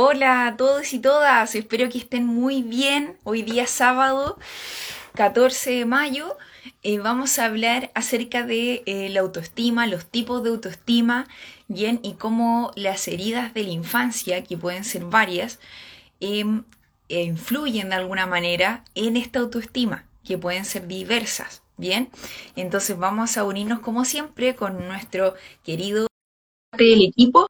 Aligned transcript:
Hola 0.00 0.46
a 0.46 0.56
todos 0.56 0.92
y 0.92 1.00
todas, 1.00 1.56
espero 1.56 1.88
que 1.88 1.98
estén 1.98 2.24
muy 2.24 2.62
bien. 2.62 3.16
Hoy 3.24 3.42
día 3.42 3.66
sábado 3.66 4.38
14 5.14 5.72
de 5.72 5.86
mayo 5.86 6.36
eh, 6.84 7.00
vamos 7.00 7.40
a 7.40 7.46
hablar 7.46 7.90
acerca 7.96 8.46
de 8.46 8.84
eh, 8.86 9.08
la 9.08 9.18
autoestima, 9.22 9.88
los 9.88 10.06
tipos 10.06 10.44
de 10.44 10.50
autoestima, 10.50 11.26
bien, 11.66 11.98
y 12.04 12.12
cómo 12.12 12.70
las 12.76 13.08
heridas 13.08 13.52
de 13.54 13.64
la 13.64 13.70
infancia, 13.70 14.44
que 14.44 14.56
pueden 14.56 14.84
ser 14.84 15.04
varias, 15.04 15.58
em, 16.20 16.62
e 17.08 17.24
influyen 17.24 17.88
de 17.88 17.96
alguna 17.96 18.28
manera 18.28 18.84
en 18.94 19.16
esta 19.16 19.40
autoestima, 19.40 20.04
que 20.22 20.38
pueden 20.38 20.64
ser 20.64 20.86
diversas, 20.86 21.64
bien. 21.76 22.08
Entonces 22.54 22.96
vamos 22.96 23.36
a 23.36 23.42
unirnos 23.42 23.80
como 23.80 24.04
siempre 24.04 24.54
con 24.54 24.86
nuestro 24.86 25.34
querido 25.64 26.06
del 26.76 27.02
equipo 27.02 27.48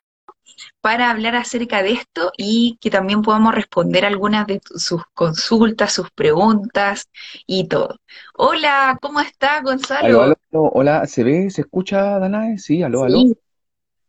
para 0.80 1.10
hablar 1.10 1.36
acerca 1.36 1.82
de 1.82 1.92
esto 1.92 2.32
y 2.36 2.78
que 2.80 2.90
también 2.90 3.22
podamos 3.22 3.54
responder 3.54 4.04
algunas 4.04 4.46
de 4.46 4.60
sus 4.76 5.02
consultas, 5.14 5.92
sus 5.92 6.10
preguntas 6.10 7.08
y 7.46 7.68
todo. 7.68 7.98
Hola, 8.34 8.98
¿cómo 9.00 9.20
está 9.20 9.60
Gonzalo? 9.62 10.34
Hola, 10.50 11.06
¿se 11.06 11.24
ve, 11.24 11.50
se 11.50 11.62
escucha, 11.62 12.18
Danae? 12.18 12.58
Sí, 12.58 12.82
aló, 12.82 13.04
aló. 13.04 13.18
Sí, 13.18 13.36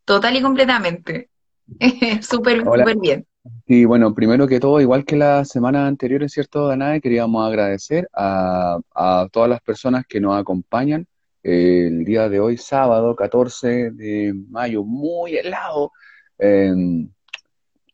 total 0.06 0.36
y 0.36 0.42
completamente. 0.42 1.30
Súper, 2.22 2.64
súper 2.64 2.98
bien. 2.98 3.26
Y 3.68 3.86
bueno, 3.86 4.14
primero 4.16 4.48
que 4.48 4.60
todo, 4.60 4.82
igual 4.82 5.06
que 5.06 5.16
la 5.16 5.46
semana 5.46 5.86
anterior, 5.86 6.24
es 6.24 6.32
cierto, 6.32 6.68
Danae, 6.68 7.00
queríamos 7.00 7.48
agradecer 7.48 8.10
a, 8.14 8.80
a 8.96 9.28
todas 9.32 9.50
las 9.50 9.62
personas 9.62 10.06
que 10.08 10.20
nos 10.20 10.40
acompañan 10.40 11.06
el 11.44 12.04
día 12.04 12.28
de 12.28 12.40
hoy, 12.40 12.58
sábado 12.58 13.16
14 13.16 13.92
de 13.92 14.34
mayo, 14.50 14.84
muy 14.84 15.38
helado, 15.38 15.92
Em, 16.40 17.10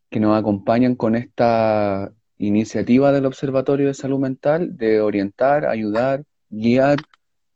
que 0.10 0.20
nos 0.20 0.38
acompañan 0.38 0.96
con 0.96 1.16
esta 1.16 2.12
iniciativa 2.38 3.12
del 3.12 3.26
Observatorio 3.26 3.88
de 3.88 3.94
Salud 3.96 4.20
Mental 4.20 4.78
de 4.78 5.02
orientar, 5.02 5.66
ayudar, 5.66 6.24
guiar 6.50 7.00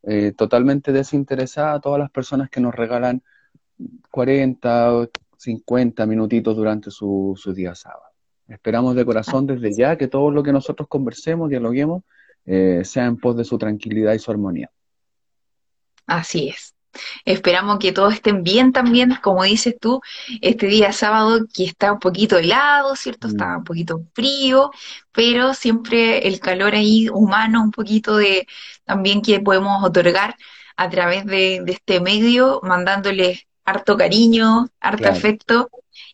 eh, 0.04 0.34
totalmente 0.36 0.92
desinteresada 0.92 1.74
a 1.74 1.80
todas 1.80 2.00
las 2.00 2.10
personas 2.10 2.50
que 2.50 2.60
nos 2.60 2.74
regalan 2.74 3.22
40 4.10 4.94
o 4.96 5.10
50 5.38 6.06
minutitos 6.06 6.56
durante 6.56 6.90
su, 6.90 7.34
su 7.38 7.54
día 7.54 7.76
sábado. 7.76 8.10
Esperamos 8.48 8.96
de 8.96 9.06
corazón 9.06 9.46
desde 9.46 9.72
ya 9.72 9.96
que 9.96 10.08
todo 10.08 10.32
lo 10.32 10.42
que 10.42 10.52
nosotros 10.52 10.90
conversemos, 10.90 11.50
dialoguemos, 11.50 12.04
eh, 12.46 12.82
sea 12.84 13.06
en 13.06 13.18
pos 13.18 13.38
de 13.38 13.46
su 13.46 13.58
tranquilidad 13.60 14.14
y 14.14 14.20
su 14.20 14.32
armonía. 14.32 14.72
Así 16.08 16.50
es. 16.50 16.74
Esperamos 17.26 17.80
que 17.80 17.92
todos 17.92 18.14
estén 18.14 18.44
bien 18.44 18.72
también, 18.72 19.18
como 19.22 19.44
dices 19.44 19.76
tú, 19.80 20.02
este 20.42 20.68
día 20.68 20.92
sábado 20.92 21.42
que 21.54 21.66
está 21.66 21.94
un 21.94 22.00
poquito 22.00 22.38
helado, 22.38 22.96
¿cierto? 22.96 23.28
Está 23.28 23.48
mm. 23.48 23.58
un 23.58 23.64
poquito 23.64 24.02
frío, 24.14 24.72
pero 25.12 25.54
siempre 25.54 26.28
el 26.28 26.40
calor 26.40 26.76
ahí 26.76 27.10
humano, 27.10 27.62
un 27.64 27.72
poquito 27.72 28.18
de 28.18 28.48
también 28.86 29.22
que 29.22 29.40
podemos 29.40 29.84
otorgar 29.84 30.36
a 30.76 30.90
través 30.90 31.26
de, 31.26 31.64
este 31.68 32.00
medio, 32.00 32.60
mandándoles 32.64 33.46
harto 33.66 33.98
cariño, 33.98 34.70
harto 34.80 35.10
afecto 35.10 35.70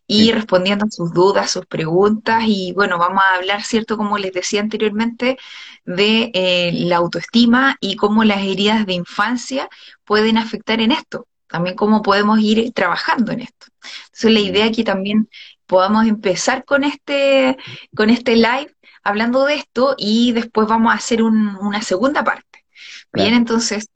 y 0.08 0.32
respondiendo 0.32 0.86
a 0.86 0.92
sus 0.92 1.14
dudas, 1.14 1.52
sus 1.52 1.66
preguntas. 1.66 2.44
Y 2.48 2.74
bueno, 2.74 2.98
vamos 2.98 3.22
a 3.24 3.36
hablar, 3.36 3.64
¿cierto? 3.64 3.98
Como 3.98 4.18
les 4.18 4.34
decía 4.34 4.62
anteriormente, 4.62 5.38
de 5.86 6.32
eh, 6.34 6.72
la 6.74 6.98
autoestima 6.98 7.78
y 7.80 7.96
cómo 7.96 8.24
las 8.24 8.42
heridas 8.42 8.86
de 8.86 8.94
infancia 8.94 9.70
pueden 10.04 10.38
afectar 10.38 10.80
en 10.82 10.92
esto. 10.92 11.28
También 11.48 11.76
cómo 11.76 12.02
podemos 12.02 12.40
ir 12.40 12.72
trabajando 12.74 13.32
en 13.32 13.42
esto. 13.42 13.68
Entonces, 14.06 14.32
la 14.32 14.40
idea 14.40 14.72
que 14.72 14.84
también 14.84 15.30
podamos 15.66 16.06
empezar 16.08 16.66
con 16.66 16.84
este, 16.84 17.58
con 17.96 18.10
este 18.10 18.36
live 18.36 18.76
hablando 19.04 19.46
de 19.46 19.56
esto 19.56 19.96
y 19.98 20.32
después 20.34 20.68
vamos 20.68 20.92
a 20.92 20.98
hacer 20.98 21.24
una 21.24 21.82
segunda 21.82 22.24
parte. 22.24 22.66
Bien, 23.14 23.34
entonces, 23.34 23.88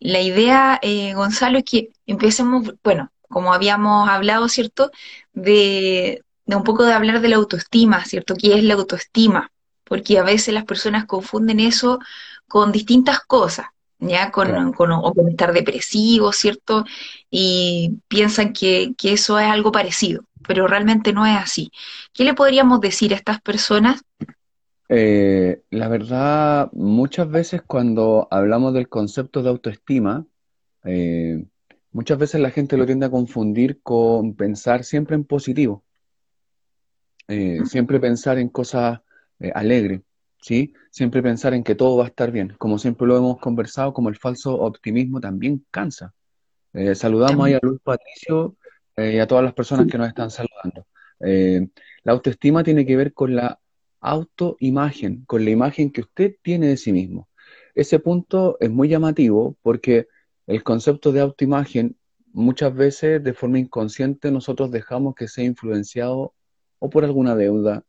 la 0.00 0.20
idea, 0.20 0.78
eh, 0.82 1.14
Gonzalo, 1.14 1.58
es 1.58 1.64
que 1.64 1.90
empecemos, 2.06 2.72
bueno, 2.82 3.12
como 3.30 3.54
habíamos 3.54 4.08
hablado, 4.08 4.48
¿cierto? 4.48 4.90
De, 5.32 6.22
un 6.46 6.64
poco 6.64 6.84
de 6.84 6.92
hablar 6.92 7.20
de 7.20 7.28
la 7.28 7.36
autoestima, 7.36 8.04
¿cierto? 8.04 8.34
¿Qué 8.34 8.54
es 8.58 8.64
la 8.64 8.74
autoestima? 8.74 9.50
Porque 9.84 10.18
a 10.18 10.24
veces 10.24 10.52
las 10.52 10.64
personas 10.64 11.06
confunden 11.06 11.60
eso 11.60 12.00
con 12.48 12.72
distintas 12.72 13.20
cosas, 13.20 13.66
¿ya? 13.98 14.30
Con, 14.32 14.72
con, 14.72 14.92
o 14.92 15.14
con 15.14 15.28
estar 15.28 15.52
depresivo, 15.52 16.32
¿cierto? 16.32 16.84
Y 17.30 17.98
piensan 18.08 18.52
que, 18.52 18.94
que 18.98 19.12
eso 19.12 19.38
es 19.38 19.46
algo 19.46 19.70
parecido, 19.70 20.24
pero 20.46 20.66
realmente 20.66 21.12
no 21.12 21.24
es 21.24 21.36
así. 21.36 21.70
¿Qué 22.12 22.24
le 22.24 22.34
podríamos 22.34 22.80
decir 22.80 23.12
a 23.14 23.16
estas 23.16 23.40
personas? 23.40 24.02
Eh, 24.88 25.62
la 25.70 25.86
verdad, 25.86 26.68
muchas 26.72 27.30
veces 27.30 27.62
cuando 27.64 28.26
hablamos 28.28 28.74
del 28.74 28.88
concepto 28.88 29.40
de 29.40 29.50
autoestima, 29.50 30.26
eh, 30.82 31.44
Muchas 31.92 32.18
veces 32.18 32.40
la 32.40 32.50
gente 32.50 32.76
lo 32.76 32.86
tiende 32.86 33.06
a 33.06 33.10
confundir 33.10 33.80
con 33.82 34.34
pensar 34.34 34.84
siempre 34.84 35.16
en 35.16 35.24
positivo, 35.24 35.84
eh, 37.26 37.60
siempre 37.64 37.98
pensar 37.98 38.38
en 38.38 38.48
cosas 38.48 39.00
eh, 39.40 39.50
alegres, 39.54 40.00
¿sí? 40.40 40.72
Siempre 40.90 41.22
pensar 41.22 41.52
en 41.52 41.64
que 41.64 41.74
todo 41.74 41.96
va 41.96 42.04
a 42.04 42.08
estar 42.08 42.30
bien. 42.30 42.54
Como 42.58 42.78
siempre 42.78 43.08
lo 43.08 43.16
hemos 43.16 43.38
conversado, 43.38 43.92
como 43.92 44.08
el 44.08 44.16
falso 44.16 44.54
optimismo 44.54 45.20
también 45.20 45.64
cansa. 45.70 46.14
Eh, 46.72 46.94
saludamos 46.94 47.46
ahí 47.46 47.54
a 47.54 47.60
Luis 47.62 47.80
Patricio 47.82 48.56
y 48.96 49.18
a 49.18 49.26
todas 49.26 49.42
las 49.42 49.54
personas 49.54 49.86
que 49.86 49.96
nos 49.96 50.08
están 50.08 50.30
saludando. 50.30 50.86
la 51.18 52.12
autoestima 52.12 52.62
tiene 52.62 52.84
que 52.84 52.96
ver 52.96 53.14
con 53.14 53.34
la 53.34 53.58
autoimagen, 54.00 55.24
con 55.24 55.44
la 55.44 55.50
imagen 55.50 55.90
que 55.90 56.02
usted 56.02 56.36
tiene 56.42 56.68
de 56.68 56.76
sí 56.76 56.92
mismo. 56.92 57.28
Ese 57.74 57.98
punto 57.98 58.56
es 58.60 58.70
muy 58.70 58.88
llamativo 58.88 59.56
porque 59.62 60.06
el 60.50 60.64
concepto 60.64 61.12
de 61.12 61.20
autoimagen, 61.20 61.96
muchas 62.32 62.74
veces 62.74 63.22
de 63.22 63.34
forma 63.34 63.60
inconsciente 63.60 64.32
nosotros 64.32 64.72
dejamos 64.72 65.14
que 65.14 65.28
sea 65.28 65.44
influenciado 65.44 66.34
o 66.80 66.90
por 66.90 67.04
alguna 67.04 67.36
deuda 67.36 67.84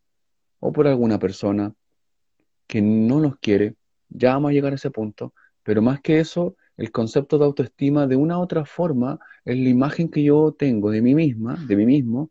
o 0.60 0.72
por 0.72 0.88
alguna 0.88 1.18
persona 1.18 1.74
que 2.68 2.80
no 2.84 3.20
nos 3.20 3.38
quiere. 3.40 3.76
Ya 4.10 4.34
vamos 4.34 4.52
a 4.52 4.54
llegar 4.54 4.74
a 4.74 4.76
ese 4.76 4.92
punto, 4.92 5.34
pero 5.64 5.82
más 5.82 6.02
que 6.02 6.20
eso, 6.20 6.56
el 6.78 6.92
concepto 6.92 7.40
de 7.40 7.46
autoestima 7.46 8.06
de 8.06 8.16
una 8.16 8.38
u 8.38 8.42
otra 8.42 8.64
forma 8.64 9.20
es 9.44 9.58
la 9.58 9.70
imagen 9.70 10.10
que 10.10 10.24
yo 10.24 10.52
tengo 10.52 10.92
de 10.92 11.02
mí 11.02 11.16
misma, 11.16 11.56
de 11.68 11.76
mí 11.76 11.88
mismo, 11.88 12.30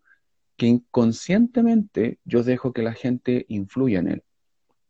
que 0.57 0.67
inconscientemente 0.67 2.21
yo 2.25 2.45
dejo 2.45 2.73
que 2.73 2.83
la 2.83 2.93
gente 2.93 3.47
influya 3.49 3.99
en 3.99 4.09
él. 4.09 4.23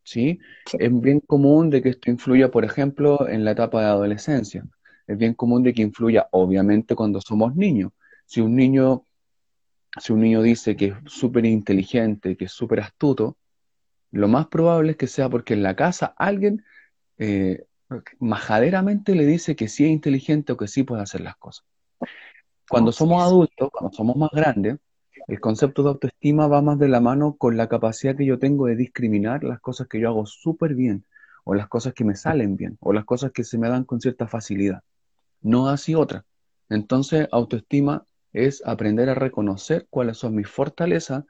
¿sí? 0.02 0.38
Es 0.78 1.00
bien 1.00 1.20
común 1.20 1.70
de 1.70 1.80
que 1.80 1.88
esto 1.88 2.10
influya, 2.10 2.50
por 2.50 2.66
ejemplo, 2.66 3.26
en 3.26 3.42
la 3.46 3.52
etapa 3.52 3.80
de 3.80 3.86
adolescencia 3.86 4.68
es 5.10 5.18
bien 5.18 5.34
común 5.34 5.64
de 5.64 5.74
que 5.74 5.82
influya, 5.82 6.28
obviamente, 6.30 6.94
cuando 6.94 7.20
somos 7.20 7.56
niños. 7.56 7.90
Si 8.26 8.40
un 8.40 8.54
niño, 8.54 9.04
si 10.00 10.12
un 10.12 10.20
niño 10.20 10.40
dice 10.40 10.76
que 10.76 10.86
es 10.86 10.94
súper 11.06 11.46
inteligente, 11.46 12.36
que 12.36 12.44
es 12.44 12.52
súper 12.52 12.78
astuto, 12.78 13.36
lo 14.12 14.28
más 14.28 14.46
probable 14.46 14.92
es 14.92 14.96
que 14.96 15.08
sea 15.08 15.28
porque 15.28 15.54
en 15.54 15.64
la 15.64 15.74
casa 15.74 16.14
alguien 16.16 16.64
eh, 17.18 17.64
majaderamente 18.20 19.16
le 19.16 19.26
dice 19.26 19.56
que 19.56 19.66
sí 19.66 19.84
es 19.84 19.90
inteligente 19.90 20.52
o 20.52 20.56
que 20.56 20.68
sí 20.68 20.84
puede 20.84 21.02
hacer 21.02 21.22
las 21.22 21.36
cosas. 21.36 21.66
Cuando 22.68 22.92
somos 22.92 23.20
adultos, 23.20 23.68
cuando 23.72 23.92
somos 23.92 24.14
más 24.14 24.30
grandes, 24.30 24.78
el 25.26 25.40
concepto 25.40 25.82
de 25.82 25.88
autoestima 25.88 26.46
va 26.46 26.62
más 26.62 26.78
de 26.78 26.86
la 26.86 27.00
mano 27.00 27.34
con 27.36 27.56
la 27.56 27.68
capacidad 27.68 28.16
que 28.16 28.26
yo 28.26 28.38
tengo 28.38 28.66
de 28.66 28.76
discriminar 28.76 29.42
las 29.42 29.58
cosas 29.58 29.88
que 29.88 29.98
yo 29.98 30.08
hago 30.08 30.24
súper 30.24 30.76
bien, 30.76 31.04
o 31.42 31.54
las 31.54 31.66
cosas 31.66 31.94
que 31.94 32.04
me 32.04 32.14
salen 32.14 32.56
bien, 32.56 32.78
o 32.80 32.92
las 32.92 33.04
cosas 33.04 33.32
que 33.32 33.42
se 33.42 33.58
me 33.58 33.68
dan 33.68 33.82
con 33.82 34.00
cierta 34.00 34.28
facilidad 34.28 34.84
no 35.40 35.68
así 35.68 35.94
otra. 35.94 36.24
Entonces, 36.68 37.28
autoestima 37.32 38.06
es 38.32 38.62
aprender 38.64 39.08
a 39.10 39.14
reconocer 39.14 39.86
cuáles 39.90 40.18
son 40.18 40.34
mis 40.34 40.48
fortalezas, 40.48 41.24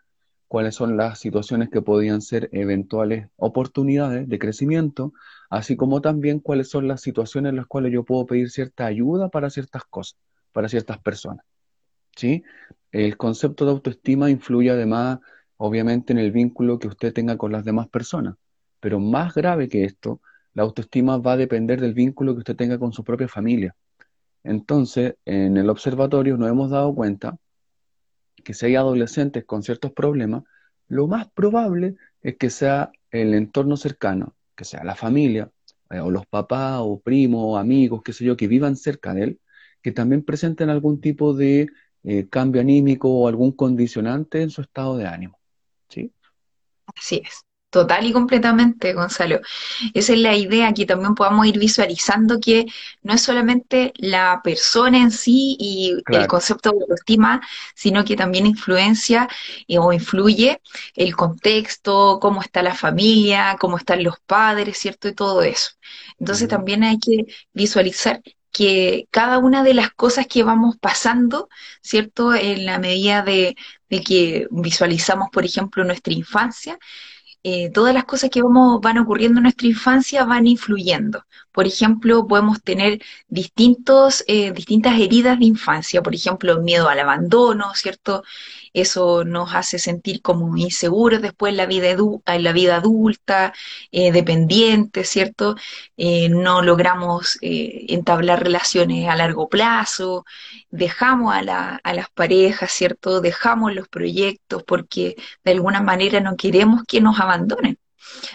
cuáles 0.48 0.74
son 0.74 0.96
las 0.96 1.18
situaciones 1.18 1.70
que 1.70 1.80
podían 1.80 2.20
ser 2.20 2.48
eventuales 2.52 3.28
oportunidades 3.36 4.28
de 4.28 4.38
crecimiento, 4.38 5.12
así 5.48 5.76
como 5.76 6.00
también 6.00 6.40
cuáles 6.40 6.68
son 6.68 6.88
las 6.88 7.00
situaciones 7.00 7.50
en 7.50 7.56
las 7.56 7.66
cuales 7.66 7.92
yo 7.92 8.04
puedo 8.04 8.26
pedir 8.26 8.50
cierta 8.50 8.86
ayuda 8.86 9.28
para 9.28 9.48
ciertas 9.48 9.84
cosas, 9.84 10.18
para 10.52 10.68
ciertas 10.68 10.98
personas. 10.98 11.44
¿Sí? 12.16 12.42
El 12.90 13.16
concepto 13.16 13.64
de 13.64 13.70
autoestima 13.70 14.28
influye 14.28 14.70
además, 14.70 15.20
obviamente, 15.56 16.12
en 16.12 16.18
el 16.18 16.32
vínculo 16.32 16.78
que 16.78 16.88
usted 16.88 17.12
tenga 17.12 17.38
con 17.38 17.52
las 17.52 17.64
demás 17.64 17.88
personas. 17.88 18.34
Pero 18.80 18.98
más 18.98 19.34
grave 19.34 19.68
que 19.68 19.84
esto, 19.84 20.20
la 20.54 20.64
autoestima 20.64 21.18
va 21.18 21.34
a 21.34 21.36
depender 21.36 21.80
del 21.80 21.94
vínculo 21.94 22.34
que 22.34 22.40
usted 22.40 22.56
tenga 22.56 22.78
con 22.78 22.92
su 22.92 23.04
propia 23.04 23.28
familia. 23.28 23.76
Entonces, 24.44 25.16
en 25.24 25.56
el 25.56 25.68
observatorio 25.70 26.36
nos 26.36 26.50
hemos 26.50 26.70
dado 26.70 26.94
cuenta 26.94 27.38
que 28.44 28.54
si 28.54 28.66
hay 28.66 28.76
adolescentes 28.76 29.44
con 29.44 29.62
ciertos 29.62 29.92
problemas, 29.92 30.44
lo 30.88 31.06
más 31.06 31.30
probable 31.30 31.96
es 32.22 32.36
que 32.36 32.50
sea 32.50 32.90
el 33.10 33.34
entorno 33.34 33.76
cercano, 33.76 34.34
que 34.56 34.64
sea 34.64 34.84
la 34.84 34.96
familia, 34.96 35.50
eh, 35.90 36.00
o 36.00 36.10
los 36.10 36.26
papás, 36.26 36.80
o 36.82 37.00
primos, 37.00 37.42
o 37.44 37.56
amigos, 37.58 38.02
qué 38.04 38.12
sé 38.12 38.24
yo, 38.24 38.36
que 38.36 38.48
vivan 38.48 38.76
cerca 38.76 39.14
de 39.14 39.24
él, 39.24 39.40
que 39.82 39.92
también 39.92 40.24
presenten 40.24 40.70
algún 40.70 41.00
tipo 41.00 41.34
de 41.34 41.68
eh, 42.02 42.28
cambio 42.28 42.60
anímico 42.60 43.10
o 43.10 43.28
algún 43.28 43.52
condicionante 43.52 44.42
en 44.42 44.50
su 44.50 44.62
estado 44.62 44.96
de 44.96 45.06
ánimo. 45.06 45.38
¿sí? 45.88 46.12
Así 46.94 47.22
es. 47.24 47.44
Total 47.70 48.04
y 48.04 48.12
completamente, 48.12 48.94
Gonzalo. 48.94 49.40
Esa 49.94 50.12
es 50.14 50.18
la 50.18 50.34
idea, 50.36 50.72
que 50.72 50.86
también 50.86 51.14
podamos 51.14 51.46
ir 51.46 51.56
visualizando 51.56 52.40
que 52.40 52.66
no 53.02 53.14
es 53.14 53.20
solamente 53.22 53.92
la 53.96 54.40
persona 54.42 54.98
en 54.98 55.12
sí 55.12 55.56
y 55.60 55.94
el 56.10 56.26
concepto 56.26 56.70
de 56.72 56.80
autoestima, 56.80 57.40
sino 57.76 58.04
que 58.04 58.16
también 58.16 58.46
influencia 58.46 59.28
eh, 59.68 59.78
o 59.78 59.92
influye 59.92 60.60
el 60.96 61.14
contexto, 61.14 62.18
cómo 62.20 62.42
está 62.42 62.60
la 62.64 62.74
familia, 62.74 63.56
cómo 63.60 63.76
están 63.78 64.02
los 64.02 64.18
padres, 64.26 64.76
¿cierto? 64.76 65.06
Y 65.08 65.14
todo 65.14 65.42
eso. 65.42 65.70
Entonces 66.18 66.48
también 66.48 66.82
hay 66.82 66.98
que 66.98 67.26
visualizar 67.52 68.20
que 68.52 69.06
cada 69.12 69.38
una 69.38 69.62
de 69.62 69.74
las 69.74 69.90
cosas 69.92 70.26
que 70.26 70.42
vamos 70.42 70.76
pasando, 70.80 71.48
¿cierto? 71.82 72.34
En 72.34 72.66
la 72.66 72.80
medida 72.80 73.22
de, 73.22 73.54
de 73.88 74.02
que 74.02 74.48
visualizamos, 74.50 75.28
por 75.32 75.44
ejemplo, 75.44 75.84
nuestra 75.84 76.12
infancia, 76.14 76.76
eh, 77.42 77.70
todas 77.70 77.94
las 77.94 78.04
cosas 78.04 78.30
que 78.30 78.42
vamos, 78.42 78.80
van 78.80 78.98
ocurriendo 78.98 79.38
en 79.38 79.44
nuestra 79.44 79.68
infancia 79.68 80.24
van 80.24 80.46
influyendo. 80.46 81.24
Por 81.52 81.66
ejemplo, 81.66 82.26
podemos 82.26 82.62
tener 82.62 83.00
distintos, 83.28 84.24
eh, 84.28 84.52
distintas 84.52 84.98
heridas 85.00 85.38
de 85.38 85.46
infancia, 85.46 86.02
por 86.02 86.14
ejemplo, 86.14 86.60
miedo 86.62 86.88
al 86.88 87.00
abandono, 87.00 87.74
¿cierto? 87.74 88.22
Eso 88.72 89.24
nos 89.24 89.54
hace 89.54 89.78
sentir 89.78 90.22
como 90.22 90.56
inseguros 90.56 91.22
después 91.22 91.50
en 91.52 91.56
la 91.58 91.66
vida, 91.66 91.88
edu- 91.90 92.22
en 92.26 92.44
la 92.44 92.52
vida 92.52 92.76
adulta, 92.76 93.52
eh, 93.92 94.12
dependientes, 94.12 95.08
¿cierto? 95.08 95.56
Eh, 95.96 96.28
no 96.28 96.62
logramos 96.62 97.38
eh, 97.42 97.86
entablar 97.88 98.42
relaciones 98.42 99.08
a 99.08 99.16
largo 99.16 99.48
plazo, 99.48 100.24
dejamos 100.70 101.34
a 101.34 101.42
la- 101.42 101.80
a 101.82 101.94
las 101.94 102.08
parejas, 102.10 102.70
¿cierto? 102.72 103.20
Dejamos 103.20 103.74
los 103.74 103.88
proyectos 103.88 104.62
porque 104.64 105.16
de 105.44 105.52
alguna 105.52 105.80
manera 105.82 106.20
no 106.20 106.36
queremos 106.36 106.82
que 106.86 107.00
nos 107.00 107.18
abandonen. 107.20 107.78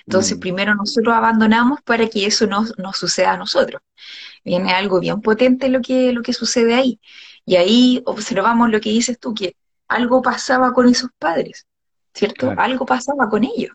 Entonces, 0.05 0.37
mm, 0.37 0.39
primero 0.39 0.75
nosotros 0.75 1.13
abandonamos 1.15 1.79
para 1.83 2.07
que 2.09 2.25
eso 2.25 2.47
no 2.47 2.65
nos 2.77 2.97
suceda 2.97 3.33
a 3.33 3.37
nosotros. 3.37 3.81
Viene 4.43 4.73
algo 4.73 4.99
bien 4.99 5.21
potente 5.21 5.69
lo 5.69 5.81
que, 5.81 6.11
lo 6.13 6.21
que 6.23 6.33
sucede 6.33 6.75
ahí. 6.75 6.99
Y 7.45 7.55
ahí 7.57 8.01
observamos 8.05 8.69
lo 8.71 8.79
que 8.81 8.89
dices 8.89 9.19
tú, 9.19 9.33
que 9.33 9.55
algo 9.87 10.21
pasaba 10.21 10.73
con 10.73 10.87
esos 10.87 11.09
padres, 11.17 11.65
¿cierto? 12.13 12.47
claro. 12.47 12.61
Algo 12.61 12.85
pasaba 12.85 13.29
con 13.29 13.43
ellos, 13.43 13.71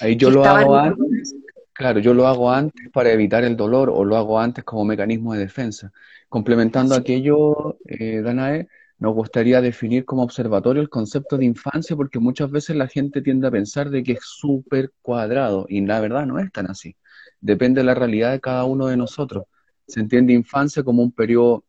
Ahí 0.00 0.16
yo 0.16 0.30
lo 0.30 0.44
hago 0.44 0.76
antes, 0.76 1.34
claro, 1.72 2.00
yo 2.00 2.14
lo 2.14 2.26
hago 2.26 2.50
antes 2.50 2.88
para 2.90 3.12
evitar 3.12 3.44
el 3.44 3.56
dolor 3.56 3.90
o 3.90 4.04
lo 4.04 4.16
hago 4.16 4.40
antes 4.40 4.64
como 4.64 4.84
mecanismo 4.84 5.34
de 5.34 5.40
defensa. 5.40 5.92
Complementando 6.28 6.94
aquello, 6.94 7.76
eh, 7.84 8.22
Danae, 8.22 8.68
nos 8.98 9.14
gustaría 9.14 9.60
definir 9.60 10.04
como 10.04 10.22
observatorio 10.22 10.80
el 10.80 10.88
concepto 10.88 11.36
de 11.36 11.44
infancia 11.44 11.94
porque 11.94 12.18
muchas 12.18 12.50
veces 12.50 12.76
la 12.76 12.88
gente 12.88 13.20
tiende 13.20 13.48
a 13.48 13.50
pensar 13.50 13.90
de 13.90 14.02
que 14.02 14.12
es 14.12 14.20
súper 14.22 14.92
cuadrado 15.02 15.66
y 15.68 15.84
la 15.84 16.00
verdad 16.00 16.24
no 16.24 16.38
es 16.38 16.50
tan 16.52 16.70
así. 16.70 16.96
Depende 17.40 17.80
de 17.80 17.84
la 17.84 17.94
realidad 17.94 18.32
de 18.32 18.40
cada 18.40 18.64
uno 18.64 18.86
de 18.86 18.96
nosotros. 18.96 19.44
Se 19.86 20.00
entiende 20.00 20.32
infancia 20.32 20.82
como 20.82 21.02
un 21.02 21.12
periodo, 21.12 21.64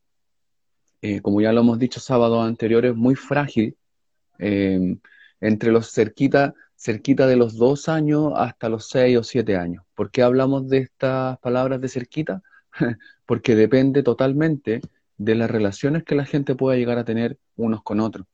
eh, 1.02 1.22
como 1.22 1.42
ya 1.42 1.52
lo 1.52 1.62
hemos 1.62 1.80
dicho 1.80 2.00
sábados 2.00 2.46
anteriores, 2.48 2.96
muy 2.96 3.16
frágil 3.16 3.76
eh, 4.40 4.98
entre 5.42 5.72
los 5.72 5.92
cerquita, 5.92 6.54
cerquita 6.76 7.28
de 7.28 7.36
los 7.36 7.58
dos 7.58 7.90
años 7.90 8.34
hasta 8.36 8.70
los 8.70 8.88
seis 8.88 9.18
o 9.18 9.24
siete 9.24 9.58
años. 9.58 9.84
¿Por 9.96 10.12
qué 10.12 10.22
hablamos 10.24 10.70
de 10.70 10.80
estas 10.80 11.38
palabras 11.40 11.82
de 11.82 11.90
cerquita? 11.90 12.42
Porque 13.26 13.56
depende 13.56 14.04
totalmente 14.04 14.82
de 15.18 15.36
las 15.36 15.50
relaciones 15.50 16.04
que 16.04 16.16
la 16.16 16.26
gente 16.26 16.56
pueda 16.56 16.78
llegar 16.78 16.98
a 16.98 17.06
tener 17.06 17.38
unos 17.56 17.84
con 17.84 18.00
otros. 18.00 18.26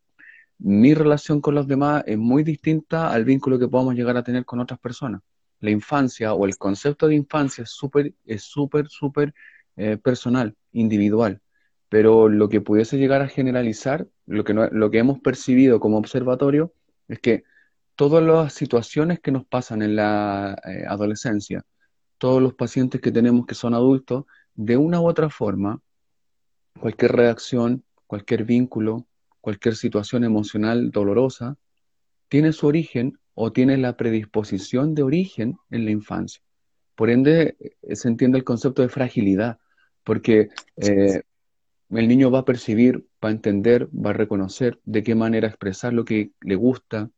Mi 0.57 0.93
relación 0.93 1.41
con 1.41 1.55
los 1.55 1.67
demás 1.67 2.03
es 2.05 2.17
muy 2.17 2.43
distinta 2.43 3.11
al 3.11 3.23
vínculo 3.25 3.59
que 3.59 3.67
podamos 3.67 3.95
llegar 3.95 4.17
a 4.17 4.23
tener 4.23 4.45
con 4.45 4.59
otras 4.59 4.79
personas. 4.79 5.21
La 5.61 5.71
infancia 5.71 6.33
o 6.33 6.45
el 6.45 6.57
concepto 6.57 7.07
de 7.07 7.15
infancia 7.15 7.63
es 7.63 7.69
súper, 7.71 8.13
es 8.25 8.43
súper, 8.43 8.87
súper 8.87 9.33
eh, 9.77 9.97
personal, 9.97 10.55
individual. 10.73 11.41
Pero 11.89 12.29
lo 12.29 12.49
que 12.49 12.61
pudiese 12.61 12.97
llegar 12.97 13.21
a 13.21 13.27
generalizar, 13.27 14.07
lo 14.27 14.43
que, 14.43 14.53
no- 14.53 14.67
lo 14.67 14.91
que 14.91 14.99
hemos 14.99 15.19
percibido 15.19 15.79
como 15.79 15.97
observatorio, 15.97 16.71
es 17.07 17.19
que 17.19 17.43
todas 17.95 18.23
las 18.23 18.53
situaciones 18.53 19.19
que 19.19 19.31
nos 19.31 19.45
pasan 19.45 19.81
en 19.81 19.95
la 19.95 20.55
eh, 20.65 20.85
adolescencia, 20.87 21.65
todos 22.17 22.41
los 22.41 22.53
pacientes 22.53 23.01
que 23.01 23.11
tenemos 23.11 23.45
que 23.45 23.55
son 23.55 23.73
adultos, 23.73 24.25
de 24.53 24.77
una 24.77 25.01
u 25.01 25.07
otra 25.07 25.29
forma, 25.29 25.81
cualquier 26.79 27.13
reacción, 27.13 27.83
cualquier 28.07 28.43
vínculo, 28.45 29.07
cualquier 29.41 29.75
situación 29.75 30.23
emocional 30.23 30.91
dolorosa, 30.91 31.57
tiene 32.27 32.53
su 32.53 32.67
origen 32.67 33.17
o 33.33 33.51
tiene 33.51 33.77
la 33.77 33.97
predisposición 33.97 34.93
de 34.93 35.03
origen 35.03 35.57
en 35.71 35.85
la 35.85 35.91
infancia. 35.91 36.41
Por 36.95 37.09
ende, 37.09 37.55
eh, 37.81 37.95
se 37.95 38.07
entiende 38.09 38.37
el 38.37 38.43
concepto 38.43 38.81
de 38.81 38.89
fragilidad, 38.89 39.57
porque 40.03 40.49
eh, 40.77 41.21
el 41.89 42.07
niño 42.07 42.31
va 42.31 42.39
a 42.39 42.45
percibir, 42.45 43.07
va 43.23 43.29
a 43.29 43.31
entender, 43.31 43.87
va 43.87 44.11
a 44.11 44.13
reconocer 44.13 44.79
de 44.85 45.03
qué 45.03 45.15
manera 45.15 45.47
expresar 45.47 45.93
lo 45.93 46.05
que 46.05 46.31
le 46.41 46.55
gusta, 46.55 47.09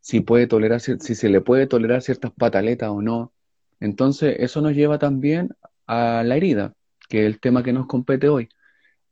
si 0.00 0.20
puede 0.20 0.46
tolerar, 0.46 0.80
si 0.80 0.98
se 0.98 1.28
le 1.28 1.40
puede 1.40 1.66
tolerar 1.66 2.02
ciertas 2.02 2.32
pataletas 2.32 2.90
o 2.90 3.02
no. 3.02 3.32
Entonces, 3.80 4.36
eso 4.38 4.60
nos 4.60 4.74
lleva 4.74 4.98
también 4.98 5.50
a 5.86 6.22
la 6.24 6.36
herida, 6.36 6.74
que 7.08 7.20
es 7.20 7.26
el 7.26 7.40
tema 7.40 7.62
que 7.62 7.72
nos 7.72 7.86
compete 7.86 8.28
hoy. 8.28 8.48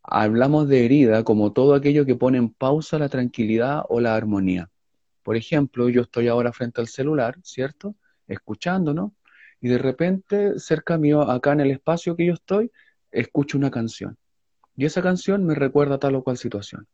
Hablamos 0.02 0.68
de 0.68 0.84
herida 0.84 1.24
como 1.24 1.52
todo 1.52 1.74
aquello 1.74 2.06
que 2.06 2.16
pone 2.16 2.38
en 2.38 2.50
pausa 2.50 2.98
la 2.98 3.08
tranquilidad 3.08 3.82
o 3.88 4.00
la 4.00 4.16
armonía. 4.16 4.70
Por 5.22 5.36
ejemplo, 5.36 5.88
yo 5.88 6.02
estoy 6.02 6.28
ahora 6.28 6.52
frente 6.52 6.80
al 6.80 6.88
celular, 6.88 7.36
¿cierto? 7.42 7.94
Escuchándonos, 8.26 9.12
y 9.60 9.68
de 9.68 9.78
repente, 9.78 10.58
cerca 10.58 10.98
mío, 10.98 11.22
acá 11.22 11.52
en 11.52 11.60
el 11.60 11.70
espacio 11.70 12.16
que 12.16 12.26
yo 12.26 12.34
estoy, 12.34 12.70
escucho 13.12 13.56
una 13.58 13.70
canción. 13.70 14.18
Y 14.76 14.86
esa 14.86 15.02
canción 15.02 15.44
me 15.44 15.54
recuerda 15.54 15.98
tal 15.98 16.14
o 16.14 16.22
cual 16.22 16.36
situación. 16.38 16.86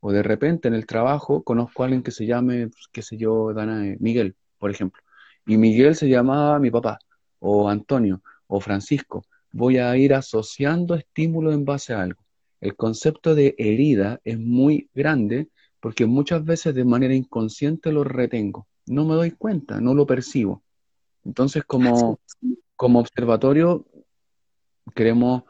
O 0.00 0.12
de 0.12 0.22
repente 0.22 0.68
en 0.68 0.74
el 0.74 0.86
trabajo 0.86 1.42
conozco 1.42 1.82
a 1.82 1.86
alguien 1.86 2.02
que 2.02 2.10
se 2.10 2.26
llame, 2.26 2.68
pues, 2.68 2.88
qué 2.92 3.02
sé 3.02 3.16
yo, 3.16 3.52
Dana, 3.54 3.86
eh, 3.86 3.96
Miguel, 4.00 4.36
por 4.58 4.70
ejemplo. 4.70 5.02
Y 5.46 5.56
Miguel 5.56 5.94
se 5.94 6.08
llamaba 6.08 6.58
mi 6.58 6.70
papá, 6.70 6.98
o 7.38 7.68
Antonio, 7.68 8.22
o 8.46 8.60
Francisco. 8.60 9.24
Voy 9.52 9.78
a 9.78 9.96
ir 9.96 10.14
asociando 10.14 10.94
estímulos 10.94 11.54
en 11.54 11.64
base 11.64 11.94
a 11.94 12.02
algo. 12.02 12.22
El 12.60 12.76
concepto 12.76 13.34
de 13.34 13.54
herida 13.58 14.20
es 14.24 14.38
muy 14.38 14.88
grande 14.94 15.48
porque 15.80 16.06
muchas 16.06 16.44
veces 16.44 16.74
de 16.74 16.84
manera 16.84 17.14
inconsciente 17.14 17.90
lo 17.90 18.04
retengo. 18.04 18.68
No 18.86 19.04
me 19.04 19.14
doy 19.14 19.32
cuenta, 19.32 19.80
no 19.80 19.94
lo 19.94 20.06
percibo. 20.06 20.62
Entonces, 21.24 21.64
como, 21.64 22.20
como 22.76 23.00
observatorio, 23.00 23.84
queremos 24.94 25.42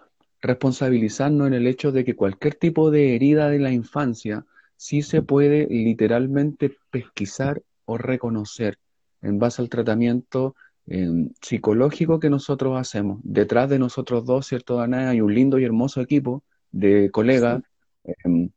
responsabilizarnos 0.43 1.47
en 1.47 1.55
el 1.55 1.67
hecho 1.67 1.93
de 1.93 2.05
que 2.05 2.17
cualquier 2.17 2.57
tipo 2.57 2.91
de 2.91 3.15
herida 3.15 3.49
de 3.49 3.61
la 3.61 3.71
infancia 3.71 4.45
sí 4.77 5.03
se 5.03 5.23
puede 5.23 5.69
literalmente 5.69 6.77
pesquisar 6.91 7.63
o 7.85 7.97
reconocer 7.97 8.79
en 9.23 9.39
base 9.39 9.63
al 9.63 9.69
tratamiento 9.69 10.57
eh, 10.87 11.09
psicológico 11.41 12.19
que 12.19 12.29
nosotros 12.29 12.77
hacemos. 12.77 13.21
Detrás 13.23 13.71
de 13.71 13.79
nosotros 13.79 14.27
dos, 14.27 14.47
¿cierto, 14.49 14.77
Dana? 14.77 15.11
Hay 15.11 15.21
un 15.21 15.33
lindo 15.33 15.59
y 15.61 15.65
hermoso 15.65 16.01
equipo 16.01 16.43
de 16.73 17.11
colegas 17.13 17.63
sí, 18.05 18.11
eh, 18.11 18.51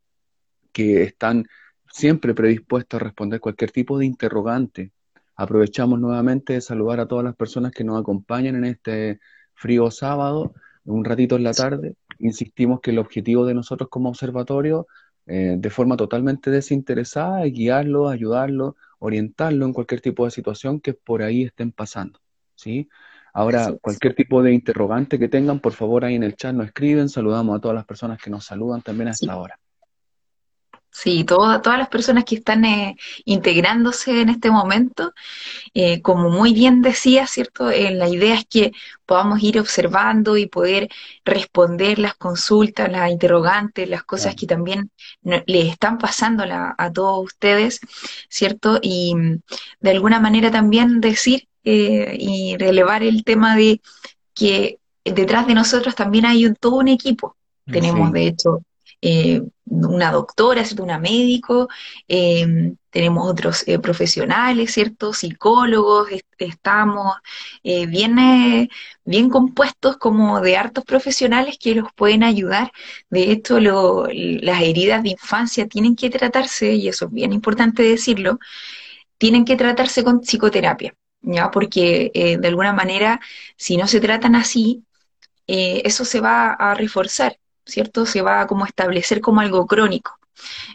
que 0.72 1.04
están 1.04 1.46
siempre 1.88 2.34
predispuestos 2.34 3.00
a 3.00 3.04
responder 3.04 3.40
cualquier 3.40 3.70
tipo 3.70 3.96
de 3.96 4.06
interrogante. 4.06 4.90
Aprovechamos 5.36 6.00
nuevamente 6.00 6.54
de 6.54 6.60
saludar 6.60 6.98
a 6.98 7.06
todas 7.06 7.24
las 7.24 7.36
personas 7.36 7.70
que 7.70 7.84
nos 7.84 8.00
acompañan 8.00 8.56
en 8.56 8.64
este 8.64 9.20
frío 9.54 9.90
sábado, 9.92 10.52
un 10.86 11.04
ratito 11.04 11.36
en 11.36 11.44
la 11.44 11.52
tarde. 11.52 11.94
Insistimos 12.18 12.80
que 12.80 12.90
el 12.90 12.98
objetivo 12.98 13.44
de 13.44 13.54
nosotros 13.54 13.88
como 13.90 14.08
observatorio, 14.08 14.86
eh, 15.26 15.56
de 15.58 15.70
forma 15.70 15.96
totalmente 15.96 16.50
desinteresada, 16.50 17.44
es 17.44 17.52
guiarlo, 17.52 18.08
ayudarlo, 18.08 18.76
orientarlo 18.98 19.66
en 19.66 19.72
cualquier 19.72 20.00
tipo 20.00 20.24
de 20.24 20.30
situación 20.30 20.80
que 20.80 20.94
por 20.94 21.22
ahí 21.22 21.44
estén 21.44 21.72
pasando. 21.72 22.20
¿sí? 22.54 22.88
Ahora, 23.34 23.74
cualquier 23.80 24.14
tipo 24.14 24.42
de 24.42 24.54
interrogante 24.54 25.18
que 25.18 25.28
tengan, 25.28 25.60
por 25.60 25.72
favor, 25.72 26.04
ahí 26.04 26.14
en 26.14 26.22
el 26.22 26.36
chat 26.36 26.54
nos 26.54 26.66
escriben. 26.66 27.08
Saludamos 27.08 27.56
a 27.56 27.60
todas 27.60 27.74
las 27.74 27.84
personas 27.84 28.18
que 28.22 28.30
nos 28.30 28.46
saludan 28.46 28.80
también 28.80 29.08
a 29.08 29.14
Sí. 29.14 29.26
esta 29.26 29.36
hora. 29.36 29.58
Sí, 30.98 31.24
toda- 31.24 31.60
todas 31.60 31.78
las 31.78 31.88
personas 31.88 32.24
que 32.24 32.36
están 32.36 32.64
eh, 32.64 32.96
integrándose 33.26 34.22
en 34.22 34.30
este 34.30 34.50
momento, 34.50 35.12
eh, 35.74 36.00
como 36.02 36.30
muy 36.30 36.54
bien 36.54 36.82
decía, 36.82 37.26
¿cierto? 37.26 37.70
Eh, 37.70 37.90
la 37.92 38.08
idea 38.08 38.34
es 38.34 38.46
que 38.46 38.72
podamos 39.06 39.42
ir 39.42 39.60
observando 39.60 40.38
y 40.38 40.46
poder 40.46 40.88
responder 41.24 41.98
las 41.98 42.14
consultas, 42.16 42.90
las 42.90 43.10
interrogantes, 43.10 43.88
las 43.90 44.04
cosas 44.04 44.36
que 44.36 44.46
también 44.46 44.90
no- 45.22 45.42
les 45.46 45.66
están 45.70 45.98
pasando 45.98 46.44
a, 46.44 46.46
la- 46.46 46.74
a 46.78 46.90
todos 46.92 47.24
ustedes, 47.26 47.80
¿cierto? 48.30 48.78
Y 48.82 49.14
mm, 49.14 49.40
de 49.80 49.90
alguna 49.90 50.18
manera 50.20 50.50
también 50.50 51.00
decir 51.02 51.46
eh, 51.64 52.16
y 52.18 52.56
relevar 52.56 53.02
el 53.02 53.22
tema 53.24 53.54
de 53.56 53.80
que 54.34 54.78
detrás 55.04 55.46
de 55.46 55.54
nosotros 55.54 55.94
también 55.94 56.26
hay 56.26 56.46
un, 56.46 56.54
todo 56.56 56.76
un 56.76 56.88
equipo. 56.88 57.36
Tenemos, 57.66 58.08
Sí, 58.08 58.14
de 58.14 58.26
hecho, 58.28 58.62
eh, 59.00 59.42
una 59.66 60.12
doctora, 60.12 60.64
¿cierto? 60.64 60.84
una 60.84 60.98
médico, 60.98 61.68
eh, 62.08 62.74
tenemos 62.90 63.28
otros 63.28 63.64
eh, 63.66 63.78
profesionales, 63.78 64.72
¿cierto? 64.72 65.12
Psicólogos, 65.12 66.08
estamos 66.38 67.16
eh, 67.62 67.86
bien, 67.86 68.68
bien 69.04 69.28
compuestos 69.30 69.96
como 69.98 70.40
de 70.40 70.56
hartos 70.56 70.84
profesionales 70.84 71.58
que 71.60 71.74
los 71.74 71.88
pueden 71.94 72.22
ayudar. 72.22 72.72
De 73.10 73.30
hecho, 73.32 73.58
las 73.60 74.62
heridas 74.62 75.02
de 75.02 75.10
infancia 75.10 75.66
tienen 75.68 75.96
que 75.96 76.10
tratarse, 76.10 76.72
y 76.74 76.88
eso 76.88 77.06
es 77.06 77.12
bien 77.12 77.32
importante 77.32 77.82
decirlo, 77.82 78.38
tienen 79.18 79.44
que 79.44 79.56
tratarse 79.56 80.04
con 80.04 80.20
psicoterapia, 80.20 80.94
¿ya? 81.22 81.50
Porque 81.50 82.10
de 82.40 82.48
alguna 82.48 82.72
manera, 82.72 83.20
si 83.56 83.76
no 83.76 83.86
se 83.86 84.00
tratan 84.00 84.36
así, 84.36 84.84
eso 85.46 86.04
se 86.04 86.20
va 86.20 86.52
a 86.52 86.74
reforzar, 86.74 87.38
¿cierto? 87.66 88.06
Se 88.06 88.22
va 88.22 88.40
a 88.40 88.46
como 88.46 88.64
establecer 88.64 89.20
como 89.20 89.40
algo 89.40 89.66
crónico. 89.66 90.18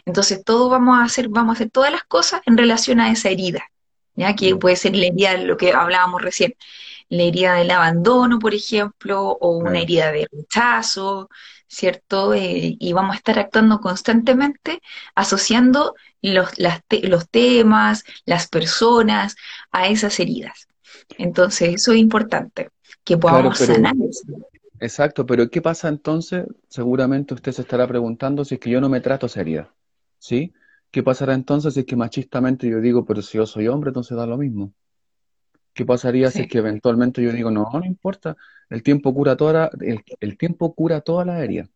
Entonces, 0.04 0.44
todo 0.44 0.68
vamos 0.68 0.98
a 0.98 1.04
hacer, 1.04 1.28
vamos 1.28 1.54
a 1.54 1.56
hacer 1.56 1.70
todas 1.70 1.92
las 1.92 2.04
cosas 2.04 2.42
en 2.46 2.56
relación 2.56 3.00
a 3.00 3.10
esa 3.10 3.30
herida, 3.30 3.64
¿ya? 4.14 4.34
Que 4.34 4.54
puede 4.56 4.76
ser 4.76 4.96
la 4.96 5.06
herida 5.06 5.32
de 5.32 5.44
lo 5.44 5.56
que 5.56 5.72
hablábamos 5.72 6.22
recién, 6.22 6.54
la 7.08 7.22
herida 7.24 7.54
del 7.54 7.70
abandono, 7.70 8.38
por 8.38 8.54
ejemplo, 8.54 9.22
o 9.40 9.56
una 9.58 9.80
herida 9.80 10.12
de 10.12 10.28
rechazo, 10.30 11.28
¿cierto? 11.68 12.34
Eh, 12.34 12.76
y 12.78 12.92
vamos 12.92 13.14
a 13.14 13.18
estar 13.18 13.38
actuando 13.38 13.80
constantemente 13.80 14.82
asociando 15.14 15.94
los, 16.20 16.50
los 16.58 17.28
temas, 17.30 18.04
las 18.24 18.48
personas 18.48 19.36
a 19.70 19.88
esas 19.88 20.20
heridas. 20.20 20.68
Entonces, 21.18 21.74
eso 21.74 21.92
es 21.92 21.98
importante, 21.98 22.70
que 23.04 23.16
podamos 23.16 23.58
sanar 23.58 23.94
Exacto, 24.82 25.24
pero 25.26 25.48
¿qué 25.48 25.62
pasa 25.62 25.88
entonces? 25.88 26.44
Seguramente 26.68 27.34
usted 27.34 27.52
se 27.52 27.62
estará 27.62 27.86
preguntando 27.86 28.44
si 28.44 28.54
es 28.56 28.60
que 28.60 28.68
yo 28.68 28.80
no 28.80 28.88
me 28.88 29.00
trato 29.00 29.28
seria, 29.28 29.72
¿sí? 30.18 30.52
¿Qué 30.90 31.04
pasará 31.04 31.34
entonces 31.34 31.74
si 31.74 31.80
es 31.80 31.86
que 31.86 31.94
machistamente 31.94 32.68
yo 32.68 32.80
digo, 32.80 33.04
pero 33.04 33.22
si 33.22 33.38
yo 33.38 33.46
soy 33.46 33.68
hombre, 33.68 33.90
entonces 33.90 34.16
da 34.16 34.26
lo 34.26 34.36
mismo? 34.36 34.74
¿Qué 35.72 35.86
pasaría 35.86 36.32
si 36.32 36.42
es 36.42 36.48
que 36.48 36.58
eventualmente 36.58 37.22
yo 37.22 37.30
digo, 37.32 37.52
no, 37.52 37.70
no 37.72 37.84
importa, 37.86 38.36
el 38.70 38.82
tiempo 38.82 39.14
cura 39.14 39.36
toda 39.36 39.70
el, 39.80 40.02
el 40.18 40.36
tiempo 40.36 40.74
cura 40.74 41.00
toda 41.00 41.24
la 41.24 41.44
herida? 41.44 41.68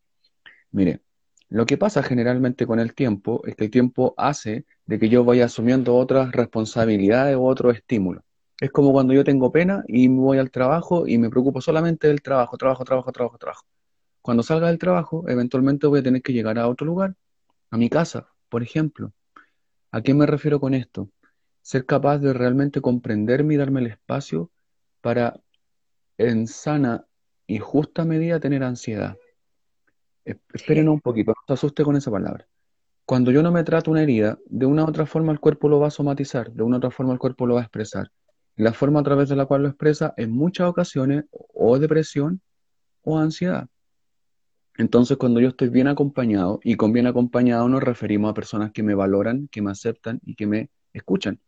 Mire, 0.72 1.02
lo 1.48 1.64
que 1.66 1.78
pasa 1.78 2.02
generalmente 2.02 2.66
con 2.66 2.80
el 2.80 2.92
tiempo 2.94 3.42
es 3.46 3.54
que 3.54 3.66
el 3.66 3.70
tiempo 3.70 4.14
hace 4.16 4.66
de 4.86 4.98
que 4.98 5.08
yo 5.08 5.25
vaya 5.25 5.44
asumiendo 5.44 5.94
otras 5.96 6.32
responsabilidades 6.32 7.36
o 7.36 7.44
otros 7.44 7.76
estímulos. 7.76 8.25
Es 8.58 8.70
como 8.70 8.92
cuando 8.92 9.12
yo 9.12 9.22
tengo 9.22 9.52
pena 9.52 9.84
y 9.86 10.08
me 10.08 10.20
voy 10.20 10.38
al 10.38 10.50
trabajo 10.50 11.06
y 11.06 11.18
me 11.18 11.28
preocupo 11.28 11.60
solamente 11.60 12.08
del 12.08 12.22
trabajo, 12.22 12.56
trabajo, 12.56 12.84
trabajo, 12.84 13.12
trabajo, 13.12 13.38
trabajo. 13.38 13.66
Cuando 14.22 14.42
salga 14.42 14.68
del 14.68 14.78
trabajo, 14.78 15.28
eventualmente 15.28 15.86
voy 15.86 16.00
a 16.00 16.02
tener 16.02 16.22
que 16.22 16.32
llegar 16.32 16.58
a 16.58 16.66
otro 16.66 16.86
lugar, 16.86 17.14
a 17.70 17.76
mi 17.76 17.90
casa, 17.90 18.28
por 18.48 18.62
ejemplo. 18.62 19.12
¿A 19.90 20.00
qué 20.00 20.14
me 20.14 20.25
refiero 20.25 20.58
con 20.58 20.72
esto? 20.72 21.10
Ser 21.60 21.84
capaz 21.84 22.18
de 22.18 22.32
realmente 22.32 22.80
comprenderme 22.80 23.54
y 23.54 23.56
darme 23.58 23.80
el 23.80 23.88
espacio 23.88 24.50
para, 25.02 25.38
en 26.16 26.46
sana 26.46 27.06
y 27.46 27.58
justa 27.58 28.06
medida, 28.06 28.40
tener 28.40 28.62
ansiedad. 28.64 29.18
Esperen 30.25 30.88
un 30.88 31.00
poquito, 31.00 31.32
no 31.32 31.42
se 31.46 31.52
asuste 31.52 31.84
con 31.84 31.94
esa 31.94 32.10
palabra. 32.10 32.48
Cuando 33.04 33.30
yo 33.30 33.42
no 33.42 33.52
me 33.52 33.64
trato 33.64 33.90
una 33.90 34.02
herida, 34.02 34.38
de 34.46 34.64
una 34.64 34.84
u 34.84 34.88
otra 34.88 35.04
forma 35.04 35.30
el 35.30 35.40
cuerpo 35.40 35.68
lo 35.68 35.78
va 35.78 35.88
a 35.88 35.90
somatizar, 35.90 36.50
de 36.52 36.62
una 36.62 36.76
u 36.76 36.78
otra 36.78 36.90
forma 36.90 37.12
el 37.12 37.18
cuerpo 37.18 37.46
lo 37.46 37.56
va 37.56 37.60
a 37.60 37.64
expresar 37.64 38.10
la 38.56 38.72
forma 38.72 39.00
a 39.00 39.02
través 39.02 39.28
de 39.28 39.36
la 39.36 39.46
cual 39.46 39.62
lo 39.62 39.68
expresa 39.68 40.14
en 40.16 40.32
muchas 40.32 40.68
ocasiones 40.68 41.25
o 41.30 41.78
depresión 41.78 42.40
o 43.02 43.18
ansiedad. 43.18 43.68
Entonces, 44.78 45.16
cuando 45.16 45.40
yo 45.40 45.48
estoy 45.48 45.68
bien 45.68 45.88
acompañado, 45.88 46.60
y 46.62 46.76
con 46.76 46.92
bien 46.92 47.06
acompañado 47.06 47.68
nos 47.68 47.82
referimos 47.82 48.30
a 48.30 48.34
personas 48.34 48.72
que 48.72 48.82
me 48.82 48.94
valoran, 48.94 49.48
que 49.48 49.62
me 49.62 49.70
aceptan 49.70 50.20
y 50.25 50.34
que 50.34 50.46
me 50.46 50.70
escuchan, 50.92 51.40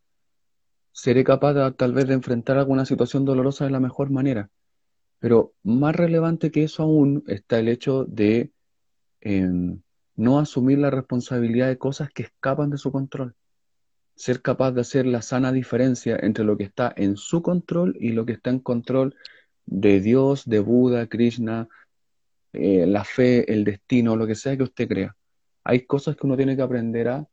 seré 0.92 1.24
capaz 1.24 1.72
tal 1.76 1.92
vez 1.92 2.06
de 2.08 2.14
enfrentar 2.14 2.58
alguna 2.58 2.84
situación 2.84 3.24
dolorosa 3.24 3.64
de 3.64 3.70
la 3.70 3.80
mejor 3.80 4.10
manera. 4.10 4.50
Pero 5.18 5.54
más 5.62 5.96
relevante 5.96 6.50
que 6.50 6.64
eso 6.64 6.84
aún 6.84 7.24
está 7.26 7.58
el 7.58 7.68
hecho 7.68 8.04
de 8.04 8.52
em, 9.20 9.80
no 10.16 10.38
asumir 10.38 10.78
la 10.78 10.90
responsabilidad 10.90 11.68
de 11.68 11.78
cosas 11.78 12.10
que 12.10 12.24
escapan 12.24 12.70
de 12.70 12.78
su 12.78 12.92
control 12.92 13.34
ser 14.18 14.42
capaz 14.42 14.72
de 14.72 14.80
hacer 14.80 15.06
la 15.06 15.22
sana 15.22 15.52
diferencia 15.52 16.18
entre 16.20 16.44
lo 16.44 16.56
que 16.56 16.64
está 16.64 16.92
en 16.96 17.16
su 17.16 17.40
control 17.40 17.96
y 18.00 18.10
lo 18.10 18.26
que 18.26 18.32
está 18.32 18.50
en 18.50 18.58
control 18.58 19.14
de 19.64 20.00
Dios, 20.00 20.44
de 20.44 20.58
Buda, 20.58 21.06
Krishna, 21.06 21.68
eh, 22.52 22.84
la 22.86 23.04
fe, 23.04 23.50
el 23.52 23.62
destino, 23.62 24.16
lo 24.16 24.26
que 24.26 24.34
sea 24.34 24.56
que 24.56 24.64
usted 24.64 24.88
crea. 24.88 25.16
Hay 25.62 25.86
cosas 25.86 26.16
que 26.16 26.26
uno 26.26 26.36
tiene 26.36 26.56
que 26.56 26.62
aprender 26.62 27.08
a 27.08 27.28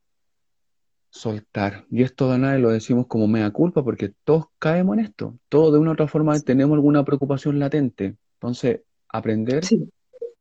soltar. 1.09 1.85
Y 1.89 2.03
esto 2.03 2.31
de 2.31 2.37
nadie 2.37 2.59
lo 2.59 2.69
decimos 2.69 3.07
como 3.07 3.27
mea 3.27 3.49
culpa 3.49 3.83
porque 3.83 4.13
todos 4.23 4.45
caemos 4.59 4.97
en 4.99 5.05
esto. 5.05 5.39
Todos 5.49 5.73
de 5.73 5.79
una 5.79 5.91
u 5.91 5.93
otra 5.93 6.07
forma 6.07 6.39
tenemos 6.39 6.75
alguna 6.75 7.03
preocupación 7.03 7.57
latente. 7.57 8.15
Entonces, 8.35 8.81
aprender 9.07 9.63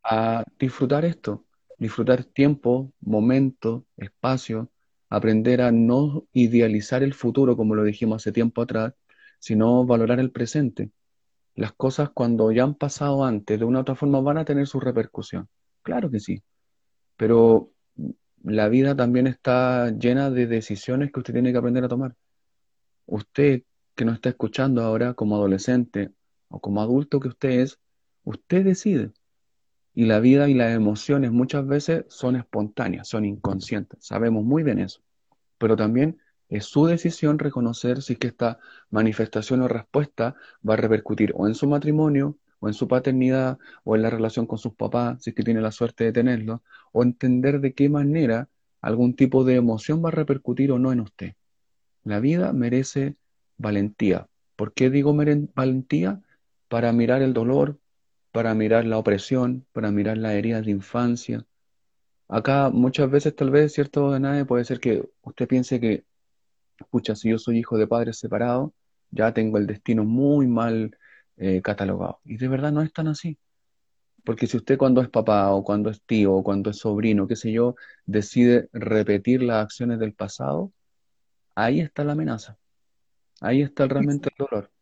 a 0.03 0.45
disfrutar 0.59 1.07
esto, 1.07 1.47
disfrutar 1.79 2.25
tiempo, 2.25 2.93
momento, 3.01 3.87
espacio, 3.97 4.69
aprender 5.17 5.63
a 5.63 5.73
no 5.73 6.27
idealizar 6.33 7.03
el 7.03 7.15
futuro, 7.15 7.57
como 7.57 7.75
lo 7.75 7.85
dijimos 7.85 8.23
hace 8.23 8.33
tiempo 8.33 8.63
atrás, 8.63 8.95
sino 9.39 9.85
valorar 9.85 10.21
el 10.21 10.31
presente. 10.31 10.91
Las 11.55 11.73
cosas 11.73 12.11
cuando 12.11 12.51
ya 12.53 12.65
han 12.65 12.75
pasado 12.75 13.25
antes, 13.25 13.59
de 13.59 13.65
una 13.65 13.79
u 13.81 13.83
otra 13.83 13.95
forma, 13.95 14.21
van 14.21 14.39
a 14.39 14.45
tener 14.45 14.67
su 14.67 14.81
repercusión. 14.81 15.49
Claro 15.83 16.11
que 16.11 16.21
sí, 16.21 16.43
pero 17.17 17.71
la 18.43 18.69
vida 18.69 18.97
también 18.97 19.27
está 19.27 19.91
llena 19.91 20.31
de 20.31 20.47
decisiones 20.47 21.13
que 21.13 21.21
usted 21.21 21.33
tiene 21.33 21.53
que 21.53 21.59
aprender 21.59 21.85
a 21.85 21.89
tomar. 21.89 22.15
Usted 23.07 23.63
que 23.95 24.05
nos 24.05 24.17
está 24.17 24.31
escuchando 24.31 24.83
ahora 24.83 25.15
como 25.15 25.37
adolescente 25.37 26.11
o 26.49 26.61
como 26.61 26.83
adulto 26.83 27.21
que 27.21 27.29
usted 27.29 27.51
es, 27.61 27.79
usted 28.25 28.65
decide. 28.65 29.13
Y 29.95 30.07
la 30.07 30.21
vida 30.21 30.49
y 30.49 30.55
las 30.55 30.75
emociones 30.75 31.31
muchas 31.31 31.67
veces 31.67 32.05
son 32.09 32.37
espontáneas, 32.37 33.09
son 33.09 33.25
inconscientes. 33.25 34.05
Sabemos 34.05 34.45
muy 34.45 34.63
bien 34.63 34.81
eso. 34.81 35.01
Pero 35.59 35.77
también 35.77 36.19
es 36.49 36.67
su 36.67 36.87
decisión 36.87 37.39
reconocer 37.39 38.03
si 38.03 38.15
es 38.15 38.19
que 38.19 38.27
esta 38.27 38.59
manifestación 38.91 39.63
o 39.63 39.69
respuesta 39.69 40.35
va 40.69 40.75
a 40.75 40.77
repercutir 40.79 41.33
o 41.37 41.47
en 41.47 41.55
su 41.55 41.69
matrimonio, 41.69 42.37
o 42.61 42.69
en 42.69 42.75
su 42.75 42.89
paternidad, 42.89 43.59
o 43.85 43.95
en 43.95 44.03
la 44.03 44.11
relación 44.11 44.47
con 44.47 44.59
sus 44.59 44.75
papás, 44.75 45.23
si 45.23 45.31
es 45.31 45.37
que 45.37 45.43
tiene 45.43 45.61
la 45.61 45.71
suerte 45.71 46.05
de 46.05 46.13
tenerlo, 46.13 46.63
o 46.93 47.03
entender 47.03 47.61
de 47.61 47.75
qué 47.75 47.89
manera 47.89 48.49
algún 48.81 49.15
tipo 49.15 49.45
de 49.45 49.57
emoción 49.57 50.05
va 50.05 50.09
a 50.09 50.13
repercutir 50.13 50.73
o 50.73 50.79
no 50.79 50.93
en 50.93 51.01
usted. 51.01 51.35
La 52.05 52.21
vida 52.21 52.53
merece 52.53 53.17
valentía. 53.57 54.29
¿Por 54.57 54.75
qué 54.75 54.91
digo 54.91 55.15
valentía? 55.55 56.23
Para 56.69 56.93
mirar 56.93 57.23
el 57.23 57.33
dolor, 57.33 57.79
para 58.35 58.53
mirar 58.53 58.85
la 58.85 58.99
opresión, 58.99 59.65
para 59.73 59.93
mirar 59.93 60.19
la 60.19 60.35
herida 60.35 60.61
de 60.61 60.73
infancia. 60.73 61.47
Acá 62.29 62.69
muchas 62.71 63.09
veces 63.09 63.37
tal 63.37 63.51
vez, 63.53 63.73
cierto, 63.73 64.11
de 64.11 64.19
nadie 64.19 64.45
puede 64.45 64.65
ser 64.65 64.81
que 64.81 65.09
usted 65.23 65.47
piense 65.47 65.79
que, 65.79 66.05
escucha, 66.81 67.15
si 67.15 67.31
yo 67.31 67.39
soy 67.39 67.59
hijo 67.59 67.79
de 67.79 67.87
padres 67.87 68.19
separados, 68.19 68.73
ya 69.13 69.33
tengo 69.33 69.59
el 69.59 69.69
destino 69.69 70.05
muy 70.05 70.49
mal 70.49 70.99
eh, 71.37 71.63
catalogado. 71.63 72.21
Y 72.25 72.37
de 72.37 72.49
verdad 72.49 72.73
no 72.73 72.83
es 72.83 72.93
tan 72.93 73.07
así. 73.07 73.39
Porque 74.25 74.49
si 74.49 74.57
usted 74.57 74.79
cuando 74.79 75.01
es 75.01 75.09
papá 75.11 75.53
o 75.53 75.63
cuando 75.63 75.91
es 75.91 76.03
tío 76.03 76.35
o 76.35 76.43
cuando 76.43 76.71
es 76.71 76.79
sobrino, 76.79 77.29
qué 77.29 77.37
sé 77.37 77.53
yo, 77.53 77.77
decide 78.05 78.69
repetir 78.73 79.45
las 79.45 79.63
acciones 79.63 80.01
del 80.01 80.13
pasado, 80.13 80.73
ahí 81.55 81.81
está 81.81 82.03
la 82.03 82.15
amenaza. 82.15 82.59
Ahí 83.41 83.63
está 83.63 83.87
realmente 83.87 84.31
el 84.31 84.47
dolor. 84.47 84.74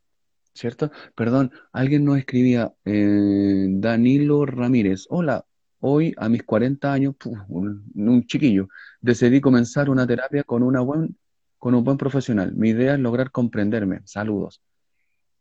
¿Cierto? 0.54 0.90
Perdón, 1.14 1.52
alguien 1.73 2.04
nos 2.04 2.18
escribía, 2.18 2.73
eh, 2.85 3.66
Danilo 3.68 4.47
Ramírez, 4.47 5.06
hola, 5.09 5.44
hoy 5.80 6.14
a 6.16 6.28
mis 6.28 6.44
40 6.44 6.92
años, 6.92 7.14
un, 7.49 8.26
chiquillo, 8.26 8.68
decidí 9.00 9.40
comenzar 9.40 9.90
una 9.90 10.06
terapia 10.06 10.44
con, 10.44 10.62
una 10.62 10.80
buen, 10.80 11.16
con 11.59 11.75
un 11.75 11.85
buen 11.85 11.97
profesional. 11.97 12.54
Mi 12.54 12.71
idea 12.71 12.94
es 12.94 13.00
lograr 13.00 13.30
comprenderme. 13.30 14.00
Saludos. 14.04 14.62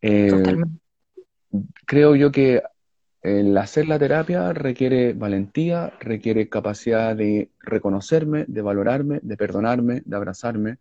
Eh, 0.01 0.31
creo 1.85 2.15
yo 2.15 2.31
que 2.31 2.63
el 3.21 3.55
hacer 3.57 3.87
la 3.87 3.99
terapia 3.99 4.51
requiere 4.51 5.13
valentía, 5.13 5.93
requiere 5.99 6.49
capacidad 6.49 7.15
de 7.15 7.51
reconocerme, 7.59 8.45
de 8.47 8.61
valorarme, 8.63 9.19
de 9.21 9.37
perdonarme, 9.37 10.01
de 10.05 10.15
abrazarme, 10.15 10.77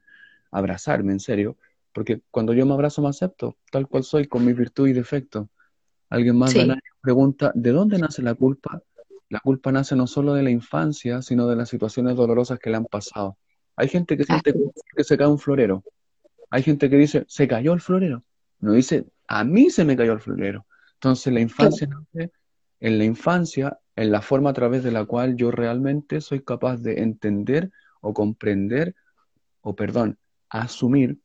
abrazarme 0.50 1.12
en 1.12 1.20
serio, 1.20 1.56
porque 1.92 2.23
cuando 2.30 2.52
yo 2.52 2.66
me 2.66 2.75
abrazo 2.75 3.02
me 3.02 3.09
acepto, 3.09 3.56
tal 3.70 3.88
cual 3.88 4.04
soy, 4.04 4.26
con 4.26 4.44
mis 4.44 4.56
virtudes 4.56 4.92
y 4.92 4.94
defectos. 4.94 5.49
Alguien 6.09 6.37
más 6.37 6.54
pregunta, 7.00 7.52
¿de 7.54 7.70
dónde 7.70 7.99
nace 7.99 8.23
la 8.23 8.35
culpa? 8.35 8.82
La 9.28 9.40
culpa 9.40 9.70
nace 9.70 9.94
no 9.94 10.06
solo 10.06 10.35
de 10.35 10.42
la 10.42 10.50
infancia, 10.50 11.23
sino 11.23 11.47
de 11.47 11.56
las 11.56 11.68
situaciones 11.68 12.16
dolorosas 12.16 12.59
que 12.59 12.70
le 12.70 12.76
han 12.76 12.87
pasado. 12.87 13.38
Hay 13.76 13.88
gente 13.88 14.16
que 14.16 14.25
siente 14.25 14.52
que 14.97 15.04
se 15.04 15.16
cae 15.16 15.28
un 15.28 15.38
florero. 15.38 15.85
Hay 16.50 16.62
gente 16.62 16.90
que 16.90 16.97
dice, 16.97 17.25
se 17.28 17.47
cayó 17.47 17.73
el 17.73 17.80
florero. 17.80 18.25
No 18.59 18.73
dice, 18.73 19.06
a 19.28 19.44
mí 19.44 19.70
se 19.70 19.85
me 19.85 19.97
cayó 19.97 20.12
el 20.12 20.20
florero. 20.20 20.66
Entonces 20.94 21.32
la 21.32 21.40
infancia 21.40 21.87
nace 21.87 22.32
en 22.80 22.99
la 22.99 23.04
infancia, 23.04 23.78
en 23.94 24.11
la 24.11 24.23
forma 24.23 24.50
a 24.50 24.54
través 24.54 24.82
de 24.82 24.90
la 24.90 25.04
cual 25.04 25.37
yo 25.37 25.50
realmente 25.50 26.20
soy 26.20 26.42
capaz 26.42 26.78
de 26.78 27.02
entender 27.02 27.70
o 28.00 28.12
comprender 28.14 28.94
o 29.61 29.76
perdón, 29.76 30.18
asumir 30.49 31.18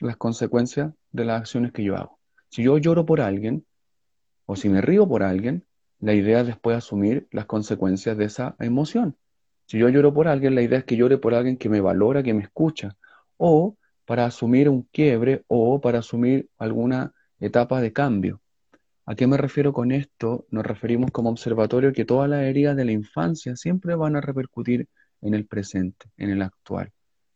las 0.00 0.16
consecuencias 0.16 0.92
de 1.12 1.24
las 1.24 1.40
acciones 1.40 1.72
que 1.72 1.84
yo 1.84 1.96
hago. 1.96 2.18
Si 2.48 2.62
yo 2.62 2.78
lloro 2.78 3.06
por 3.06 3.20
alguien, 3.20 3.64
o 4.46 4.56
si 4.56 4.68
me 4.68 4.80
río 4.80 5.08
por 5.08 5.22
alguien, 5.22 5.64
la 6.00 6.14
idea 6.14 6.40
es 6.40 6.46
después 6.46 6.76
asumir 6.76 7.28
las 7.30 7.46
consecuencias 7.46 8.16
de 8.16 8.26
esa 8.26 8.56
emoción. 8.58 9.16
Si 9.66 9.78
yo 9.78 9.88
lloro 9.88 10.12
por 10.12 10.28
alguien, 10.28 10.54
la 10.54 10.62
idea 10.62 10.78
es 10.78 10.84
que 10.84 10.96
llore 10.96 11.18
por 11.18 11.34
alguien 11.34 11.56
que 11.56 11.68
me 11.68 11.80
valora, 11.80 12.22
que 12.22 12.34
me 12.34 12.42
escucha, 12.42 12.96
o 13.36 13.76
para 14.04 14.26
asumir 14.26 14.68
un 14.68 14.82
quiebre 14.92 15.44
o 15.48 15.80
para 15.80 16.00
asumir 16.00 16.48
alguna 16.58 17.14
etapa 17.40 17.80
de 17.80 17.92
cambio. 17.92 18.40
¿A 19.06 19.14
qué 19.14 19.26
me 19.26 19.36
refiero 19.36 19.72
con 19.72 19.92
esto? 19.92 20.46
Nos 20.50 20.64
referimos 20.64 21.10
como 21.10 21.30
observatorio 21.30 21.92
que 21.92 22.04
todas 22.04 22.28
las 22.28 22.42
heridas 22.42 22.76
de 22.76 22.84
la 22.84 22.92
infancia 22.92 23.56
siempre 23.56 23.94
van 23.94 24.16
a 24.16 24.20
repercutir 24.20 24.88
en 25.20 25.34
el 25.34 25.46
presente, 25.46 26.06
en 26.16 26.30
el 26.30 26.42
actual. 26.42 26.92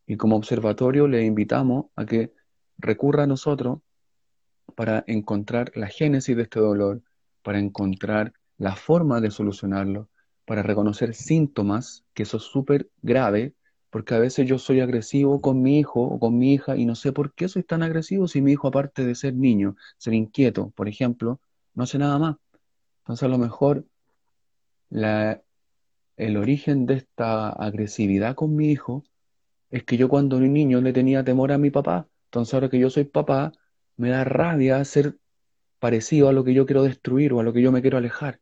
Y 0.06 0.16
como 0.16 0.36
observatorio 0.36 1.08
le 1.08 1.24
invitamos 1.24 1.86
a 1.94 2.06
que 2.06 2.32
recurra 2.78 3.24
a 3.24 3.26
nosotros 3.26 3.80
para 4.74 5.04
encontrar 5.06 5.72
la 5.74 5.88
génesis 5.88 6.36
de 6.36 6.42
este 6.42 6.60
dolor, 6.60 7.02
para 7.42 7.58
encontrar 7.58 8.32
la 8.58 8.76
forma 8.76 9.20
de 9.20 9.30
solucionarlo, 9.30 10.08
para 10.44 10.62
reconocer 10.62 11.14
síntomas, 11.14 12.04
que 12.14 12.22
eso 12.22 12.38
es 12.38 12.44
súper 12.44 12.88
grave, 13.02 13.54
porque 13.90 14.14
a 14.14 14.18
veces 14.18 14.46
yo 14.46 14.58
soy 14.58 14.80
agresivo 14.80 15.40
con 15.40 15.62
mi 15.62 15.78
hijo 15.78 16.02
o 16.02 16.18
con 16.18 16.38
mi 16.38 16.54
hija 16.54 16.76
y 16.76 16.84
no 16.84 16.94
sé 16.94 17.12
por 17.12 17.32
qué 17.34 17.48
soy 17.48 17.62
tan 17.62 17.82
agresivo 17.82 18.28
si 18.28 18.42
mi 18.42 18.52
hijo, 18.52 18.68
aparte 18.68 19.04
de 19.04 19.14
ser 19.14 19.34
niño, 19.34 19.76
ser 19.96 20.14
inquieto, 20.14 20.70
por 20.70 20.88
ejemplo, 20.88 21.40
no 21.74 21.84
hace 21.84 21.98
nada 21.98 22.18
más. 22.18 22.36
Entonces 23.00 23.22
a 23.22 23.28
lo 23.28 23.38
mejor 23.38 23.86
la, 24.90 25.42
el 26.16 26.36
origen 26.36 26.86
de 26.86 26.94
esta 26.94 27.50
agresividad 27.50 28.34
con 28.34 28.54
mi 28.54 28.70
hijo 28.70 29.04
es 29.70 29.84
que 29.84 29.96
yo 29.96 30.08
cuando 30.08 30.38
era 30.38 30.46
niño 30.46 30.80
le 30.80 30.92
tenía 30.92 31.24
temor 31.24 31.52
a 31.52 31.58
mi 31.58 31.70
papá. 31.70 32.06
Entonces 32.28 32.54
ahora 32.54 32.68
que 32.68 32.78
yo 32.78 32.90
soy 32.90 33.04
papá, 33.04 33.52
me 33.96 34.10
da 34.10 34.24
rabia 34.24 34.84
ser 34.84 35.16
parecido 35.78 36.28
a 36.28 36.32
lo 36.32 36.44
que 36.44 36.54
yo 36.54 36.66
quiero 36.66 36.82
destruir 36.82 37.32
o 37.32 37.40
a 37.40 37.42
lo 37.42 37.52
que 37.52 37.62
yo 37.62 37.72
me 37.72 37.80
quiero 37.80 37.98
alejar. 37.98 38.40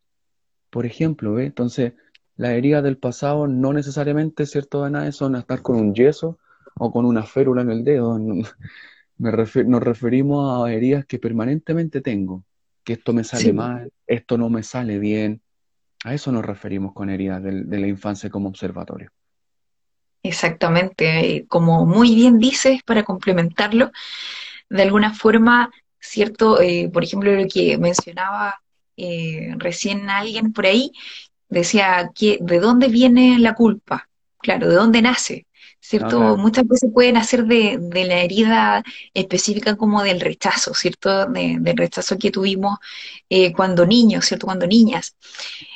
Por 0.71 0.87
ejemplo, 0.87 1.35
¿ve? 1.35 1.47
Entonces, 1.47 1.95
las 2.37 2.53
heridas 2.53 2.83
del 2.83 2.99
pasado 2.99 3.47
no 3.47 3.73
necesariamente, 3.73 4.45
¿cierto, 4.47 4.81
Danae? 4.81 5.13
Son 5.13 5.37
estar 5.37 5.63
con 5.63 5.77
un 5.77 5.95
yeso 5.95 6.39
o 6.79 6.93
con 6.93 7.07
una 7.07 7.23
férula 7.23 7.63
en 7.63 7.71
el 7.71 7.85
dedo. 7.85 8.19
nos 9.19 9.83
referimos 9.83 10.67
a 10.67 10.73
heridas 10.73 11.07
que 11.07 11.19
permanentemente 11.19 12.01
tengo, 12.01 12.45
que 12.85 12.95
esto 12.95 13.13
me 13.13 13.25
sale 13.25 13.53
mal, 13.53 13.93
esto 14.07 14.37
no 14.37 14.51
me 14.51 14.63
sale 14.63 14.99
bien. 14.99 15.41
A 16.05 16.13
eso 16.13 16.33
nos 16.33 16.45
referimos 16.45 16.93
con 16.93 17.09
heridas 17.09 17.43
de, 17.43 17.65
de 17.65 17.79
la 17.79 17.87
infancia 17.87 18.31
como 18.31 18.49
observatorio. 18.49 19.11
Exactamente, 20.27 21.45
como 21.49 21.87
muy 21.87 22.15
bien 22.15 22.39
dices, 22.39 22.83
para 22.85 23.05
complementarlo, 23.05 23.91
de 24.71 24.83
alguna 24.83 25.15
forma, 25.15 25.71
cierto, 26.01 26.61
eh, 26.61 26.91
por 26.93 27.05
ejemplo, 27.05 27.33
lo 27.33 27.47
que 27.49 27.79
mencionaba 27.79 28.61
eh, 28.97 29.55
recién 29.59 30.11
alguien 30.11 30.53
por 30.53 30.67
ahí, 30.67 30.93
decía 31.49 32.11
que 32.15 32.39
de 32.41 32.61
dónde 32.61 32.89
viene 32.89 33.39
la 33.39 33.55
culpa, 33.55 34.09
claro, 34.39 34.69
de 34.69 34.77
dónde 34.77 35.03
nace, 35.03 35.46
¿cierto? 35.81 36.37
Muchas 36.37 36.67
veces 36.67 36.91
pueden 36.93 37.15
nacer 37.15 37.45
de, 37.45 37.79
la 38.07 38.21
herida 38.21 38.83
específica 39.15 39.77
como 39.77 40.03
del 40.03 40.21
rechazo, 40.21 40.75
¿cierto? 40.75 41.27
del 41.27 41.77
rechazo 41.77 42.19
que 42.19 42.31
tuvimos 42.31 42.79
eh, 43.29 43.53
cuando 43.53 43.87
niños, 43.87 44.27
¿cierto? 44.27 44.47
Cuando 44.47 44.67
niñas. 44.67 45.17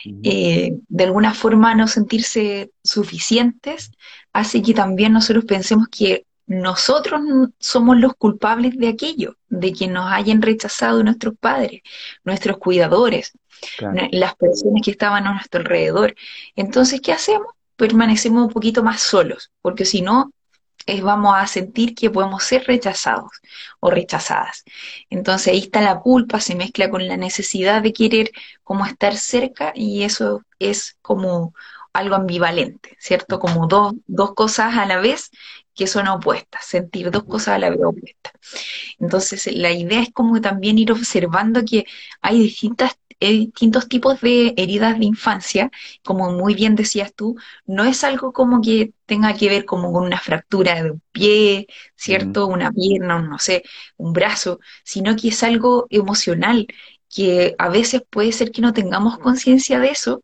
de 0.05 1.05
alguna 1.05 1.35
forma 1.35 1.75
no 1.75 1.87
sentirse 1.89 2.71
suficientes 2.83 3.93
hace 4.33 4.63
que 4.63 4.75
también 4.75 5.13
nosotros 5.13 5.45
pensemos 5.45 5.89
que 5.89 6.25
nosotros 6.51 7.21
somos 7.61 7.97
los 7.97 8.15
culpables 8.15 8.77
de 8.77 8.89
aquello, 8.89 9.37
de 9.49 9.73
que 9.73 9.87
nos 9.87 10.11
hayan 10.11 10.43
rechazado 10.43 11.01
nuestros 11.05 11.35
padres, 11.39 11.83
nuestros 12.25 12.59
cuidadores, 12.59 13.39
las 14.11 14.35
personas 14.35 14.83
que 14.83 14.91
estaban 14.91 15.29
a 15.29 15.35
nuestro 15.35 15.61
alrededor. 15.61 16.17
Entonces, 16.57 17.01
¿qué 17.01 17.13
hacemos? 17.13 17.53
Permanecemos 17.81 18.47
un 18.47 18.53
poquito 18.53 18.83
más 18.83 19.01
solos, 19.01 19.51
porque 19.63 19.85
si 19.85 20.03
no, 20.03 20.33
vamos 21.03 21.35
a 21.37 21.47
sentir 21.47 21.95
que 21.95 22.11
podemos 22.11 22.43
ser 22.43 22.65
rechazados 22.67 23.31
o 23.81 23.91
rechazadas. 23.91 24.65
Entonces 25.09 25.53
ahí 25.53 25.61
está 25.61 25.81
la 25.81 26.01
culpa, 26.01 26.41
se 26.41 26.55
mezcla 26.55 26.91
con 26.91 27.07
la 27.07 27.17
necesidad 27.17 27.83
de 27.83 27.93
querer 27.93 28.31
como 28.65 28.85
estar 28.87 29.17
cerca 29.17 29.73
y 29.75 30.03
eso 30.03 30.43
es 30.59 30.97
como 31.03 31.55
algo 31.93 32.15
ambivalente, 32.15 32.97
¿cierto? 32.99 33.39
Como 33.41 33.67
dos, 33.67 33.95
dos 34.07 34.35
cosas 34.35 34.77
a 34.77 34.87
la 34.87 34.99
vez 34.99 35.31
que 35.75 35.87
son 35.87 36.09
opuestas, 36.09 36.65
sentir 36.67 37.11
dos 37.11 37.25
cosas 37.25 37.55
a 37.57 37.59
la 37.59 37.71
vez 37.71 37.81
opuestas. 37.85 38.33
Entonces, 38.99 39.47
la 39.55 39.73
idea 39.73 40.03
es 40.03 40.11
como 40.13 40.41
también 40.41 40.79
ir 40.79 40.93
observando 40.93 41.63
que 41.65 41.87
hay 42.21 42.39
distintas 42.43 42.93
distintos 43.29 43.89
tipos 43.89 44.21
de 44.21 44.55
heridas 44.57 44.99
de 44.99 45.05
infancia, 45.05 45.71
como 46.03 46.33
muy 46.33 46.55
bien 46.55 46.75
decías 46.75 47.15
tú, 47.15 47.37
no 47.67 47.85
es 47.85 48.03
algo 48.05 48.33
como 48.33 48.61
que 48.63 48.93
tenga 49.07 49.35
que 49.35 49.49
ver 49.49 49.65
como 49.65 49.93
con 49.93 50.05
una 50.05 50.19
fractura 50.19 50.83
de 50.83 50.93
un 50.93 51.03
pie, 51.13 51.67
¿cierto? 51.97 52.47
Una 52.47 52.73
pierna, 52.73 53.21
no 53.21 53.39
sé, 53.39 53.63
un 53.97 54.13
brazo, 54.13 54.61
sino 54.85 55.17
que 55.17 55.29
es 55.29 55.43
algo 55.43 55.87
emocional, 55.91 56.67
que 57.15 57.55
a 57.59 57.69
veces 57.69 58.03
puede 58.09 58.33
ser 58.33 58.53
que 58.53 58.63
no 58.63 58.73
tengamos 58.73 59.19
conciencia 59.19 59.81
de 59.81 59.91
eso 59.91 60.23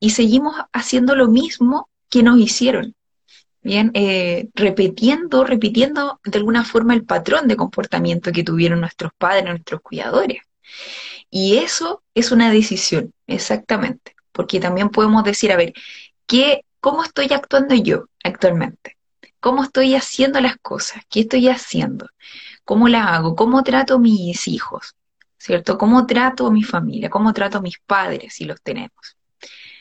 y 0.00 0.10
seguimos 0.10 0.56
haciendo 0.72 1.14
lo 1.14 1.28
mismo 1.28 1.88
que 2.10 2.22
nos 2.22 2.38
hicieron. 2.38 2.94
Bien, 3.62 3.90
eh, 3.94 4.48
repitiendo, 4.54 5.42
repitiendo 5.42 6.20
de 6.24 6.38
alguna 6.38 6.64
forma 6.64 6.94
el 6.94 7.04
patrón 7.04 7.48
de 7.48 7.56
comportamiento 7.56 8.30
que 8.30 8.44
tuvieron 8.44 8.80
nuestros 8.80 9.12
padres, 9.18 9.44
nuestros 9.44 9.80
cuidadores. 9.80 10.38
Y 11.38 11.58
eso 11.58 12.02
es 12.14 12.32
una 12.32 12.50
decisión, 12.50 13.12
exactamente, 13.26 14.16
porque 14.32 14.58
también 14.58 14.88
podemos 14.88 15.22
decir, 15.22 15.52
a 15.52 15.56
ver, 15.56 15.74
¿qué, 16.26 16.64
¿cómo 16.80 17.04
estoy 17.04 17.26
actuando 17.30 17.74
yo 17.74 18.06
actualmente? 18.24 18.96
¿Cómo 19.38 19.62
estoy 19.62 19.94
haciendo 19.96 20.40
las 20.40 20.56
cosas? 20.56 21.02
¿Qué 21.10 21.20
estoy 21.20 21.48
haciendo? 21.50 22.08
¿Cómo 22.64 22.88
las 22.88 23.06
hago? 23.08 23.36
¿Cómo 23.36 23.62
trato 23.62 23.96
a 23.96 23.98
mis 23.98 24.48
hijos? 24.48 24.94
¿Cierto? 25.36 25.76
¿Cómo 25.76 26.06
trato 26.06 26.46
a 26.46 26.50
mi 26.50 26.62
familia? 26.62 27.10
¿Cómo 27.10 27.34
trato 27.34 27.58
a 27.58 27.60
mis 27.60 27.80
padres 27.80 28.32
si 28.32 28.46
los 28.46 28.62
tenemos? 28.62 29.18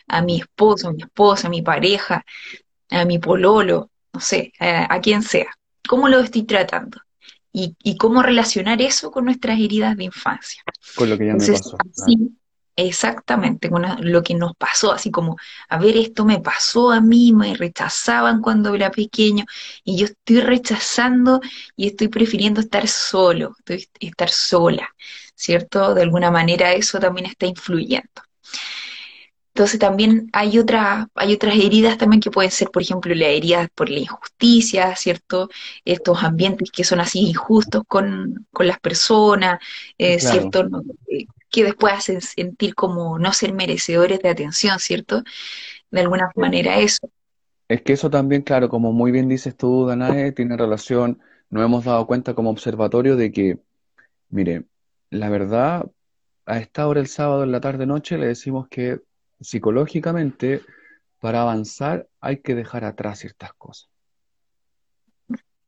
A 0.10 0.22
mi 0.22 0.42
esposo, 0.42 0.90
a 0.90 0.92
mi 0.92 1.04
esposa, 1.04 1.48
a 1.48 1.52
mi 1.52 1.62
pareja, 1.62 2.26
a 2.90 3.06
mi 3.06 3.18
pololo, 3.18 3.92
no 4.12 4.20
sé, 4.20 4.52
a, 4.60 5.00
quien 5.00 5.24
sea. 5.24 5.52
¿Cómo 5.88 6.10
lo 6.10 6.20
estoy 6.20 6.44
tratando? 6.44 7.00
Y, 7.58 7.96
cómo 7.96 8.22
relacionar 8.22 8.82
eso 8.82 9.12
con 9.12 9.26
nuestras 9.26 9.58
heridas 9.58 9.96
de 9.96 10.04
infancia. 10.04 10.62
Con 10.94 11.10
lo 11.10 11.18
que 11.18 11.28
ya 11.28 11.36
me 11.36 11.48
pasó. 11.48 11.78
Sí, 11.94 12.32
exactamente, 12.76 13.70
con 13.70 13.86
lo 14.02 14.24
que 14.24 14.36
nos 14.36 14.58
pasó, 14.58 14.92
así 14.92 15.10
como, 15.10 15.38
a 15.70 15.80
ver, 15.80 15.96
esto 15.96 16.26
me 16.26 16.40
pasó 16.40 16.92
a 16.92 17.00
mí, 17.00 17.32
me 17.32 17.56
rechazaban 17.56 18.42
cuando 18.42 18.76
era 18.76 18.92
pequeño, 18.92 19.46
y 19.86 19.96
yo 19.96 20.08
estoy 20.08 20.42
rechazando 20.42 21.40
y 21.78 21.88
estoy 21.88 22.10
prefiriendo 22.10 22.60
estar 22.60 22.90
solo, 22.90 23.56
estar 24.02 24.30
sola, 24.30 24.94
¿cierto? 25.34 25.94
De 25.94 26.02
alguna 26.02 26.32
manera 26.32 26.74
eso 26.74 27.00
también 27.00 27.28
está 27.28 27.46
influyendo. 27.46 28.22
Entonces 29.56 29.80
también 29.80 30.30
hay, 30.34 30.60
otra, 30.60 31.08
hay 31.16 31.34
otras 31.34 31.56
heridas 31.56 31.98
también 31.98 32.20
que 32.20 32.30
pueden 32.30 32.52
ser, 32.52 32.72
por 32.72 32.82
ejemplo, 32.82 33.16
las 33.16 33.30
heridas 33.30 33.70
por 33.74 33.90
la 33.90 34.00
injusticia, 34.00 34.94
¿cierto? 34.98 35.50
Estos 35.86 36.22
ambientes 36.26 36.70
que 36.72 36.84
son 36.84 37.00
así 37.00 37.22
injustos 37.22 37.84
con, 37.88 38.46
las 38.60 38.80
personas, 38.82 39.62
eh, 39.98 40.20
¿cierto? 40.20 40.68
Eh, 41.08 41.28
que 41.50 41.64
después 41.64 41.94
hacen 41.94 42.20
sentir 42.20 42.76
como 42.76 43.18
no 43.18 43.32
ser 43.32 43.54
merecedores 43.54 44.20
de 44.20 44.28
atención, 44.28 44.78
¿cierto? 44.78 45.24
De 45.90 46.02
alguna 46.02 46.30
manera 46.36 46.78
eso. 46.78 47.10
Es 47.70 47.82
que 47.82 47.94
eso 47.94 48.10
también, 48.10 48.42
claro, 48.42 48.68
como 48.68 48.92
muy 48.92 49.14
bien 49.14 49.30
dices 49.30 49.56
tú, 49.56 49.86
Danae, 49.86 50.34
tiene 50.34 50.58
relación, 50.58 51.22
nos 51.50 51.64
hemos 51.64 51.86
dado 51.86 52.06
cuenta 52.08 52.34
como 52.34 52.50
observatorio 52.50 53.16
de 53.16 53.32
que, 53.32 53.60
mire, 54.28 54.66
la 55.12 55.30
verdad, 55.30 55.86
a 56.46 56.60
esta 56.60 56.90
hora 56.90 57.00
el 57.00 57.08
sábado 57.08 57.46
en 57.46 57.54
la 57.54 57.62
tarde-noche 57.62 58.18
le 58.18 58.28
decimos 58.28 58.68
que 58.68 59.00
psicológicamente, 59.40 60.62
para 61.20 61.42
avanzar 61.42 62.08
hay 62.20 62.38
que 62.38 62.56
dejar 62.56 62.86
atrás 62.86 63.20
ciertas 63.20 63.54
cosas. 63.54 63.90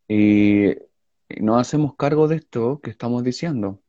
Y 0.08 0.76
no 1.42 1.58
hacemos 1.58 1.96
cargo 1.96 2.28
de 2.28 2.38
esto 2.38 2.80
que 2.82 2.92
estamos 2.92 3.24
diciendo, 3.24 3.82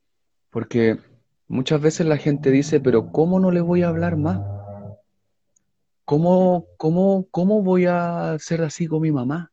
porque 0.51 0.99
muchas 1.47 1.81
veces 1.81 2.07
la 2.07 2.17
gente 2.17 2.51
dice, 2.51 2.81
pero 2.81 3.13
¿cómo 3.13 3.39
no 3.39 3.51
le 3.51 3.61
voy 3.61 3.83
a 3.83 3.89
hablar 3.89 4.17
más? 4.17 4.41
¿Cómo, 6.05 6.67
cómo, 6.79 7.27
cómo 7.31 7.63
voy 7.63 7.85
a 7.85 8.37
ser 8.39 8.63
así 8.63 8.87
con 8.87 9.03
mi 9.03 9.13
mamá? 9.13 9.53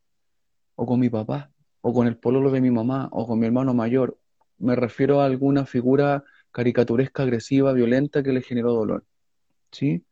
¿O 0.75 0.85
con 0.85 0.99
mi 0.99 1.09
papá? 1.09 1.51
¿O 1.81 1.93
con 1.93 2.07
el 2.07 2.17
pololo 2.17 2.49
de 2.49 2.61
mi 2.61 2.71
mamá? 2.71 3.09
¿O 3.11 3.27
con 3.27 3.39
mi 3.39 3.45
hermano 3.45 3.73
mayor? 3.73 4.17
Me 4.57 4.75
refiero 4.75 5.19
a 5.19 5.25
alguna 5.25 5.65
figura 5.65 6.23
caricaturesca, 6.51 7.23
agresiva, 7.23 7.73
violenta 7.73 8.23
que 8.23 8.31
le 8.31 8.41
generó 8.41 8.71
dolor. 8.71 9.03
¿Sí? 9.71 10.05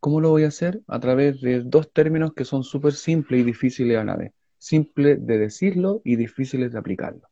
¿Cómo 0.00 0.20
lo 0.20 0.30
voy 0.30 0.44
a 0.44 0.48
hacer? 0.48 0.82
A 0.86 1.00
través 1.00 1.40
de 1.40 1.62
dos 1.62 1.92
términos 1.92 2.32
que 2.34 2.44
son 2.44 2.62
súper 2.64 2.92
simples 2.92 3.40
y 3.40 3.44
difíciles 3.44 3.98
a 3.98 4.04
la 4.04 4.16
vez. 4.16 4.32
simple 4.58 5.16
de 5.16 5.38
decirlo 5.38 6.00
y 6.04 6.16
difíciles 6.16 6.72
de 6.72 6.78
aplicarlo, 6.78 7.28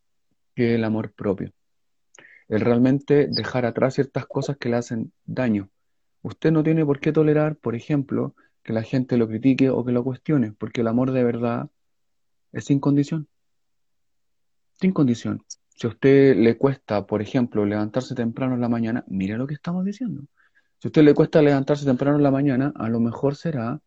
que 0.54 0.70
es 0.70 0.74
el 0.76 0.84
amor 0.84 1.12
propio. 1.12 1.52
El 2.48 2.60
realmente 2.60 3.28
dejar 3.28 3.64
atrás 3.66 3.94
ciertas 3.94 4.26
cosas 4.26 4.56
que 4.58 4.68
le 4.68 4.76
hacen 4.76 5.12
daño. 5.24 5.70
Usted 6.22 6.52
no 6.52 6.62
tiene 6.62 6.84
por 6.84 7.00
qué 7.00 7.12
tolerar, 7.12 7.56
por 7.56 7.74
ejemplo, 7.74 8.34
que 8.62 8.72
la 8.72 8.82
gente 8.82 9.16
lo 9.16 9.28
critique 9.28 9.70
o 9.70 9.84
que 9.84 9.92
lo 9.92 10.04
cuestione, 10.04 10.52
porque 10.52 10.82
el 10.82 10.88
amor 10.88 11.12
de 11.12 11.24
verdad 11.24 11.70
es 12.52 12.64
sin 12.66 12.80
condición. 12.80 13.28
Sin 14.80 14.92
condición. 14.92 15.42
Si 15.68 15.86
a 15.86 15.90
usted 15.90 16.36
le 16.36 16.56
cuesta, 16.56 17.06
por 17.06 17.20
ejemplo, 17.20 17.64
levantarse 17.66 18.14
temprano 18.14 18.54
en 18.54 18.60
la 18.60 18.68
mañana, 18.68 19.04
mire 19.08 19.36
lo 19.36 19.46
que 19.46 19.54
estamos 19.54 19.84
diciendo. 19.84 20.22
Si 20.84 20.88
a 20.88 20.90
usted 20.90 21.02
le 21.02 21.14
cuesta 21.14 21.40
levantarse 21.40 21.86
temprano 21.86 22.18
en 22.18 22.22
la 22.22 22.30
mañana, 22.30 22.70
a 22.76 22.90
lo 22.90 23.00
mejor 23.00 23.36
será, 23.36 23.80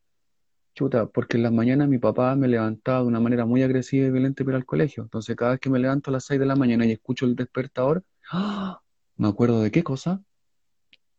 chuta, 0.74 1.06
porque 1.06 1.38
en 1.38 1.44
las 1.44 1.52
mañanas 1.52 1.88
mi 1.88 2.00
papá 2.00 2.36
me 2.36 2.48
levantaba 2.48 3.02
de 3.02 3.06
una 3.06 3.20
manera 3.20 3.46
muy 3.46 3.62
agresiva 3.62 4.08
y 4.08 4.10
violenta 4.10 4.44
para 4.44 4.58
ir 4.58 4.62
al 4.62 4.66
colegio. 4.66 5.04
Entonces, 5.04 5.36
cada 5.36 5.52
vez 5.52 5.60
que 5.60 5.70
me 5.70 5.78
levanto 5.78 6.10
a 6.10 6.14
las 6.14 6.26
6 6.26 6.40
de 6.40 6.48
la 6.48 6.56
mañana 6.56 6.88
y 6.88 6.94
escucho 6.94 7.28
el 7.28 7.36
despertador, 7.36 8.04
¡ah! 8.32 8.82
me 9.16 9.28
acuerdo 9.28 9.62
de 9.62 9.70
qué 9.70 9.84
cosa, 9.84 10.24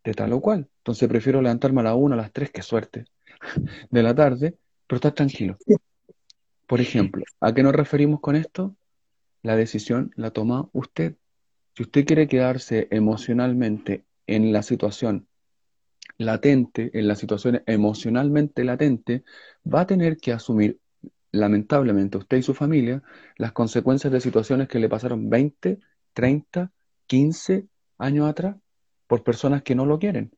de 0.03 0.15
tal 0.15 0.33
o 0.33 0.41
cual. 0.41 0.69
Entonces, 0.79 1.09
prefiero 1.09 1.41
levantarme 1.41 1.83
a 1.83 1.85
las 1.85 1.95
1, 1.95 2.13
a 2.13 2.17
las 2.17 2.33
3, 2.33 2.51
qué 2.51 2.63
suerte, 2.63 3.05
de 3.89 4.03
la 4.03 4.17
tarde, 4.17 4.59
pero 4.85 4.97
estar 4.97 5.13
tranquilo. 5.13 5.59
Por 6.67 6.81
ejemplo, 6.81 7.23
¿a 7.39 7.55
qué 7.55 7.63
nos 7.63 7.73
referimos 7.73 8.19
con 8.19 8.35
esto? 8.35 8.75
La 9.45 9.55
decisión 9.55 10.11
la 10.17 10.33
toma 10.33 10.69
usted. 10.73 11.15
Si 11.77 11.85
usted 11.85 12.05
quiere 12.05 12.27
quedarse 12.27 12.89
emocionalmente 12.91 14.07
en 14.27 14.53
la 14.53 14.65
situación 14.65 15.28
latente, 16.19 16.91
en 16.93 17.09
la 17.09 17.15
situación 17.15 17.63
emocionalmente 17.67 18.65
latente, 18.65 19.25
va 19.65 19.83
a 19.83 19.87
tener 19.87 20.19
que 20.19 20.33
asumir, 20.33 20.79
lamentablemente, 21.33 22.19
usted 22.19 22.37
y 22.37 22.43
su 22.43 22.55
familia, 22.55 23.03
las 23.37 23.53
consecuencias 23.53 24.13
de 24.13 24.21
situaciones 24.21 24.69
que 24.69 24.79
le 24.79 24.89
pasaron 24.89 25.31
20, 25.31 25.79
30, 26.13 26.71
15 27.07 27.67
años 27.99 28.29
atrás 28.29 28.57
por 29.07 29.23
personas 29.23 29.63
que 29.63 29.75
no 29.75 29.87
lo 29.87 29.99
quieren. 29.99 30.33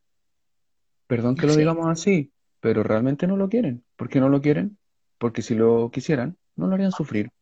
Perdón 1.06 1.34
que 1.34 1.46
lo 1.46 1.56
digamos 1.56 1.88
así, 1.88 2.30
pero 2.60 2.84
realmente 2.84 3.26
no 3.26 3.36
lo 3.36 3.48
quieren. 3.48 3.82
¿Por 3.96 4.08
qué 4.08 4.20
no 4.20 4.28
lo 4.28 4.40
quieren? 4.40 4.78
Porque 5.18 5.42
si 5.42 5.56
lo 5.56 5.90
quisieran, 5.90 6.36
no 6.54 6.68
lo 6.68 6.74
harían 6.74 6.92
sufrir 6.92 7.32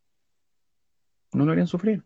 no 1.33 1.45
lo 1.45 1.53
harían 1.53 1.67
sufrir. 1.67 2.05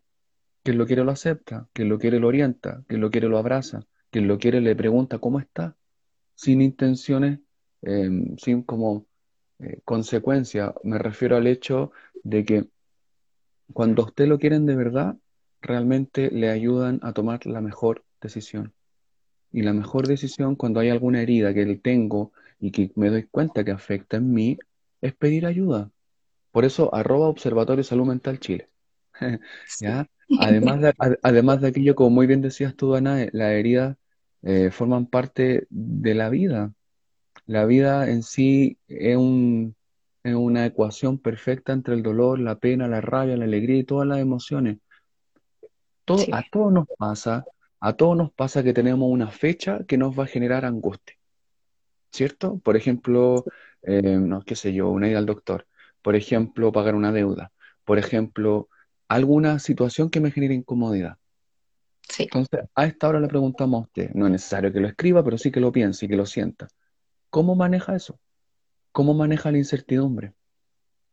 Quien 0.63 0.79
lo 0.79 0.87
quiere 0.87 1.05
lo 1.05 1.11
acepta, 1.11 1.69
quien 1.73 1.89
lo 1.89 1.99
quiere 1.99 2.21
lo 2.21 2.29
orienta, 2.29 2.85
quien 2.87 3.01
lo 3.01 3.11
quiere 3.11 3.29
lo 3.29 3.39
abraza, 3.39 3.85
quien 4.11 4.29
lo 4.29 4.39
quiere 4.39 4.61
le 4.61 4.77
pregunta 4.77 5.19
cómo 5.19 5.41
está, 5.41 5.77
sin 6.35 6.61
intenciones, 6.63 7.41
em, 7.83 8.37
sin 8.39 8.63
como 8.63 9.07
eh, 9.59 9.81
consecuencia. 9.85 10.75
Me 10.83 10.99
refiero 10.99 11.37
al 11.37 11.47
hecho 11.47 11.93
de 12.25 12.45
que 12.45 12.67
cuando 13.73 14.05
usted 14.05 14.27
lo 14.27 14.39
quieren 14.39 14.67
de 14.67 14.77
verdad, 14.77 15.17
realmente 15.61 16.31
le 16.31 16.51
ayudan 16.51 17.01
a 17.03 17.13
tomar 17.13 17.47
la 17.47 17.61
mejor 17.61 18.05
decisión. 18.21 18.73
Y 19.53 19.63
la 19.63 19.73
mejor 19.73 20.09
decisión 20.09 20.57
cuando 20.57 20.81
hay 20.81 20.91
alguna 20.91 21.23
herida 21.23 21.55
que 21.55 21.77
tengo 21.77 22.33
y 22.59 22.71
que 22.71 22.91
me 22.97 23.11
doy 23.11 23.25
cuenta 23.25 23.65
que 23.65 23.71
afecta 23.71 24.17
en 24.17 24.33
mí, 24.33 24.59
es 25.01 25.15
pedir 25.15 25.47
ayuda. 25.47 25.91
Por 26.53 26.65
eso, 26.65 26.95
arroba 26.95 27.29
Observatorio 27.29 27.83
Salud 27.85 28.07
Mental 28.07 28.39
Chile. 28.39 28.69
¿Ya? 29.81 30.09
Además 30.41 30.81
de, 30.81 30.95
además 31.23 31.61
de 31.61 31.69
aquello, 31.69 31.95
como 31.95 32.11
muy 32.11 32.27
bien 32.27 32.41
decías 32.41 32.75
tú, 32.75 32.95
Ana, 32.95 33.23
eh, 33.23 33.31
las 33.33 33.53
heridas 33.53 33.97
eh, 34.43 34.71
forman 34.71 35.07
parte 35.07 35.67
de 35.71 36.15
la 36.15 36.29
vida. 36.29 36.73
La 37.47 37.65
vida 37.65 38.09
en 38.11 38.23
sí 38.23 38.79
es, 38.89 39.17
un, 39.17 39.75
es 40.23 40.35
una 40.35 40.67
ecuación 40.67 41.19
perfecta 41.19 41.73
entre 41.73 41.95
el 41.95 42.03
dolor, 42.03 42.39
la 42.39 42.57
pena, 42.57 42.89
la 42.89 43.01
rabia, 43.01 43.37
la 43.37 43.45
alegría 43.45 43.79
y 43.79 43.85
todas 43.85 44.07
las 44.07 44.19
emociones. 44.19 44.79
Todo, 46.05 46.25
A 46.33 46.43
todos 46.51 46.73
nos 46.73 46.87
pasa, 46.99 47.45
a 47.81 47.93
todos 47.95 48.17
nos 48.17 48.33
pasa 48.33 48.63
que 48.63 48.73
tenemos 48.73 49.09
una 49.11 49.31
fecha 49.31 49.85
que 49.87 49.97
nos 49.97 50.19
va 50.19 50.25
a 50.25 50.29
generar 50.29 50.65
angustia. 50.65 51.17
¿Cierto? 52.11 52.59
Por 52.59 52.77
ejemplo, 52.77 53.45
eh, 53.83 54.03
no, 54.03 54.43
qué 54.43 54.55
sé 54.55 54.73
yo, 54.73 54.91
una 54.91 55.09
ida 55.09 55.19
al 55.19 55.27
doctor. 55.27 55.67
Por 56.03 56.17
ejemplo, 56.17 56.73
pagar 56.73 56.95
una 56.95 57.13
deuda. 57.13 57.53
Por 57.85 57.99
ejemplo, 57.99 58.69
alguna 59.09 59.59
situación 59.59 60.11
que 60.11 60.21
me 60.21 60.31
genere 60.31 60.55
incomodidad. 60.55 61.17
Sí. 62.13 62.25
Entonces, 62.25 62.69
a 62.75 62.85
esta 62.85 63.09
hora 63.09 63.21
le 63.21 63.29
preguntamos 63.29 63.81
a 63.81 63.87
usted, 63.87 64.11
no 64.13 64.27
es 64.27 64.33
necesario 64.33 64.71
que 64.71 64.81
lo 64.81 64.87
escriba, 64.87 65.25
pero 65.25 65.39
sí 65.39 65.51
que 65.51 65.61
lo 65.61 65.73
piense 65.73 66.05
y 66.05 66.09
que 66.11 66.17
lo 66.17 66.27
sienta. 66.27 66.69
¿Cómo 67.31 67.55
maneja 67.55 67.97
eso? 67.97 68.21
¿Cómo 68.93 69.15
maneja 69.15 69.51
la 69.51 69.57
incertidumbre? 69.57 70.35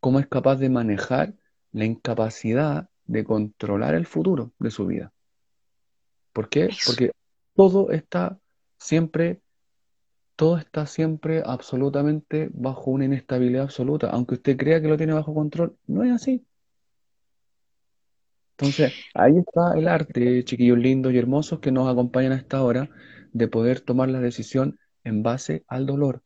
¿Cómo 0.02 0.20
es 0.20 0.28
capaz 0.28 0.58
de 0.58 0.70
manejar 0.70 1.34
la 1.72 1.86
incapacidad 1.86 2.90
de 3.06 3.24
controlar 3.24 3.96
el 3.96 4.06
futuro 4.06 4.52
de 4.60 4.72
su 4.72 4.88
vida? 4.88 5.14
¿Por 6.34 6.50
qué? 6.50 6.70
Porque 6.86 7.12
todo 7.56 7.92
está 7.92 8.38
siempre, 8.78 9.40
todo 10.36 10.58
está 10.58 10.86
siempre 10.86 11.44
absolutamente 11.46 12.50
bajo 12.52 12.92
una 12.92 13.06
inestabilidad 13.06 13.64
absoluta. 13.64 14.10
Aunque 14.10 14.36
usted 14.36 14.58
crea 14.58 14.82
que 14.82 14.90
lo 14.90 14.98
tiene 14.98 15.14
bajo 15.14 15.34
control, 15.34 15.78
no 15.88 16.04
es 16.04 16.12
así. 16.12 16.46
Entonces, 18.60 18.94
ahí 19.14 19.38
está 19.38 19.72
el 19.78 19.88
arte, 19.88 20.44
chiquillos 20.44 20.78
lindos 20.78 21.14
y 21.14 21.18
hermosos 21.18 21.60
que 21.60 21.72
nos 21.72 21.90
acompañan 21.90 22.34
a 22.34 22.36
esta 22.36 22.62
hora, 22.62 22.90
de 23.32 23.48
poder 23.48 23.80
tomar 23.80 24.10
la 24.10 24.20
decisión 24.20 24.78
en 25.06 25.24
base 25.24 25.64
al 25.70 25.86
dolor, 25.86 26.24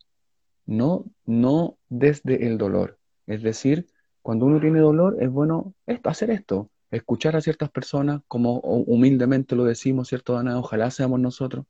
no, 0.66 1.06
no 1.28 1.78
desde 1.90 2.48
el 2.48 2.58
dolor. 2.58 2.98
Es 3.28 3.44
decir, 3.44 3.86
cuando 4.24 4.48
uno 4.48 4.60
tiene 4.60 4.80
dolor, 4.80 5.18
es 5.20 5.30
bueno 5.30 5.76
esto, 5.86 6.10
hacer 6.10 6.32
esto, 6.32 6.72
escuchar 6.90 7.36
a 7.36 7.42
ciertas 7.42 7.70
personas, 7.70 8.22
como 8.28 8.62
humildemente 8.62 9.56
lo 9.56 9.64
decimos, 9.64 10.08
¿cierto, 10.08 10.36
Ana? 10.36 10.58
Ojalá 10.58 10.90
seamos 10.90 11.20
nosotros, 11.20 11.68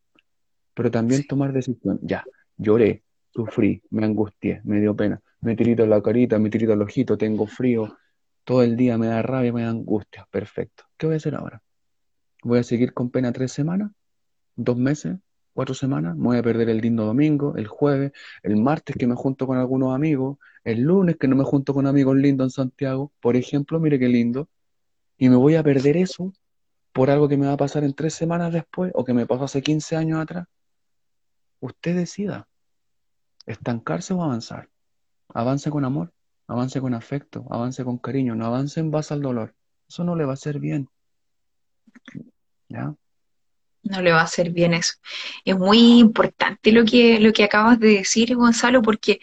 pero 0.74 0.90
también 0.90 1.28
tomar 1.28 1.52
decisión. 1.52 2.00
Ya, 2.04 2.24
lloré, 2.56 3.04
sufrí, 3.32 3.82
me 3.90 4.06
angustié, 4.06 4.62
me 4.64 4.80
dio 4.80 4.96
pena, 4.96 5.20
me 5.42 5.58
tirito 5.58 5.86
la 5.86 6.02
carita, 6.02 6.40
me 6.40 6.50
tirito 6.50 6.72
el 6.72 6.82
ojito, 6.82 7.18
tengo 7.18 7.48
frío, 7.48 7.98
todo 8.44 8.64
el 8.64 8.76
día 8.76 8.98
me 8.98 9.08
da 9.08 9.22
rabia, 9.22 9.54
me 9.54 9.64
da 9.64 9.70
angustia. 9.70 10.28
Perfecto. 10.30 10.84
¿Qué 10.98 11.06
voy 11.06 11.16
a 11.16 11.18
hacer 11.18 11.36
ahora? 11.36 11.62
¿Voy 12.44 12.60
a 12.60 12.64
seguir 12.64 12.94
con 12.94 13.10
pena 13.10 13.32
tres 13.32 13.52
semanas? 13.52 13.92
¿Dos 14.56 14.78
meses? 14.78 15.18
¿Cuatro 15.54 15.76
semanas? 15.76 16.16
¿Me 16.16 16.24
voy 16.24 16.38
a 16.38 16.44
perder 16.44 16.70
el 16.70 16.80
lindo 16.80 17.06
domingo, 17.06 17.56
el 17.56 17.68
jueves, 17.68 18.12
el 18.42 18.58
martes 18.58 18.96
que 18.98 19.08
me 19.08 19.16
junto 19.16 19.48
con 19.48 19.58
algunos 19.58 19.96
amigos, 19.96 20.38
el 20.64 20.82
lunes 20.82 21.18
que 21.18 21.28
no 21.28 21.36
me 21.36 21.44
junto 21.44 21.74
con 21.74 21.88
amigos 21.88 22.16
lindos 22.18 22.46
en 22.46 22.52
Santiago? 22.52 23.12
Por 23.20 23.36
ejemplo, 23.36 23.80
mire 23.80 24.00
qué 24.00 24.10
lindo. 24.10 24.50
Y 25.18 25.30
me 25.30 25.36
voy 25.36 25.56
a 25.56 25.64
perder 25.64 25.96
eso 25.98 26.34
por 26.92 27.10
algo 27.10 27.30
que 27.30 27.38
me 27.38 27.48
va 27.48 27.54
a 27.54 27.58
pasar 27.58 27.84
en 27.84 27.94
tres 27.94 28.14
semanas 28.14 28.52
después 28.52 28.92
o 28.96 29.06
que 29.06 29.14
me 29.14 29.26
pasó 29.26 29.46
hace 29.46 29.62
15 29.62 29.96
años 29.96 30.20
atrás. 30.20 30.48
Usted 31.60 31.96
decida 31.96 32.48
estancarse 33.46 34.14
o 34.14 34.24
avanzar. 34.24 34.70
Avance 35.30 35.70
con 35.70 35.86
amor 35.86 36.14
avance 36.48 36.82
con 36.82 36.94
afecto, 36.94 37.46
avance 37.50 37.84
con 37.84 37.98
cariño, 37.98 38.36
no 38.36 38.46
avance 38.46 38.80
en 38.80 38.92
base 38.92 39.14
al 39.14 39.22
dolor. 39.22 39.56
Eso 39.88 40.04
no 40.04 40.16
le 40.16 40.26
va 40.26 40.32
a 40.32 40.34
hacer 40.34 40.60
bien. 40.60 40.90
No 42.70 44.02
le 44.02 44.12
va 44.12 44.22
a 44.22 44.24
hacer 44.24 44.52
bien 44.52 44.74
eso. 44.74 44.96
Es 45.46 45.58
muy 45.58 46.00
importante 46.00 46.72
lo 46.72 46.86
que, 46.86 47.20
lo 47.20 47.34
que 47.34 47.44
acabas 47.44 47.80
de 47.80 47.90
decir, 47.90 48.36
Gonzalo, 48.36 48.82
porque 48.82 49.20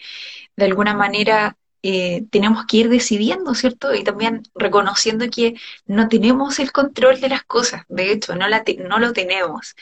de 0.55 0.65
alguna 0.65 0.93
manera 0.93 1.57
eh, 1.83 2.25
tenemos 2.29 2.65
que 2.67 2.77
ir 2.77 2.89
decidiendo, 2.89 3.55
¿cierto? 3.55 3.93
Y 3.95 4.03
también 4.03 4.43
reconociendo 4.53 5.25
que 5.29 5.55
no 5.87 6.07
tenemos 6.07 6.59
el 6.59 6.71
control 6.71 7.19
de 7.19 7.29
las 7.29 7.43
cosas, 7.43 7.83
de 7.89 8.11
hecho, 8.11 8.35
no, 8.35 8.47
la 8.47 8.63
no 8.77 8.99
lo 8.99 9.13
tenemos. 9.13 9.75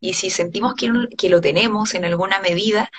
Y 0.00 0.14
si 0.14 0.30
sentimos 0.30 0.74
que, 0.74 0.90
que 1.16 1.30
lo 1.30 1.40
tenemos 1.40 1.94
en 1.94 2.04
alguna 2.04 2.40
medida, 2.40 2.90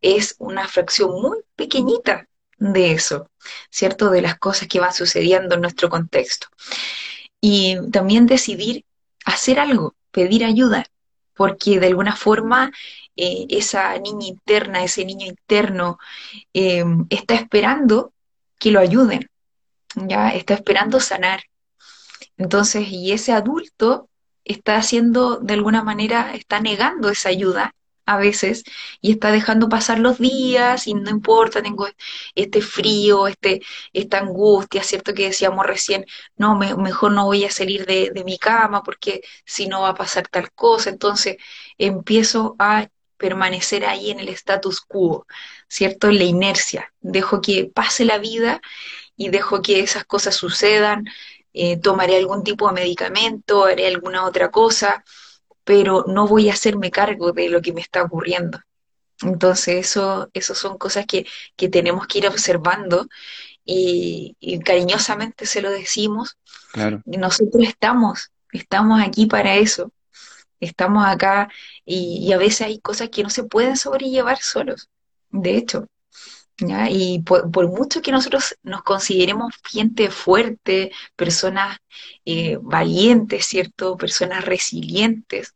es 0.00 0.36
una 0.38 0.68
fracción 0.68 1.10
muy 1.20 1.38
pequeñita 1.56 2.28
de 2.58 2.92
eso, 2.92 3.30
¿cierto? 3.70 4.10
De 4.10 4.22
las 4.22 4.38
cosas 4.38 4.68
que 4.68 4.80
van 4.80 4.92
sucediendo 4.92 5.54
en 5.54 5.60
nuestro 5.62 5.88
contexto. 5.88 6.48
Y 7.40 7.76
también 7.90 8.26
decidir 8.26 8.84
hacer 9.24 9.60
algo, 9.60 9.94
pedir 10.10 10.44
ayuda, 10.44 10.86
porque 11.34 11.80
de 11.80 11.88
alguna 11.88 12.16
forma 12.16 12.72
eh, 13.16 13.46
esa 13.50 13.98
niña 13.98 14.26
interna, 14.26 14.84
ese 14.84 15.04
niño 15.04 15.26
interno, 15.26 15.98
em, 16.52 17.06
está 17.10 17.34
esperando 17.34 18.12
que 18.58 18.70
lo 18.70 18.80
ayuden, 18.80 19.28
¿ya? 19.96 20.30
Está 20.30 20.54
esperando 20.54 21.00
sanar. 21.00 21.44
Entonces, 22.36 22.88
y 22.88 23.12
ese 23.12 23.32
adulto 23.32 24.08
está 24.44 24.76
haciendo, 24.76 25.36
de 25.38 25.54
alguna 25.54 25.82
manera, 25.82 26.34
está 26.34 26.60
negando 26.60 27.08
esa 27.10 27.28
ayuda 27.28 27.74
a 28.06 28.16
veces 28.18 28.64
y 29.00 29.12
está 29.12 29.32
dejando 29.32 29.68
pasar 29.68 29.98
los 29.98 30.18
días 30.18 30.86
y 30.86 30.94
no 30.94 31.10
importa, 31.10 31.62
tengo 31.62 31.86
este 32.34 32.60
frío, 32.60 33.26
este, 33.28 33.62
esta 33.92 34.18
angustia, 34.18 34.82
¿cierto? 34.82 35.14
Que 35.14 35.26
decíamos 35.26 35.66
recién, 35.66 36.06
no, 36.36 36.56
mejor 36.56 37.12
no 37.12 37.26
voy 37.26 37.44
a 37.44 37.50
salir 37.50 37.86
de, 37.86 38.12
mi 38.24 38.38
cama 38.38 38.82
porque 38.82 39.22
si 39.44 39.66
no 39.66 39.82
va 39.82 39.90
a 39.90 39.94
pasar 39.94 40.28
tal 40.28 40.50
cosa, 40.52 40.90
entonces 40.90 41.36
empiezo 41.78 42.56
a 42.58 42.88
permanecer 43.16 43.84
ahí 43.86 44.10
en 44.10 44.20
el 44.20 44.28
status 44.30 44.80
quo, 44.80 45.26
¿cierto? 45.68 46.10
La 46.10 46.24
inercia, 46.24 46.92
dejo 47.00 47.40
que 47.40 47.70
pase 47.72 48.04
la 48.04 48.18
vida 48.18 48.60
y 49.16 49.28
dejo 49.30 49.62
que 49.62 49.80
esas 49.80 50.04
cosas 50.04 50.34
sucedan, 50.34 51.04
eh, 51.52 51.78
tomaré 51.78 52.16
algún 52.16 52.42
tipo 52.44 52.66
de 52.66 52.74
medicamento, 52.74 53.64
haré 53.64 53.86
alguna 53.86 54.24
otra 54.24 54.50
cosa, 54.50 55.04
pero 55.64 56.04
no 56.06 56.28
voy 56.28 56.48
a 56.48 56.52
hacerme 56.52 56.90
cargo 56.90 57.32
de 57.32 57.48
lo 57.48 57.60
que 57.62 57.72
me 57.72 57.80
está 57.80 58.02
ocurriendo. 58.02 58.60
Entonces, 59.22 59.76
eso, 59.76 60.28
eso 60.34 60.54
son 60.54 60.76
cosas 60.78 61.06
que, 61.06 61.26
que 61.56 61.68
tenemos 61.68 62.06
que 62.06 62.18
ir 62.18 62.28
observando 62.28 63.06
y, 63.64 64.36
y 64.40 64.58
cariñosamente 64.60 65.46
se 65.46 65.62
lo 65.62 65.70
decimos. 65.70 66.36
Claro, 66.72 67.02
nosotros 67.06 67.64
estamos, 67.66 68.30
estamos 68.52 69.00
aquí 69.02 69.26
para 69.26 69.56
eso. 69.56 69.90
Estamos 70.60 71.04
acá 71.06 71.48
y, 71.84 72.26
y 72.26 72.32
a 72.32 72.38
veces 72.38 72.62
hay 72.62 72.78
cosas 72.80 73.10
que 73.10 73.22
no 73.22 73.30
se 73.30 73.44
pueden 73.44 73.76
sobrellevar 73.76 74.38
solos. 74.38 74.88
De 75.30 75.56
hecho, 75.56 75.86
Y 76.58 77.20
por, 77.22 77.68
mucho 77.68 78.00
que 78.00 78.12
nosotros 78.12 78.56
nos 78.62 78.82
consideremos 78.82 79.54
gente 79.68 80.10
fuerte, 80.10 80.92
personas 81.16 81.78
eh, 82.24 82.58
valientes, 82.62 83.46
¿cierto? 83.46 83.96
Personas 83.96 84.44
resilientes, 84.44 85.54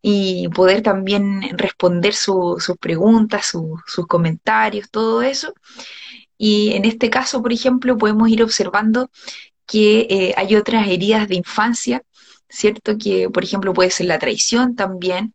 y 0.01 0.47
poder 0.49 0.81
también 0.83 1.41
responder 1.57 2.13
su- 2.13 2.57
sus 2.59 2.77
preguntas, 2.77 3.47
su- 3.47 3.79
sus 3.87 4.07
comentarios, 4.07 4.89
todo 4.89 5.21
eso. 5.21 5.53
Y 6.41 6.73
en 6.73 6.85
este 6.85 7.09
caso, 7.09 7.41
por 7.41 7.53
ejemplo, 7.53 7.97
podemos 7.97 8.29
ir 8.29 8.41
observando 8.43 9.09
que 9.67 10.07
eh, 10.09 10.33
hay 10.37 10.55
otras 10.55 10.87
heridas 10.87 11.27
de 11.29 11.35
infancia, 11.35 12.03
¿cierto? 12.49 12.97
Que, 12.97 13.29
por 13.29 13.43
ejemplo, 13.43 13.73
puede 13.73 13.91
ser 13.91 14.07
la 14.07 14.19
traición 14.19 14.75
también 14.75 15.33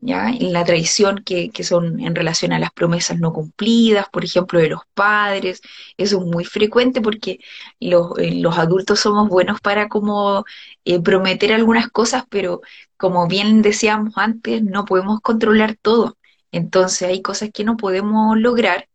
¿ya? 0.00 0.32
La 0.40 0.64
traición 0.64 1.22
que, 1.24 1.50
que 1.50 1.64
son 1.64 2.00
en 2.00 2.14
relación 2.14 2.52
a 2.52 2.58
las 2.58 2.72
promesas 2.72 3.18
no 3.20 3.32
cumplidas, 3.32 4.08
por 4.10 4.24
ejemplo, 4.24 4.58
de 4.60 4.68
los 4.70 4.82
padres, 4.94 5.62
eso 5.96 6.18
es 6.20 6.26
muy 6.26 6.44
frecuente 6.44 7.00
porque 7.00 7.38
los, 7.80 8.18
eh, 8.18 8.34
los 8.40 8.58
adultos 8.58 9.00
somos 9.00 9.28
buenos 9.28 9.60
para 9.60 9.88
como 9.88 10.44
eh, 10.84 11.00
prometer 11.00 11.52
algunas 11.52 11.88
cosas, 11.90 12.24
pero 12.28 12.60
como 12.96 13.28
bien 13.28 13.62
decíamos 13.62 14.14
antes, 14.16 14.62
no 14.62 14.84
podemos 14.84 15.20
controlar 15.20 15.76
todo. 15.80 16.16
Entonces 16.52 17.08
hay 17.08 17.22
cosas 17.22 17.50
que 17.52 17.64
no 17.64 17.76
podemos 17.76 18.38
lograr, 18.38 18.88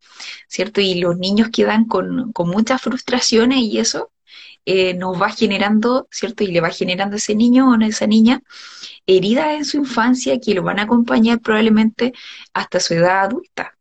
¿cierto? 0.47 0.81
Y 0.81 0.95
los 0.95 1.17
niños 1.17 1.49
quedan 1.51 1.85
con, 1.85 2.31
con 2.33 2.49
muchas 2.49 2.81
frustraciones 2.81 3.59
y 3.59 3.79
eso 3.79 4.11
eh, 4.65 4.93
nos 4.93 5.21
va 5.21 5.29
generando, 5.31 6.07
¿cierto? 6.11 6.43
Y 6.43 6.47
le 6.47 6.61
va 6.61 6.69
generando 6.69 7.15
a 7.15 7.17
ese 7.17 7.35
niño 7.35 7.71
o 7.71 7.73
a 7.73 7.85
esa 7.87 8.07
niña 8.07 8.41
heridas 9.05 9.55
en 9.55 9.65
su 9.65 9.77
infancia 9.77 10.39
que 10.39 10.53
lo 10.53 10.63
van 10.63 10.79
a 10.79 10.83
acompañar 10.83 11.39
probablemente 11.39 12.13
hasta 12.53 12.79
su 12.79 12.93
edad 12.93 13.21
adulta. 13.25 13.77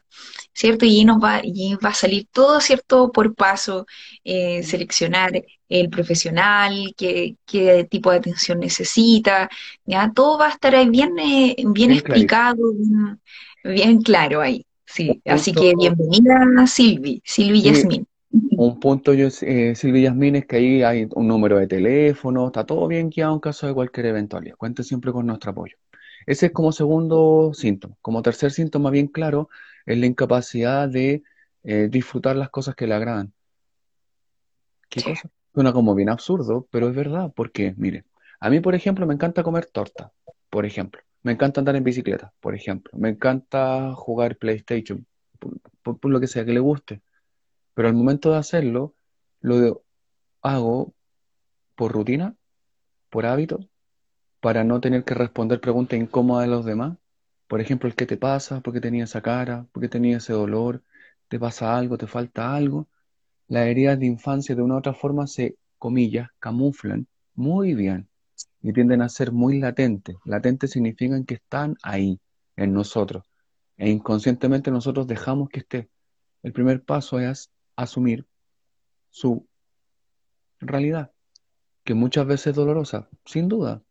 ¿cierto? 0.54 0.86
Y 0.86 1.06
nos 1.06 1.24
va, 1.24 1.42
y 1.44 1.76
va 1.76 1.90
a 1.90 1.94
salir 1.94 2.28
todo, 2.32 2.60
¿cierto? 2.60 3.12
Por 3.12 3.34
paso, 3.36 3.86
eh, 4.24 4.64
seleccionar 4.64 5.32
el 5.70 5.90
profesional, 5.90 6.94
qué, 6.98 7.36
qué 7.46 7.88
tipo 7.90 8.12
de 8.12 8.18
atención 8.18 8.60
necesita, 8.60 9.50
¿ya? 9.86 10.12
Todo 10.14 10.38
va 10.38 10.48
a 10.48 10.52
estar 10.52 10.76
ahí 10.76 10.90
bien, 10.90 11.18
eh, 11.20 11.56
bien 11.68 11.92
explicado, 11.92 12.74
bien, 12.74 13.20
bien 13.64 14.02
claro 14.02 14.42
ahí. 14.42 14.66
sí. 14.86 15.22
Así 15.26 15.54
que 15.54 15.74
bienvenida 15.76 16.68
Silvi, 16.68 17.22
Silvi 17.24 17.62
Yasmin. 17.62 18.06
Un 18.58 18.80
punto, 18.80 19.14
yo, 19.14 19.28
eh, 19.42 19.74
Silvi 19.76 20.04
Yasmin, 20.04 20.38
es 20.38 20.46
que 20.46 20.56
ahí 20.58 20.84
hay 20.84 21.08
un 21.16 21.28
número 21.28 21.58
de 21.58 21.68
teléfono, 21.68 22.48
está 22.48 22.66
todo 22.66 22.88
bien 22.88 23.10
guiado 23.10 23.34
en 23.34 23.40
caso 23.40 23.68
de 23.68 23.74
cualquier 23.74 24.08
eventualidad. 24.08 24.56
Cuente 24.56 24.84
siempre 24.84 25.12
con 25.12 25.26
nuestro 25.26 25.52
apoyo. 25.52 25.76
Ese 26.26 26.48
es 26.48 26.52
como 26.52 26.72
segundo 26.72 27.52
síntoma. 27.54 27.96
Como 28.02 28.22
tercer 28.22 28.52
síntoma 28.52 28.90
bien 28.92 29.08
claro 29.08 29.50
es 29.86 29.98
la 29.98 30.06
incapacidad 30.06 30.89
de 30.89 31.24
eh, 31.63 31.88
disfrutar 31.89 32.36
las 32.36 32.50
cosas 32.50 32.76
que 32.76 32.88
le 32.88 32.96
agradan. 32.96 33.34
¿Qué 34.89 35.02
cosa? 35.04 35.30
Suena 35.54 35.74
como 35.74 35.96
bien 35.96 36.10
absurdo, 36.10 36.67
pero 36.72 36.89
es 36.89 36.96
verdad, 36.96 37.32
porque, 37.36 37.74
mire, 37.78 38.06
a 38.39 38.50
mí, 38.50 38.60
por 38.60 38.74
ejemplo, 38.74 39.06
me 39.06 39.13
encanta 39.13 39.44
comer 39.44 39.65
torta, 39.65 40.12
por 40.50 40.65
ejemplo. 40.65 41.02
Me 41.24 41.34
encanta 41.34 41.62
andar 41.62 41.76
en 41.76 41.84
bicicleta, 41.84 42.34
por 42.39 42.56
ejemplo. 42.56 42.91
Me 42.98 43.10
encanta 43.10 43.94
jugar 43.94 44.38
PlayStation, 44.38 45.06
por, 45.84 46.10
lo 46.10 46.20
que 46.20 46.28
sea 46.28 46.44
que 46.44 46.54
le 46.54 46.60
guste. 46.60 47.02
Pero 47.74 47.88
al 47.88 47.94
momento 47.94 48.32
de 48.32 48.38
hacerlo, 48.38 48.96
lo 49.41 49.84
hago 50.41 50.94
por 51.76 51.91
rutina, 51.91 52.36
por 53.10 53.26
hábito, 53.26 53.60
para 54.39 54.63
no 54.63 54.82
tener 54.82 55.04
que 55.04 55.13
responder 55.13 55.62
preguntas 55.62 56.00
incómodas 56.00 56.48
de 56.48 56.52
los 56.52 56.65
demás. 56.65 56.98
Por 57.52 57.60
ejemplo, 57.60 57.90
el 57.90 57.96
qué 57.96 58.06
te 58.06 58.16
pasa, 58.16 58.62
por 58.62 58.74
qué 58.74 58.80
tenía 58.80 59.04
esa 59.04 59.22
cara, 59.22 59.68
por 59.74 59.84
qué 59.84 59.90
tenía 59.90 60.16
ese 60.16 60.32
dolor, 60.32 60.84
te 61.28 61.38
pasa 61.38 61.78
algo, 61.78 61.98
te 61.98 62.08
falta 62.08 62.56
algo. 62.56 62.88
Las 63.50 63.68
heridas 63.68 64.00
de 64.00 64.06
infancia 64.06 64.56
de 64.56 64.62
una 64.62 64.76
u 64.76 64.78
otra 64.78 64.94
forma 64.94 65.28
se, 65.28 65.58
comillas, 65.78 66.30
camuflan 66.40 67.08
muy 67.36 67.76
bien 67.76 68.08
y 68.62 68.72
tienden 68.72 69.02
a 69.02 69.10
ser 69.10 69.34
muy 69.34 69.60
latentes. 69.60 70.16
Latentes 70.24 70.72
significan 70.72 71.26
que 71.26 71.34
están 71.34 71.76
ahí, 71.84 72.22
en 72.56 72.72
nosotros. 72.72 73.26
E 73.76 73.90
inconscientemente 73.90 74.72
nosotros 74.72 75.06
dejamos 75.06 75.50
que 75.50 75.60
esté. 75.60 75.90
El 76.44 76.54
primer 76.54 76.82
paso 76.82 77.20
es 77.20 77.52
asumir 77.76 78.26
su 79.10 79.46
realidad, 80.62 81.12
que 81.84 81.96
muchas 81.96 82.26
veces 82.26 82.48
es 82.48 82.56
dolorosa, 82.56 83.10
sin 83.26 83.50
duda, 83.50 83.84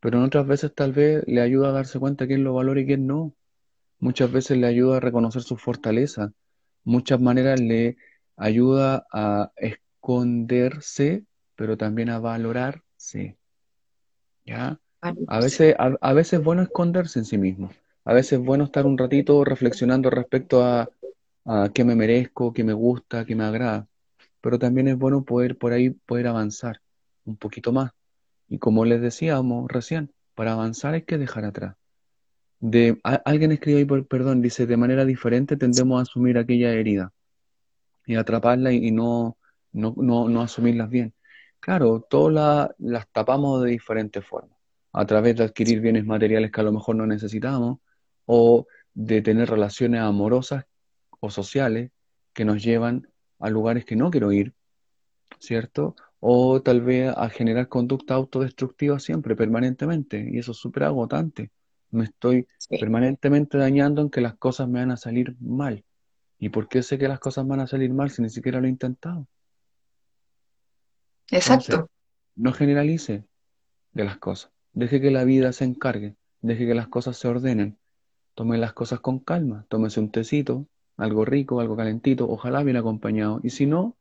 pero 0.00 0.18
en 0.18 0.24
otras 0.24 0.46
veces 0.46 0.74
tal 0.74 0.92
vez 0.92 1.22
le 1.26 1.40
ayuda 1.42 1.68
a 1.68 1.72
darse 1.72 1.98
cuenta 1.98 2.26
quién 2.26 2.42
lo 2.42 2.54
valora 2.54 2.80
y 2.80 2.86
quién 2.86 3.06
no. 3.06 3.34
Muchas 3.98 4.32
veces 4.32 4.56
le 4.56 4.66
ayuda 4.66 4.96
a 4.96 5.00
reconocer 5.00 5.42
su 5.42 5.56
fortaleza. 5.58 6.32
Muchas 6.84 7.20
maneras 7.20 7.60
le 7.60 7.98
ayuda 8.36 9.06
a 9.12 9.52
esconderse, 9.56 11.24
pero 11.54 11.76
también 11.76 12.08
a 12.08 12.18
valorarse. 12.18 13.36
¿Ya? 14.46 14.80
A 15.02 15.40
veces, 15.40 15.74
a, 15.78 16.12
veces 16.14 16.34
es 16.34 16.44
bueno 16.44 16.62
esconderse 16.62 17.18
en 17.18 17.26
sí 17.26 17.36
mismo. 17.36 17.70
A 18.04 18.14
veces 18.14 18.34
es 18.34 18.44
bueno 18.44 18.64
estar 18.64 18.86
un 18.86 18.96
ratito 18.96 19.44
reflexionando 19.44 20.08
respecto 20.08 20.64
a, 20.64 20.88
a 21.44 21.70
qué 21.72 21.84
me 21.84 21.94
merezco, 21.94 22.54
qué 22.54 22.64
me 22.64 22.72
gusta, 22.72 23.26
qué 23.26 23.34
me 23.34 23.44
agrada. 23.44 23.86
Pero 24.40 24.58
también 24.58 24.88
es 24.88 24.96
bueno 24.96 25.24
poder 25.24 25.58
por 25.58 25.72
ahí 25.72 25.90
poder 25.90 26.26
avanzar 26.26 26.80
un 27.26 27.36
poquito 27.36 27.72
más. 27.72 27.92
Y 28.50 28.58
como 28.58 28.84
les 28.84 29.00
decíamos 29.00 29.70
recién, 29.70 30.12
para 30.34 30.52
avanzar 30.52 30.92
hay 30.94 31.02
que 31.02 31.16
dejar 31.16 31.44
atrás. 31.44 31.76
De, 32.58 33.00
alguien 33.24 33.52
escribió 33.52 33.78
ahí, 33.78 33.84
por, 33.86 34.06
perdón, 34.06 34.42
dice, 34.42 34.66
de 34.66 34.76
manera 34.76 35.06
diferente 35.06 35.56
tendemos 35.56 35.98
a 35.98 36.02
asumir 36.02 36.36
aquella 36.36 36.72
herida 36.72 37.12
y 38.04 38.16
atraparla 38.16 38.72
y, 38.72 38.90
no, 38.90 39.38
no, 39.72 39.94
no, 39.96 40.42
asumirlas 40.42 40.90
bien. 40.90 41.14
Claro, 41.60 42.00
todas 42.10 42.70
las 42.78 43.08
tapamos 43.12 43.62
de 43.62 43.70
diferentes 43.70 44.24
formas, 44.26 44.58
a 44.92 45.06
través 45.06 45.36
de 45.36 45.44
adquirir 45.44 45.80
bienes 45.80 46.04
materiales 46.04 46.50
que 46.50 46.60
a 46.60 46.64
lo 46.64 46.72
mejor 46.72 46.96
no 46.96 47.06
necesitamos 47.06 47.78
o 48.26 48.66
de 48.94 49.22
tener 49.22 49.48
relaciones 49.48 50.00
amorosas 50.00 50.64
o 51.20 51.30
sociales 51.30 51.92
que 52.32 52.44
nos 52.44 52.62
llevan 52.62 53.08
a 53.38 53.48
lugares 53.48 53.84
que 53.84 53.96
no 53.96 54.10
quiero 54.10 54.32
ir, 54.32 54.54
¿cierto? 55.38 55.94
O 56.20 56.60
tal 56.62 56.82
vez 56.82 57.12
a 57.16 57.28
generar 57.30 57.68
conducta 57.68 58.14
autodestructiva 58.14 58.98
siempre, 59.00 59.34
permanentemente, 59.34 60.28
y 60.30 60.38
eso 60.38 60.52
es 60.52 60.58
súper 60.58 60.84
agotante. 60.84 61.50
Me 61.90 62.04
estoy 62.04 62.46
permanentemente 62.68 63.58
dañando 63.58 64.02
en 64.02 64.10
que 64.10 64.20
las 64.20 64.36
cosas 64.36 64.68
me 64.68 64.80
van 64.80 64.92
a 64.92 64.96
salir 64.96 65.34
mal. 65.40 65.84
¿Y 66.38 66.50
por 66.50 66.68
qué 66.68 66.82
sé 66.82 66.98
que 66.98 67.08
las 67.08 67.18
cosas 67.18 67.46
van 67.46 67.60
a 67.60 67.66
salir 67.66 67.92
mal 67.92 68.10
si 68.10 68.22
ni 68.22 68.30
siquiera 68.30 68.60
lo 68.60 68.66
he 68.66 68.70
intentado? 68.70 69.26
Exacto. 71.30 71.88
no 72.36 72.52
generalice 72.52 73.24
de 73.92 74.04
las 74.04 74.18
cosas. 74.18 74.52
Deje 74.72 75.00
que 75.00 75.10
la 75.10 75.24
vida 75.24 75.52
se 75.52 75.64
encargue. 75.64 76.16
Deje 76.42 76.66
que 76.66 76.74
las 76.74 76.88
cosas 76.88 77.16
se 77.16 77.28
ordenen. 77.28 77.78
Tome 78.34 78.58
las 78.58 78.72
cosas 78.72 79.00
con 79.00 79.18
calma. 79.18 79.66
Tómese 79.68 80.00
un 80.00 80.10
tecito, 80.10 80.66
algo 80.96 81.24
rico, 81.24 81.60
algo 81.60 81.76
calentito, 81.76 82.28
ojalá 82.28 82.62
bien 82.62 82.76
acompañado. 82.76 83.40
Y 83.42 83.50
si 83.50 83.66
no, 83.66 83.96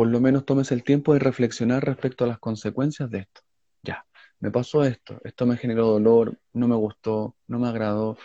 por 0.00 0.08
lo 0.08 0.18
menos 0.18 0.46
tomes 0.46 0.72
el 0.72 0.82
tiempo 0.82 1.12
de 1.12 1.18
reflexionar 1.18 1.84
respecto 1.84 2.24
a 2.24 2.26
las 2.26 2.38
consecuencias 2.38 3.10
de 3.10 3.18
esto. 3.18 3.42
Ya, 3.82 4.06
me 4.38 4.50
pasó 4.50 4.82
esto, 4.82 5.20
esto 5.24 5.44
me 5.44 5.58
generó 5.58 5.88
dolor, 5.88 6.38
no 6.54 6.68
me 6.68 6.74
gustó, 6.74 7.36
no 7.46 7.58
me 7.58 7.68
agradó. 7.68 8.16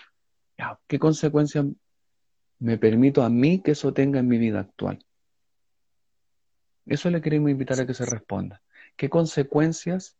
Ya, 0.57 0.79
¿qué 0.87 0.99
consecuencias 0.99 1.65
me 2.59 2.77
permito 2.77 3.23
a 3.23 3.29
mí 3.29 3.59
que 3.59 3.71
eso 3.71 3.93
tenga 3.93 4.21
en 4.21 4.29
mi 4.29 4.37
vida 4.37 4.61
actual? 4.61 4.99
Eso 6.85 7.09
le 7.09 7.19
queremos 7.19 7.51
invitar 7.51 7.81
a 7.81 7.85
que 7.85 7.93
se 7.93 8.05
responda. 8.05 8.61
¿Qué 8.95 9.09
consecuencias 9.09 10.15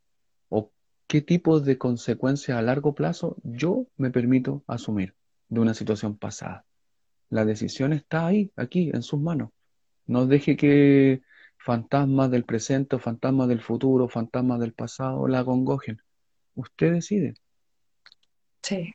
o 0.49 0.73
qué 1.07 1.21
tipo 1.21 1.61
de 1.61 1.77
consecuencias 1.77 2.57
a 2.57 2.63
largo 2.63 2.95
plazo 2.95 3.37
yo 3.43 3.87
me 3.95 4.11
permito 4.11 4.65
asumir 4.67 5.15
de 5.47 5.61
una 5.61 5.73
situación 5.73 6.17
pasada? 6.17 6.65
La 7.29 7.45
decisión 7.45 7.93
está 7.93 8.27
ahí, 8.27 8.51
aquí, 8.57 8.91
en 8.93 9.03
sus 9.03 9.21
manos. 9.21 9.51
No 10.05 10.27
deje 10.27 10.57
que 10.57 11.21
fantasmas 11.65 12.29
del 12.29 12.45
presente, 12.45 12.99
fantasmas 12.99 13.47
del 13.47 13.59
futuro, 13.59 14.07
fantasmas 14.07 14.59
del 14.59 14.73
pasado, 14.73 15.27
la 15.27 15.43
congojen. 15.43 15.99
Usted 16.53 16.93
decide. 16.93 17.33
Sí. 18.61 18.93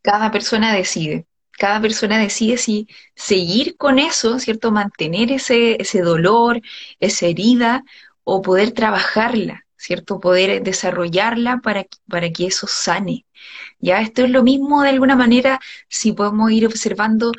Cada 0.00 0.30
persona 0.30 0.74
decide. 0.74 1.26
Cada 1.52 1.82
persona 1.82 2.18
decide 2.18 2.56
si 2.56 2.88
seguir 3.14 3.76
con 3.76 3.98
eso, 3.98 4.38
¿cierto? 4.38 4.72
Mantener 4.72 5.32
ese, 5.32 5.80
ese 5.80 6.00
dolor, 6.00 6.62
esa 6.98 7.26
herida, 7.26 7.84
o 8.24 8.40
poder 8.40 8.72
trabajarla, 8.72 9.66
¿cierto? 9.76 10.18
Poder 10.18 10.62
desarrollarla 10.62 11.58
para, 11.58 11.86
para 12.08 12.30
que 12.30 12.46
eso 12.46 12.66
sane. 12.66 13.26
Ya, 13.78 14.00
esto 14.00 14.24
es 14.24 14.30
lo 14.30 14.42
mismo 14.42 14.82
de 14.82 14.88
alguna 14.90 15.14
manera 15.14 15.60
si 15.88 16.12
podemos 16.12 16.50
ir 16.52 16.66
observando 16.66 17.32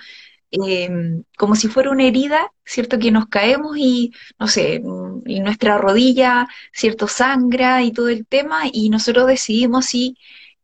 Em, 0.52 1.24
como 1.38 1.56
si 1.56 1.68
fuera 1.68 1.92
una 1.92 2.06
herida, 2.06 2.52
¿cierto? 2.64 2.98
Que 3.00 3.12
nos 3.12 3.28
caemos 3.28 3.78
y, 3.78 4.14
no 4.40 4.48
sé, 4.48 4.82
y 5.26 5.40
nuestra 5.42 5.78
rodilla, 5.78 6.48
¿cierto? 6.72 7.08
Sangra 7.08 7.84
y 7.84 7.92
todo 7.92 8.08
el 8.10 8.26
tema, 8.26 8.62
y 8.72 8.90
nosotros 8.90 9.28
decidimos 9.28 9.88
si 9.88 10.18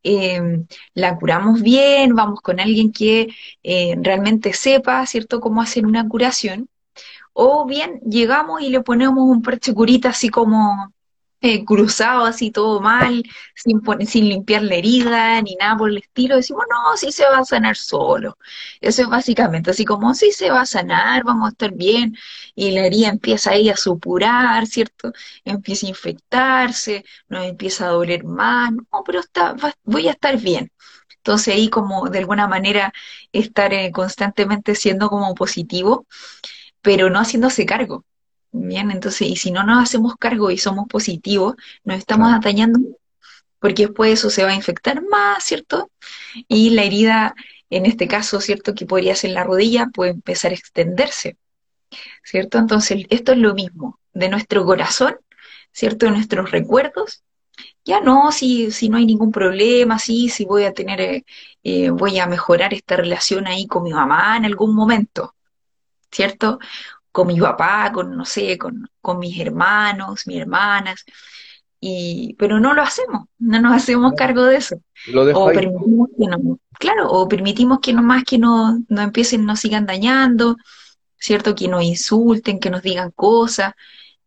em, 0.03 0.67
la 0.93 1.17
curamos 1.17 1.61
bien, 1.61 2.15
vamos 2.15 2.41
con 2.41 2.59
alguien 2.59 2.91
que 2.91 3.27
eh, 3.63 3.95
realmente 4.01 4.53
sepa, 4.53 5.05
¿cierto?, 5.05 5.39
cómo 5.39 5.61
hacer 5.61 5.85
una 5.85 6.07
curación, 6.07 6.69
o 7.33 7.65
bien 7.65 7.99
llegamos 8.09 8.61
y 8.61 8.69
le 8.69 8.81
ponemos 8.81 9.23
un 9.25 9.41
parche 9.41 9.73
curita 9.73 10.09
así 10.09 10.29
como 10.29 10.93
eh, 11.43 11.65
cruzado 11.65 12.25
así 12.25 12.51
todo 12.51 12.79
mal, 12.81 13.23
sin, 13.55 13.81
sin 14.07 14.29
limpiar 14.29 14.63
la 14.63 14.75
herida 14.75 15.41
ni 15.41 15.55
nada 15.55 15.77
por 15.77 15.89
el 15.89 15.97
estilo, 15.97 16.37
decimos, 16.37 16.63
no, 16.69 16.97
sí 16.97 17.11
se 17.11 17.25
va 17.25 17.39
a 17.39 17.45
sanar 17.45 17.75
solo. 17.75 18.37
Eso 18.81 19.01
es 19.03 19.09
básicamente 19.09 19.71
así 19.71 19.85
como, 19.85 20.13
sí 20.15 20.31
se 20.31 20.49
va 20.51 20.61
a 20.61 20.65
sanar, 20.65 21.23
vamos 21.23 21.47
a 21.47 21.51
estar 21.51 21.73
bien, 21.73 22.15
y 22.55 22.71
la 22.71 22.85
herida 22.85 23.09
empieza 23.09 23.51
ahí 23.51 23.69
a 23.69 23.75
supurar, 23.77 24.67
¿cierto? 24.67 25.11
Empieza 25.45 25.85
a 25.87 25.89
infectarse, 25.89 27.03
nos 27.27 27.45
empieza 27.45 27.85
a 27.87 27.89
doler 27.89 28.23
más, 28.23 28.71
no, 28.71 29.03
pero 29.05 29.19
está, 29.19 29.55
voy 29.83 30.07
a 30.07 30.11
estar 30.11 30.37
bien. 30.39 30.71
Entonces 31.17 31.53
ahí 31.55 31.69
como 31.69 32.09
de 32.09 32.19
alguna 32.19 32.47
manera 32.47 32.93
estar 33.31 33.73
eh, 33.73 33.91
constantemente 33.91 34.75
siendo 34.75 35.09
como 35.09 35.33
positivo, 35.35 36.05
pero 36.81 37.09
no 37.09 37.19
haciéndose 37.19 37.65
cargo. 37.65 38.05
Bien, 38.53 38.91
entonces, 38.91 39.27
y 39.27 39.35
si 39.35 39.51
no 39.51 39.63
nos 39.63 39.83
hacemos 39.83 40.15
cargo 40.15 40.51
y 40.51 40.57
somos 40.59 40.87
positivos, 40.87 41.55
nos 41.83 41.97
estamos 41.97 42.31
atañando 42.31 42.79
porque 43.59 43.87
después 43.87 44.13
eso 44.13 44.29
se 44.29 44.43
va 44.43 44.51
a 44.51 44.55
infectar 44.55 45.01
más, 45.09 45.43
¿cierto? 45.43 45.89
Y 46.47 46.69
la 46.71 46.83
herida, 46.83 47.33
en 47.69 47.85
este 47.87 48.07
caso, 48.07 48.41
¿cierto? 48.41 48.75
Que 48.75 48.85
podría 48.85 49.15
ser 49.15 49.31
la 49.31 49.43
rodilla, 49.43 49.87
puede 49.87 50.11
empezar 50.11 50.51
a 50.51 50.55
extenderse, 50.55 51.37
¿cierto? 52.23 52.59
Entonces, 52.59 53.05
esto 53.09 53.31
es 53.31 53.39
lo 53.39 53.55
mismo, 53.55 53.99
de 54.13 54.29
nuestro 54.29 54.65
corazón, 54.65 55.15
¿cierto? 55.71 56.05
De 56.05 56.11
nuestros 56.11 56.51
recuerdos. 56.51 57.23
Ya 57.85 58.01
no, 58.01 58.31
si, 58.31 58.69
si 58.71 58.89
no 58.89 58.97
hay 58.97 59.05
ningún 59.05 59.31
problema, 59.31 59.97
sí, 59.97 60.29
si 60.29 60.45
voy 60.45 60.65
a 60.65 60.73
tener, 60.73 61.01
eh, 61.01 61.25
eh, 61.63 61.89
voy 61.89 62.19
a 62.19 62.27
mejorar 62.27 62.73
esta 62.73 62.97
relación 62.97 63.47
ahí 63.47 63.65
con 63.65 63.83
mi 63.83 63.91
mamá 63.93 64.37
en 64.37 64.45
algún 64.45 64.75
momento, 64.75 65.35
¿cierto? 66.11 66.59
Con 67.13 67.27
mi 67.27 67.39
papá, 67.39 67.91
con, 67.93 68.17
no 68.17 68.25
sé, 68.25 68.57
con, 68.59 68.89
mis 69.19 69.39
hermanos, 69.39 70.27
mis 70.27 70.41
hermanas. 70.41 71.05
y, 71.79 72.35
pero 72.39 72.59
no 72.59 72.73
lo 72.73 72.81
hacemos, 72.81 73.25
no 73.39 73.59
nos 73.61 73.73
hacemos 73.75 74.13
cargo 74.15 74.43
de 74.45 74.57
eso. 74.57 74.81
Lo 75.07 75.25
dejo 75.25 75.45
O 75.45 75.49
ahí. 75.49 75.55
permitimos 75.57 76.09
que 76.17 76.27
no, 76.27 76.59
claro, 76.79 77.11
o 77.11 77.27
permitimos 77.27 77.79
que 77.81 77.93
nomás 77.93 78.23
que 78.23 78.37
no, 78.37 78.79
no 78.89 79.01
empiecen, 79.01 79.45
nos 79.45 79.59
sigan 79.61 79.85
dañando, 79.85 80.57
¿cierto? 81.19 81.55
Que 81.55 81.67
nos 81.67 81.83
insulten, 81.83 82.59
que 82.59 82.69
nos 82.69 82.83
digan 82.83 83.11
cosas 83.11 83.73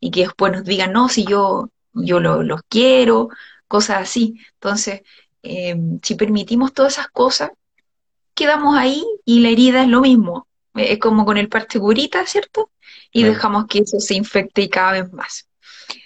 y 0.00 0.10
que 0.10 0.22
después 0.22 0.52
nos 0.52 0.64
digan, 0.64 0.92
no, 0.92 1.08
si 1.08 1.24
yo, 1.26 1.70
yo 1.94 2.20
lo- 2.20 2.42
los 2.42 2.62
quiero, 2.68 3.28
cosas 3.68 3.98
así. 4.02 4.38
Entonces, 4.54 5.02
eh, 5.42 5.76
si 6.02 6.14
permitimos 6.16 6.72
todas 6.74 6.94
esas 6.94 7.08
cosas, 7.08 7.50
quedamos 8.34 8.76
ahí 8.76 9.04
y 9.24 9.40
la 9.40 9.50
herida 9.50 9.82
es 9.82 9.88
lo 9.88 10.00
mismo. 10.00 10.46
Es 10.74 10.98
como 10.98 11.24
con 11.24 11.38
el 11.38 11.48
parche 11.48 11.80
curita, 11.80 12.26
¿cierto? 12.26 12.70
Y 13.16 13.22
Claro. 13.22 13.34
dejamos 13.34 13.66
que 13.66 13.78
eso 13.80 14.00
se 14.00 14.14
infecte 14.14 14.62
y 14.62 14.68
cada 14.68 14.92
vez 14.92 15.12
más. 15.12 15.48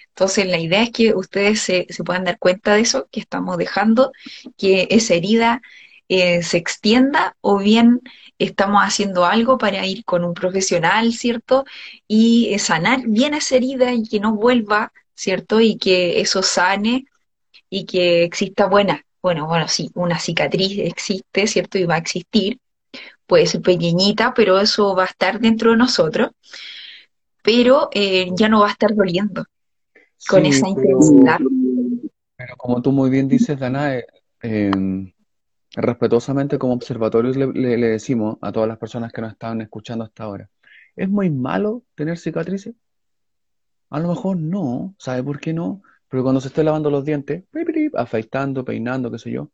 Entonces, 0.09 0.45
la 0.47 0.59
idea 0.59 0.83
es 0.83 0.91
que 0.91 1.13
ustedes 1.15 1.61
se, 1.61 1.87
se 1.89 2.03
puedan 2.03 2.25
dar 2.25 2.37
cuenta 2.39 2.75
de 2.75 2.81
eso, 2.81 3.07
que 3.11 3.19
estamos 3.19 3.57
dejando 3.57 4.11
que 4.57 4.87
esa 4.91 5.13
herida 5.15 5.61
eh, 6.09 6.43
se 6.43 6.57
extienda 6.57 7.35
o 7.41 7.57
bien 7.59 8.01
estamos 8.37 8.81
haciendo 8.83 9.25
algo 9.25 9.57
para 9.57 9.85
ir 9.85 10.03
con 10.05 10.23
un 10.25 10.33
profesional, 10.33 11.13
¿cierto? 11.13 11.65
Y 12.07 12.53
eh, 12.53 12.59
sanar 12.59 13.01
bien 13.07 13.33
esa 13.33 13.55
herida 13.55 13.93
y 13.93 14.03
que 14.03 14.19
no 14.19 14.33
vuelva, 14.35 14.91
¿cierto? 15.15 15.61
Y 15.61 15.77
que 15.77 16.21
eso 16.21 16.43
sane 16.43 17.05
y 17.69 17.85
que 17.85 18.23
exista 18.23 18.67
buena. 18.67 19.05
Bueno, 19.21 19.47
bueno, 19.47 19.67
sí, 19.67 19.91
una 19.95 20.19
cicatriz 20.19 20.79
existe, 20.79 21.47
¿cierto? 21.47 21.77
Y 21.77 21.85
va 21.85 21.95
a 21.95 21.99
existir. 21.99 22.59
Puede 23.27 23.47
ser 23.47 23.61
pequeñita, 23.61 24.33
pero 24.33 24.59
eso 24.59 24.95
va 24.95 25.03
a 25.03 25.07
estar 25.07 25.39
dentro 25.39 25.71
de 25.71 25.77
nosotros, 25.77 26.31
pero 27.43 27.89
eh, 27.93 28.29
ya 28.35 28.49
no 28.49 28.61
va 28.61 28.67
a 28.67 28.71
estar 28.71 28.95
doliendo 28.95 29.45
con 30.27 30.43
Sí, 30.43 30.49
esa 30.49 30.67
intensidad. 30.69 31.39
pero 32.35 32.55
como 32.57 32.81
tú 32.81 32.91
muy 32.91 33.09
bien 33.09 33.27
dices, 33.27 33.59
Dana, 33.59 33.95
eh, 33.97 34.05
eh, 34.41 34.71
respetuosamente 35.75 36.57
como 36.59 36.73
observatorios 36.73 37.35
le, 37.37 37.47
le- 37.47 37.77
le 37.77 37.87
decimos 37.89 38.37
a 38.41 38.51
todas 38.51 38.67
las 38.69 38.77
personas 38.77 39.11
que 39.13 39.21
nos 39.21 39.31
estaban 39.33 39.61
escuchando 39.61 40.05
hasta 40.05 40.23
ahora, 40.23 40.49
¿es 40.95 41.09
muy 41.09 41.29
malo 41.29 41.83
tener 41.95 42.17
cicatrices? 42.17 42.75
A 43.89 43.99
lo 43.99 44.07
mejor 44.09 44.37
no, 44.37 44.95
¿sabe 44.97 45.23
por 45.23 45.39
qué 45.39 45.53
no? 45.53 45.81
Pero 46.07 46.23
cuando 46.23 46.41
se 46.41 46.47
esté 46.47 46.63
lavando 46.63 46.89
los 46.89 47.05
dientes, 47.05 47.43
afeitando, 47.93 48.65
peinando, 48.65 49.11
qué 49.11 49.19
sé 49.19 49.31
yo, 49.31 49.51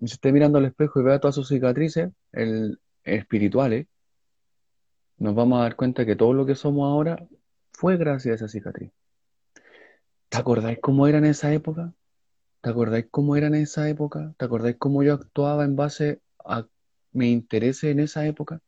y 0.00 0.08
se 0.08 0.14
esté 0.14 0.32
mirando 0.32 0.58
al 0.58 0.66
espejo 0.66 1.00
y 1.00 1.04
vea 1.04 1.20
todas 1.20 1.34
sus 1.36 1.48
cicatrices 1.48 2.10
el, 2.32 2.80
espirituales, 3.04 3.86
nos 5.18 5.34
vamos 5.34 5.58
a 5.58 5.62
dar 5.62 5.76
cuenta 5.76 6.06
que 6.06 6.16
todo 6.16 6.32
lo 6.32 6.46
que 6.46 6.54
somos 6.54 6.86
ahora 6.86 7.26
fue 7.72 7.96
gracias 7.96 8.32
a 8.32 8.34
esa 8.36 8.48
cicatriz. 8.48 8.92
¿Te 10.28 10.38
acordáis 10.38 10.78
cómo 10.80 11.06
era 11.06 11.18
en 11.18 11.24
esa 11.24 11.52
época? 11.52 11.92
¿Te 12.60 12.70
acordáis 12.70 13.06
cómo 13.10 13.36
era 13.36 13.46
en 13.46 13.54
esa 13.54 13.88
época? 13.88 14.34
¿Te 14.36 14.44
acordáis 14.44 14.76
cómo 14.78 15.02
yo 15.02 15.14
actuaba 15.14 15.64
en 15.64 15.76
base 15.76 16.20
a 16.44 16.66
mi 17.12 17.32
interés 17.32 17.82
en 17.84 18.00
esa 18.00 18.26
época? 18.26 18.60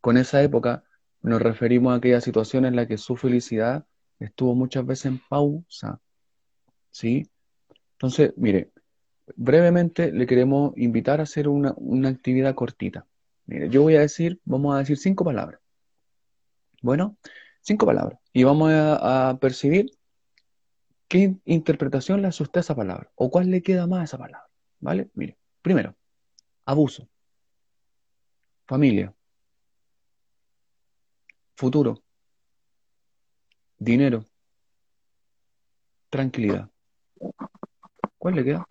Con 0.00 0.16
esa 0.16 0.42
época 0.42 0.84
nos 1.20 1.40
referimos 1.40 1.92
a 1.92 1.96
aquella 1.96 2.20
situación 2.20 2.64
en 2.64 2.76
la 2.76 2.86
que 2.86 2.98
su 2.98 3.16
felicidad 3.16 3.86
estuvo 4.18 4.54
muchas 4.54 4.86
veces 4.86 5.06
en 5.06 5.20
pausa, 5.28 6.00
¿sí? 6.90 7.28
Entonces, 7.92 8.32
mire, 8.36 8.70
brevemente 9.36 10.12
le 10.12 10.26
queremos 10.26 10.72
invitar 10.76 11.20
a 11.20 11.24
hacer 11.24 11.48
una, 11.48 11.74
una 11.76 12.08
actividad 12.08 12.54
cortita. 12.54 13.06
Mire, 13.46 13.68
yo 13.68 13.82
voy 13.82 13.96
a 13.96 14.00
decir, 14.00 14.40
vamos 14.44 14.74
a 14.74 14.78
decir 14.78 14.98
cinco 14.98 15.24
palabras. 15.24 15.61
Bueno, 16.82 17.16
cinco 17.60 17.86
palabras. 17.86 18.18
Y 18.32 18.42
vamos 18.42 18.70
a, 18.74 19.38
percibir 19.40 19.90
qué 21.08 21.36
interpretación 21.44 22.22
le 22.22 22.28
usted 22.28 22.56
a 22.56 22.60
esa 22.60 22.74
palabra 22.74 23.10
o 23.14 23.30
cuál 23.30 23.50
le 23.50 23.62
queda 23.62 23.86
más 23.86 24.00
a 24.00 24.04
esa 24.04 24.18
palabra. 24.18 24.48
¿Vale? 24.80 25.08
Mire, 25.14 25.38
primero, 25.62 25.94
abuso, 26.64 27.08
familia, 28.66 29.14
futuro, 31.54 32.02
dinero, 33.78 34.24
tranquilidad. 36.10 36.68
¿Cuál 38.18 38.34
le 38.34 38.44
queda? 38.44 38.66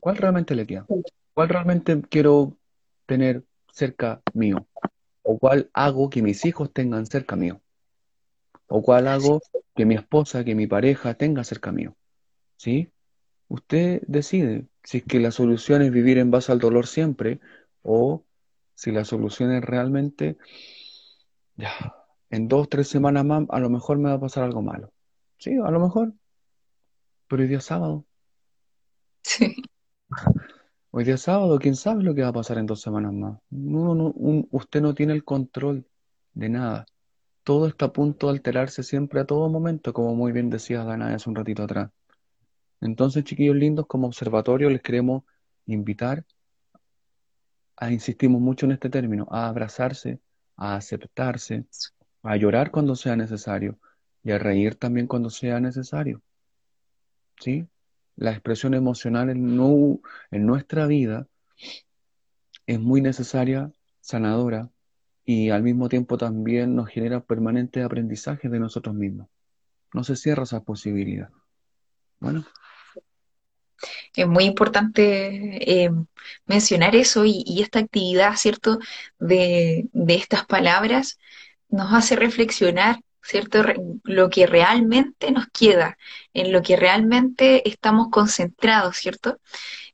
¿Cuál 0.00 0.16
realmente 0.16 0.54
le 0.54 0.66
queda? 0.66 0.86
¿Cuál 1.34 1.48
realmente 1.50 2.00
quiero 2.08 2.56
tener 3.04 3.44
cerca 3.72 4.22
mío? 4.32 4.66
¿O 5.30 5.38
cuál 5.38 5.68
hago 5.74 6.08
que 6.08 6.22
mis 6.22 6.46
hijos 6.46 6.72
tengan 6.72 7.04
cerca 7.04 7.36
mío? 7.36 7.60
¿O 8.66 8.80
cuál 8.80 9.08
hago 9.08 9.42
que 9.76 9.84
mi 9.84 9.94
esposa, 9.94 10.42
que 10.42 10.54
mi 10.54 10.66
pareja 10.66 11.12
tenga 11.12 11.44
cerca 11.44 11.70
mío? 11.70 11.94
¿Sí? 12.56 12.90
Usted 13.48 14.00
decide 14.06 14.68
si 14.82 14.98
es 14.98 15.04
que 15.04 15.20
la 15.20 15.30
solución 15.30 15.82
es 15.82 15.90
vivir 15.90 16.16
en 16.16 16.30
base 16.30 16.50
al 16.50 16.60
dolor 16.60 16.86
siempre 16.86 17.40
o 17.82 18.24
si 18.74 18.90
la 18.90 19.04
solución 19.04 19.52
es 19.52 19.62
realmente, 19.62 20.38
ya, 21.56 21.74
en 22.30 22.48
dos, 22.48 22.70
tres 22.70 22.88
semanas 22.88 23.26
más, 23.26 23.44
a 23.50 23.60
lo 23.60 23.68
mejor 23.68 23.98
me 23.98 24.08
va 24.08 24.14
a 24.14 24.20
pasar 24.20 24.44
algo 24.44 24.62
malo. 24.62 24.94
Sí, 25.36 25.58
a 25.62 25.70
lo 25.70 25.78
mejor, 25.78 26.14
pero 27.26 27.42
hoy 27.42 27.48
día 27.48 27.58
es 27.58 27.64
sábado. 27.64 28.06
Sí. 29.24 29.54
Hoy 30.90 31.04
día 31.04 31.18
sábado, 31.18 31.58
quién 31.58 31.76
sabe 31.76 32.02
lo 32.02 32.14
que 32.14 32.22
va 32.22 32.28
a 32.28 32.32
pasar 32.32 32.56
en 32.56 32.64
dos 32.64 32.80
semanas 32.80 33.12
más. 33.12 33.38
No, 33.50 33.94
no, 33.94 34.14
usted 34.50 34.80
no 34.80 34.94
tiene 34.94 35.12
el 35.12 35.22
control 35.22 35.86
de 36.32 36.48
nada. 36.48 36.86
Todo 37.44 37.66
está 37.66 37.86
a 37.86 37.92
punto 37.92 38.28
de 38.28 38.32
alterarse 38.32 38.82
siempre 38.82 39.20
a 39.20 39.26
todo 39.26 39.50
momento, 39.50 39.92
como 39.92 40.14
muy 40.14 40.32
bien 40.32 40.48
decía 40.48 40.84
Dana 40.84 41.14
hace 41.14 41.28
un 41.28 41.36
ratito 41.36 41.62
atrás. 41.62 41.90
Entonces, 42.80 43.24
chiquillos 43.24 43.56
lindos, 43.56 43.86
como 43.86 44.06
observatorio 44.06 44.70
les 44.70 44.80
queremos 44.80 45.24
invitar 45.66 46.24
a, 47.76 47.90
insistimos 47.92 48.40
mucho 48.40 48.64
en 48.66 48.72
este 48.72 48.88
término, 48.88 49.28
a 49.30 49.48
abrazarse, 49.48 50.20
a 50.56 50.76
aceptarse, 50.76 51.66
a 52.22 52.36
llorar 52.36 52.70
cuando 52.70 52.96
sea 52.96 53.14
necesario 53.14 53.78
y 54.22 54.30
a 54.32 54.38
reír 54.38 54.76
también 54.76 55.06
cuando 55.06 55.28
sea 55.28 55.60
necesario. 55.60 56.22
¿Sí? 57.40 57.68
La 58.18 58.32
expresión 58.32 58.74
emocional 58.74 59.30
en, 59.30 59.56
nu- 59.56 60.02
en 60.32 60.44
nuestra 60.44 60.86
vida 60.86 61.28
es 62.66 62.80
muy 62.80 63.00
necesaria, 63.00 63.70
sanadora 64.00 64.70
y 65.24 65.50
al 65.50 65.62
mismo 65.62 65.88
tiempo 65.88 66.18
también 66.18 66.74
nos 66.74 66.88
genera 66.88 67.20
permanente 67.20 67.82
aprendizaje 67.82 68.48
de 68.48 68.58
nosotros 68.58 68.94
mismos. 68.94 69.28
No 69.94 70.02
se 70.02 70.16
cierra 70.16 70.42
esa 70.42 70.64
posibilidad. 70.64 71.30
Bueno, 72.18 72.44
Es 74.14 74.26
muy 74.26 74.44
importante 74.44 75.84
eh, 75.84 75.90
mencionar 76.46 76.96
eso 76.96 77.24
y, 77.24 77.60
esta 77.62 77.78
actividad, 77.78 78.34
¿cierto? 78.34 78.80
De 79.20 79.88
estas 80.08 80.44
palabras 80.44 81.18
nos 81.68 81.92
hace 81.92 82.16
reflexionar, 82.16 83.00
¿cierto? 83.28 83.62
Lo 84.04 84.30
que 84.30 84.46
realmente 84.46 85.30
nos 85.30 85.46
queda, 85.48 85.98
en 86.32 86.50
lo 86.50 86.62
que 86.62 86.76
realmente 86.76 87.68
estamos 87.68 88.08
concentrados, 88.10 88.96
¿cierto? 88.96 89.38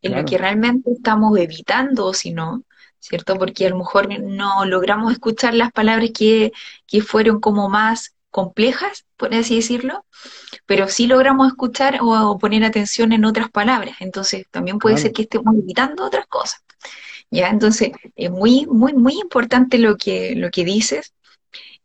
En 0.03 0.15
lo 0.15 0.25
que 0.25 0.39
realmente 0.39 0.93
estamos 0.93 1.37
evitando, 1.39 2.07
o 2.07 2.15
si 2.15 2.33
no, 2.33 2.63
¿cierto? 3.01 3.37
Porque 3.37 3.67
a 3.67 3.71
lo 3.71 3.79
mejor 3.79 4.09
no 4.23 4.65
logramos 4.65 5.13
escuchar 5.13 5.55
las 5.55 5.73
palabras 5.73 6.11
que, 6.17 6.53
que 6.87 7.01
fueron 7.01 7.41
como 7.41 7.69
más 7.69 8.15
complejas, 8.31 9.05
por 9.17 9.35
así 9.35 9.57
decirlo 9.57 10.05
pero 10.67 10.89
sí 10.89 11.07
logramos 11.07 11.49
escuchar 11.49 11.99
o, 12.01 12.31
o 12.31 12.39
poner 12.39 12.65
atención 12.65 13.13
en 13.13 13.25
otras 13.25 13.51
palabras. 13.51 13.97
Entonces, 14.01 14.47
también 14.51 14.79
puede 14.79 14.97
ser 14.97 15.13
que 15.13 15.23
estemos 15.23 15.55
evitando 15.55 16.05
otras 16.05 16.27
cosas. 16.27 16.63
¿Ya? 17.31 17.49
Entonces, 17.49 17.91
es 18.17 18.31
muy, 18.31 18.67
muy, 18.67 18.95
muy 18.95 19.21
importante 19.21 19.79
lo 19.79 19.97
que, 19.97 20.35
lo 20.37 20.51
que 20.51 20.65
dices 20.65 21.14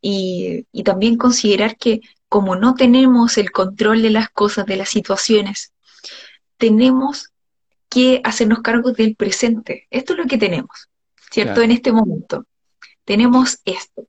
y, 0.01 0.65
y 0.71 0.83
también 0.83 1.17
considerar 1.17 1.77
que 1.77 2.01
como 2.27 2.55
no 2.55 2.75
tenemos 2.75 3.37
el 3.37 3.51
control 3.51 4.01
de 4.01 4.11
las 4.11 4.29
cosas, 4.29 4.65
de 4.65 4.77
las 4.77 4.89
situaciones, 4.89 5.73
tenemos 6.57 7.29
que 7.89 8.21
hacernos 8.23 8.61
cargo 8.61 8.91
del 8.91 9.15
presente. 9.15 9.87
Esto 9.89 10.13
es 10.13 10.19
lo 10.19 10.25
que 10.25 10.37
tenemos, 10.37 10.89
¿cierto? 11.31 11.55
claro, 11.55 11.63
En 11.63 11.71
este 11.71 11.91
momento. 11.91 12.45
Tenemos 13.03 13.59
esto, 13.65 14.05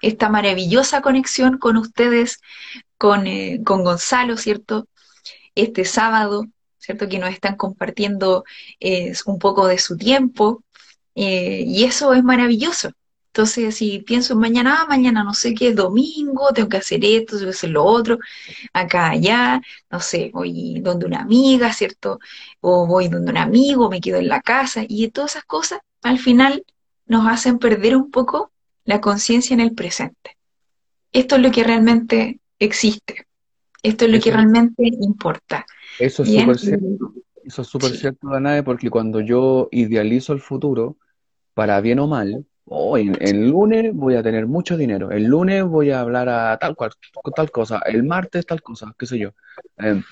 esta 0.00 0.28
maravillosa 0.28 1.02
conexión 1.02 1.58
con 1.58 1.76
ustedes, 1.76 2.40
con, 2.96 3.26
eh, 3.26 3.60
con 3.64 3.82
Gonzalo, 3.82 4.36
¿cierto? 4.36 4.86
este 5.62 5.84
sábado, 5.84 6.46
¿cierto? 6.78 7.08
Que 7.08 7.18
nos 7.18 7.30
están 7.30 7.56
compartiendo 7.56 8.44
eh, 8.80 9.12
un 9.26 9.38
poco 9.38 9.66
de 9.66 9.78
su 9.78 9.96
tiempo 9.96 10.62
eh, 11.14 11.64
y 11.66 11.84
eso 11.84 12.14
es 12.14 12.22
maravilloso. 12.22 12.92
Entonces, 13.38 13.76
si 13.76 14.00
pienso 14.00 14.32
en 14.32 14.40
mañana, 14.40 14.78
ah, 14.80 14.86
mañana 14.88 15.22
no 15.22 15.32
sé 15.32 15.54
qué 15.54 15.68
es 15.68 15.76
domingo, 15.76 16.48
tengo 16.52 16.68
que 16.68 16.78
hacer 16.78 17.04
esto, 17.04 17.36
tengo 17.36 17.52
que 17.52 17.56
hacer 17.56 17.70
lo 17.70 17.84
otro, 17.84 18.18
acá, 18.72 19.10
allá, 19.10 19.62
no 19.92 20.00
sé, 20.00 20.32
voy 20.34 20.80
donde 20.80 21.06
una 21.06 21.20
amiga, 21.20 21.72
¿cierto? 21.72 22.18
O 22.60 22.88
voy 22.88 23.06
donde 23.06 23.30
un 23.30 23.36
amigo, 23.36 23.88
me 23.88 24.00
quedo 24.00 24.18
en 24.18 24.26
la 24.26 24.40
casa 24.40 24.82
y 24.88 25.06
todas 25.10 25.36
esas 25.36 25.44
cosas 25.44 25.78
al 26.02 26.18
final 26.18 26.64
nos 27.06 27.28
hacen 27.28 27.60
perder 27.60 27.94
un 27.94 28.10
poco 28.10 28.50
la 28.84 29.00
conciencia 29.00 29.54
en 29.54 29.60
el 29.60 29.72
presente. 29.72 30.36
Esto 31.12 31.36
es 31.36 31.42
lo 31.42 31.52
que 31.52 31.62
realmente 31.62 32.40
existe. 32.58 33.28
Esto 33.84 34.06
es 34.06 34.10
lo 34.10 34.18
que 34.20 34.32
realmente 34.32 34.82
importa. 34.82 35.64
Eso 36.00 36.24
es 36.24 36.32
súper 36.32 36.58
cierto, 36.58 37.14
eso 37.44 37.62
es 37.62 37.68
súper 37.68 37.90
cierto, 37.92 38.30
Danae, 38.30 38.64
porque 38.64 38.90
cuando 38.90 39.20
yo 39.20 39.68
idealizo 39.70 40.32
el 40.32 40.40
futuro, 40.40 40.96
para 41.54 41.80
bien 41.80 42.00
o 42.00 42.08
mal, 42.08 42.44
hoy 42.70 43.12
el 43.20 43.48
lunes 43.48 43.94
voy 43.94 44.14
a 44.14 44.22
tener 44.22 44.46
mucho 44.46 44.76
dinero, 44.76 45.10
el 45.10 45.24
lunes 45.24 45.64
voy 45.64 45.90
a 45.90 46.00
hablar 46.00 46.28
a 46.28 46.58
tal 46.58 46.74
cual, 46.76 46.92
tal 47.34 47.50
cosa, 47.50 47.80
el 47.86 48.02
martes 48.02 48.46
tal 48.46 48.62
cosa, 48.62 48.94
qué 48.98 49.06
sé 49.06 49.18
yo, 49.18 49.30
em, 49.76 50.02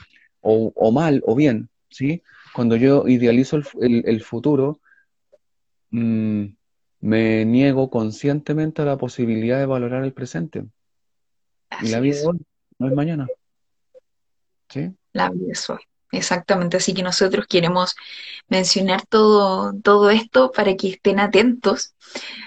o, 0.40 0.92
mal 0.92 1.22
o 1.26 1.34
bien, 1.34 1.68
¿sí? 1.90 2.22
Cuando 2.54 2.76
yo 2.76 3.06
idealizo 3.08 3.58
el, 3.80 4.22
futuro, 4.22 4.80
mm, 5.90 6.44
me 7.00 7.44
niego 7.44 7.90
conscientemente 7.90 8.82
a 8.82 8.84
la 8.84 8.96
posibilidad 8.96 9.58
de 9.58 9.66
valorar 9.66 10.04
el 10.04 10.12
presente. 10.12 10.64
y 11.82 11.88
la 11.88 12.00
vida 12.00 12.16
de 12.16 12.26
hoy 12.26 12.38
no 12.78 12.88
es 12.88 12.94
mañana. 12.94 13.26
¿Sí? 14.68 14.90
La 15.12 15.30
vida 15.30 15.52
es 15.52 15.68
hoy. 15.68 15.80
Exactamente, 16.16 16.78
así 16.78 16.94
que 16.94 17.02
nosotros 17.02 17.46
queremos 17.46 17.94
mencionar 18.48 19.04
todo, 19.06 19.74
todo 19.82 20.08
esto 20.10 20.50
para 20.50 20.74
que 20.76 20.88
estén 20.88 21.20
atentos 21.20 21.94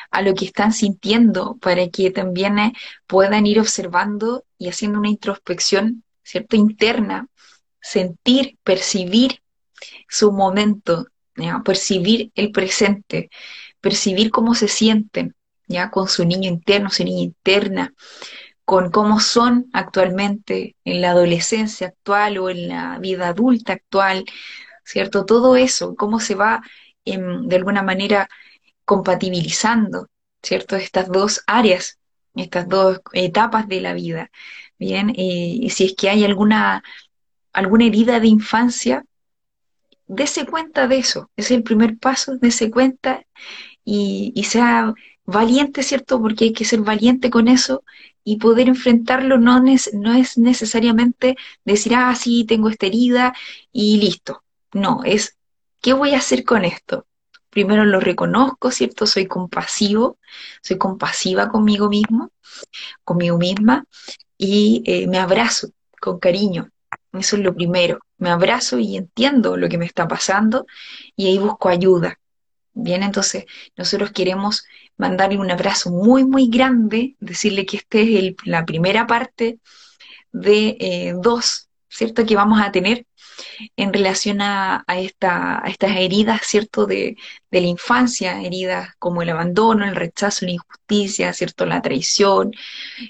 a 0.09 0.21
lo 0.23 0.33
que 0.33 0.45
están 0.45 0.73
sintiendo, 0.73 1.57
para 1.57 1.87
que 1.89 2.09
también 2.09 2.57
eh, 2.57 2.73
puedan 3.05 3.45
ir 3.45 3.59
observando 3.59 4.43
y 4.57 4.69
haciendo 4.69 4.97
una 4.99 5.09
introspección, 5.09 6.03
¿cierto? 6.23 6.55
Interna, 6.55 7.27
sentir, 7.79 8.57
percibir 8.63 9.43
su 10.07 10.31
momento, 10.31 11.05
percibir 11.63 12.31
el 12.35 12.51
presente, 12.51 13.29
percibir 13.81 14.31
cómo 14.31 14.55
se 14.55 14.67
sienten, 14.67 15.35
ya 15.67 15.91
con 15.91 16.07
su 16.07 16.25
niño 16.25 16.49
interno, 16.49 16.89
su 16.89 17.03
niña 17.03 17.21
interna, 17.21 17.93
con 18.69 18.91
cómo 18.91 19.19
son 19.19 19.67
actualmente 19.73 20.75
en 20.85 21.01
la 21.01 21.09
adolescencia 21.09 21.87
actual 21.87 22.37
o 22.37 22.51
en 22.51 22.67
la 22.67 22.99
vida 22.99 23.29
adulta 23.29 23.73
actual, 23.73 24.25
¿cierto? 24.83 25.25
Todo 25.25 25.55
eso, 25.55 25.95
cómo 25.95 26.19
se 26.19 26.35
va 26.35 26.61
em, 27.03 27.47
de 27.47 27.55
alguna 27.55 27.81
manera 27.81 28.29
compatibilizando, 28.85 30.09
¿cierto? 30.43 30.75
Estas 30.75 31.09
dos 31.09 31.41
áreas, 31.47 31.97
estas 32.35 32.69
dos 32.69 33.01
etapas 33.13 33.67
de 33.67 33.81
la 33.81 33.93
vida, 33.93 34.29
¿bien? 34.77 35.09
Eh, 35.17 35.57
y 35.65 35.71
si 35.71 35.85
es 35.85 35.95
que 35.95 36.11
hay 36.11 36.23
alguna, 36.23 36.83
alguna 37.53 37.85
herida 37.85 38.19
de 38.19 38.27
infancia, 38.27 39.03
dése 40.05 40.45
cuenta 40.45 40.87
de 40.87 40.99
eso, 40.99 41.31
es 41.35 41.49
el 41.49 41.63
primer 41.63 41.97
paso, 41.97 42.37
dése 42.37 42.69
cuenta 42.69 43.25
y, 43.83 44.31
y 44.35 44.43
sea 44.43 44.93
valiente, 45.25 45.81
¿cierto? 45.81 46.21
Porque 46.21 46.45
hay 46.45 46.53
que 46.53 46.65
ser 46.65 46.81
valiente 46.81 47.31
con 47.31 47.47
eso 47.47 47.83
y 48.23 48.37
poder 48.37 48.67
enfrentarlo 48.67 49.37
no, 49.37 49.61
no 49.61 50.13
es 50.13 50.37
necesariamente 50.37 51.35
decir, 51.65 51.95
ah, 51.95 52.13
sí, 52.15 52.45
tengo 52.45 52.69
esta 52.69 52.87
herida 52.87 53.33
y 53.71 53.97
listo. 53.97 54.43
No, 54.73 55.01
es, 55.03 55.37
¿qué 55.81 55.93
voy 55.93 56.13
a 56.13 56.17
hacer 56.19 56.43
con 56.43 56.65
esto? 56.65 57.05
Primero 57.49 57.85
lo 57.85 57.99
reconozco, 57.99 58.71
¿cierto? 58.71 59.07
Soy 59.07 59.25
compasivo, 59.27 60.17
soy 60.61 60.77
compasiva 60.77 61.49
conmigo 61.49 61.89
mismo, 61.89 62.31
conmigo 63.03 63.37
misma, 63.37 63.85
y 64.37 64.83
eh, 64.85 65.07
me 65.07 65.17
abrazo 65.17 65.69
con 65.99 66.19
cariño. 66.19 66.69
Eso 67.13 67.37
es 67.37 67.41
lo 67.41 67.55
primero. 67.55 67.99
Me 68.17 68.29
abrazo 68.29 68.77
y 68.77 68.97
entiendo 68.97 69.57
lo 69.57 69.67
que 69.67 69.77
me 69.77 69.85
está 69.85 70.07
pasando 70.07 70.67
y 71.15 71.27
ahí 71.27 71.37
busco 71.39 71.69
ayuda. 71.69 72.18
Bien, 72.81 73.03
entonces 73.03 73.45
nosotros 73.75 74.11
queremos 74.11 74.63
mandarle 74.97 75.37
un 75.37 75.51
abrazo 75.51 75.91
muy, 75.91 76.23
muy 76.23 76.49
grande, 76.49 77.15
decirle 77.19 77.65
que 77.65 77.77
esta 77.77 77.99
es 77.99 78.35
la 78.45 78.65
primera 78.65 79.05
parte 79.05 79.59
de 80.31 80.77
eh, 80.79 81.13
dos, 81.21 81.67
¿cierto? 81.89 82.25
Que 82.25 82.35
vamos 82.37 82.61
a 82.61 82.71
tener 82.71 83.05
en 83.75 83.91
relación 83.93 84.41
a, 84.41 84.85
esta, 84.87 85.61
estas 85.67 85.97
heridas, 85.97 86.41
¿cierto? 86.43 86.85
De, 86.85 87.17
la 87.51 87.59
infancia, 87.59 88.41
heridas 88.41 88.89
como 88.97 89.21
el 89.21 89.29
abandono, 89.29 89.85
el 89.85 89.95
rechazo, 89.95 90.45
la 90.45 90.53
injusticia, 90.53 91.33
¿cierto? 91.33 91.65
La 91.65 91.81
traición, 91.81 92.53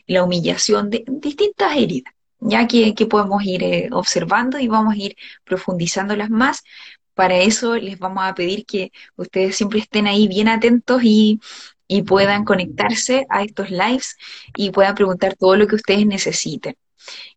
la 0.07 0.23
humillación, 0.23 0.89
de, 0.89 1.03
distintas 1.07 1.77
heridas, 1.77 2.13
ya 2.39 2.67
que, 2.67 2.93
podemos 3.07 3.43
ir 3.43 3.63
eh, 3.63 3.89
observando 3.91 4.57
y 4.57 4.67
vamos 4.67 4.95
a 4.95 4.97
ir 4.97 5.15
profundizándolas 5.43 6.31
más 6.31 6.63
para 7.19 7.37
eso 7.37 7.75
les 7.75 7.99
vamos 7.99 8.23
a 8.23 8.33
pedir 8.33 8.65
que 8.65 8.93
ustedes 9.17 9.57
siempre 9.57 9.79
estén 9.79 10.07
ahí 10.07 10.29
bien 10.29 10.47
atentos 10.47 11.01
y, 11.03 11.41
puedan 12.07 12.45
conectarse 12.45 13.25
a 13.29 13.43
estos 13.43 13.71
lives 13.71 14.15
y 14.55 14.69
puedan 14.69 14.95
preguntar 14.95 15.35
todo 15.35 15.57
lo 15.57 15.67
que 15.67 15.75
ustedes 15.75 16.05
necesiten. 16.05 16.75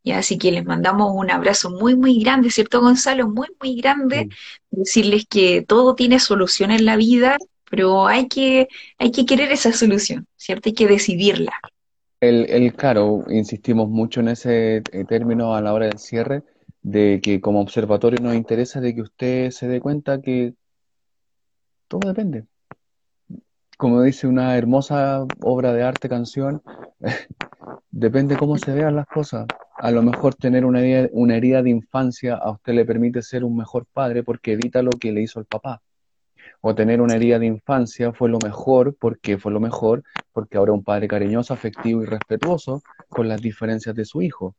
Y 0.04 0.12
así 0.12 0.38
que 0.38 0.52
les 0.52 0.64
mandamos 0.64 1.10
un 1.12 1.32
abrazo 1.32 1.68
muy, 1.70 1.96
muy 1.96 2.20
grande, 2.22 2.52
¿cierto, 2.52 2.80
Gonzalo? 2.80 3.28
Muy, 3.28 3.48
muy 3.60 3.74
grande. 3.74 4.28
Decirles 4.70 5.24
que 5.28 5.62
todo 5.62 5.96
tiene 5.96 6.20
solución 6.20 6.70
en 6.70 6.84
la 6.84 6.94
vida, 6.94 7.36
pero 7.68 8.06
hay 8.06 8.28
que, 8.28 8.68
hay 8.98 9.10
que 9.10 9.26
querer 9.26 9.50
esa 9.50 9.72
solución, 9.72 10.28
¿cierto? 10.36 10.68
Hay 10.68 10.74
que 10.74 10.86
decidirla. 10.86 11.54
El, 12.20 12.48
el 12.48 12.72
claro, 12.74 13.24
insistimos 13.30 13.88
mucho 13.88 14.20
en 14.20 14.28
ese 14.28 14.76
eh, 14.76 15.04
término 15.08 15.56
a 15.56 15.60
la 15.60 15.72
hora 15.72 15.86
del 15.86 15.98
cierre, 15.98 16.44
de 16.82 17.20
que 17.22 17.40
como 17.40 17.60
observatorio 17.60 18.20
nos 18.20 18.34
interesa 18.34 18.80
de 18.80 18.94
que 18.94 19.02
usted 19.02 19.50
se 19.50 19.68
dé 19.68 19.80
cuenta 19.80 20.20
que 20.20 20.54
todo 21.88 22.08
depende. 22.08 22.46
Como 23.78 24.02
dice 24.02 24.26
una 24.26 24.56
hermosa 24.56 25.26
obra 25.40 25.72
de 25.72 25.82
arte, 25.82 26.08
canción, 26.08 26.62
depende 27.90 28.36
cómo 28.36 28.58
se 28.58 28.72
vean 28.72 28.96
las 28.96 29.06
cosas. 29.06 29.46
A 29.76 29.90
lo 29.90 30.02
mejor 30.02 30.34
tener 30.34 30.64
una 30.64 30.80
herida, 30.80 31.08
una 31.12 31.36
herida 31.36 31.62
de 31.62 31.70
infancia 31.70 32.36
a 32.36 32.52
usted 32.52 32.74
le 32.74 32.84
permite 32.84 33.22
ser 33.22 33.44
un 33.44 33.56
mejor 33.56 33.86
padre 33.92 34.22
porque 34.22 34.52
evita 34.52 34.82
lo 34.82 34.90
que 34.90 35.12
le 35.12 35.22
hizo 35.22 35.40
el 35.40 35.46
papá. 35.46 35.82
O 36.60 36.74
tener 36.74 37.00
una 37.00 37.16
herida 37.16 37.38
de 37.38 37.46
infancia 37.46 38.12
fue 38.12 38.28
lo 38.28 38.38
mejor 38.44 38.96
porque 38.98 39.38
fue 39.38 39.52
lo 39.52 39.58
mejor 39.58 40.04
porque 40.32 40.56
ahora 40.58 40.72
un 40.72 40.84
padre 40.84 41.08
cariñoso, 41.08 41.52
afectivo 41.52 42.02
y 42.02 42.06
respetuoso 42.06 42.82
con 43.08 43.28
las 43.28 43.40
diferencias 43.40 43.94
de 43.94 44.04
su 44.04 44.22
hijo. 44.22 44.54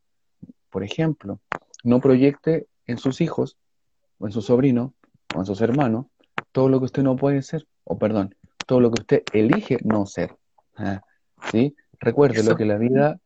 Por 0.69 0.83
ejemplo, 0.83 1.39
no 1.83 1.99
proyecte 1.99 2.67
en 2.87 2.97
sus 2.97 3.21
hijos, 3.21 3.57
o 4.17 4.25
en 4.25 4.31
su 4.31 4.41
sobrino, 4.41 4.93
o 5.35 5.39
en 5.39 5.45
sus 5.45 5.61
hermanos, 5.61 6.07
todo 6.51 6.69
lo 6.69 6.79
que 6.79 6.85
usted 6.85 7.03
no 7.03 7.15
puede 7.15 7.41
ser, 7.41 7.67
o 7.83 7.97
perdón, 7.97 8.35
todo 8.65 8.79
lo 8.79 8.91
que 8.91 9.01
usted 9.01 9.23
elige 9.33 9.77
no 9.83 10.05
ser. 10.05 10.35
¿ah? 10.77 11.01
¿Sí? 11.51 11.75
Recuerde 11.99 12.43
lo 12.43 12.55
que 12.55 12.65
la 12.65 12.77
vida 12.77 13.19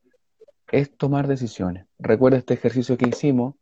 es 0.72 0.96
tomar 0.98 1.28
decisiones. 1.28 1.86
Recuerde 2.00 2.38
este 2.38 2.56
ejercicio 2.56 2.98
que 2.98 3.10
hicimos, 3.10 3.56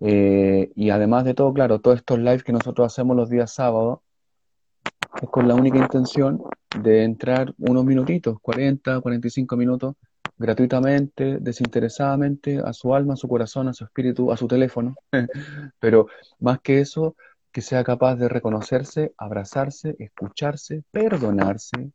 eh, 0.00 0.70
y 0.74 0.90
además 0.90 1.24
de 1.24 1.34
todo, 1.34 1.52
claro, 1.52 1.80
todos 1.80 1.98
estos 1.98 2.18
lives 2.18 2.44
que 2.44 2.52
nosotros 2.52 2.86
hacemos 2.86 3.16
los 3.16 3.30
días 3.30 3.52
sábados, 3.52 4.00
es 5.22 5.28
con 5.30 5.48
la 5.48 5.54
única 5.54 5.78
intención 5.78 6.42
de 6.80 7.04
entrar 7.04 7.54
unos 7.58 7.84
minutitos, 7.84 8.38
40, 8.40 9.00
45 9.00 9.56
minutos, 9.56 9.94
gratuitamente, 10.38 11.38
desinteresadamente, 11.40 12.60
a 12.64 12.72
su 12.72 12.94
alma, 12.94 13.14
a 13.14 13.16
su 13.16 13.28
corazón, 13.28 13.68
a 13.68 13.74
su 13.74 13.84
espíritu, 13.84 14.32
a 14.32 14.36
su 14.36 14.46
teléfono. 14.46 14.94
Pero 15.80 16.06
más 16.38 16.60
que 16.60 16.80
eso, 16.80 17.16
que 17.52 17.60
sea 17.60 17.82
capaz 17.84 18.16
de 18.16 18.28
reconocerse, 18.28 19.12
abrazarse, 19.18 19.96
escucharse, 19.98 20.84
perdonarse. 20.90 21.90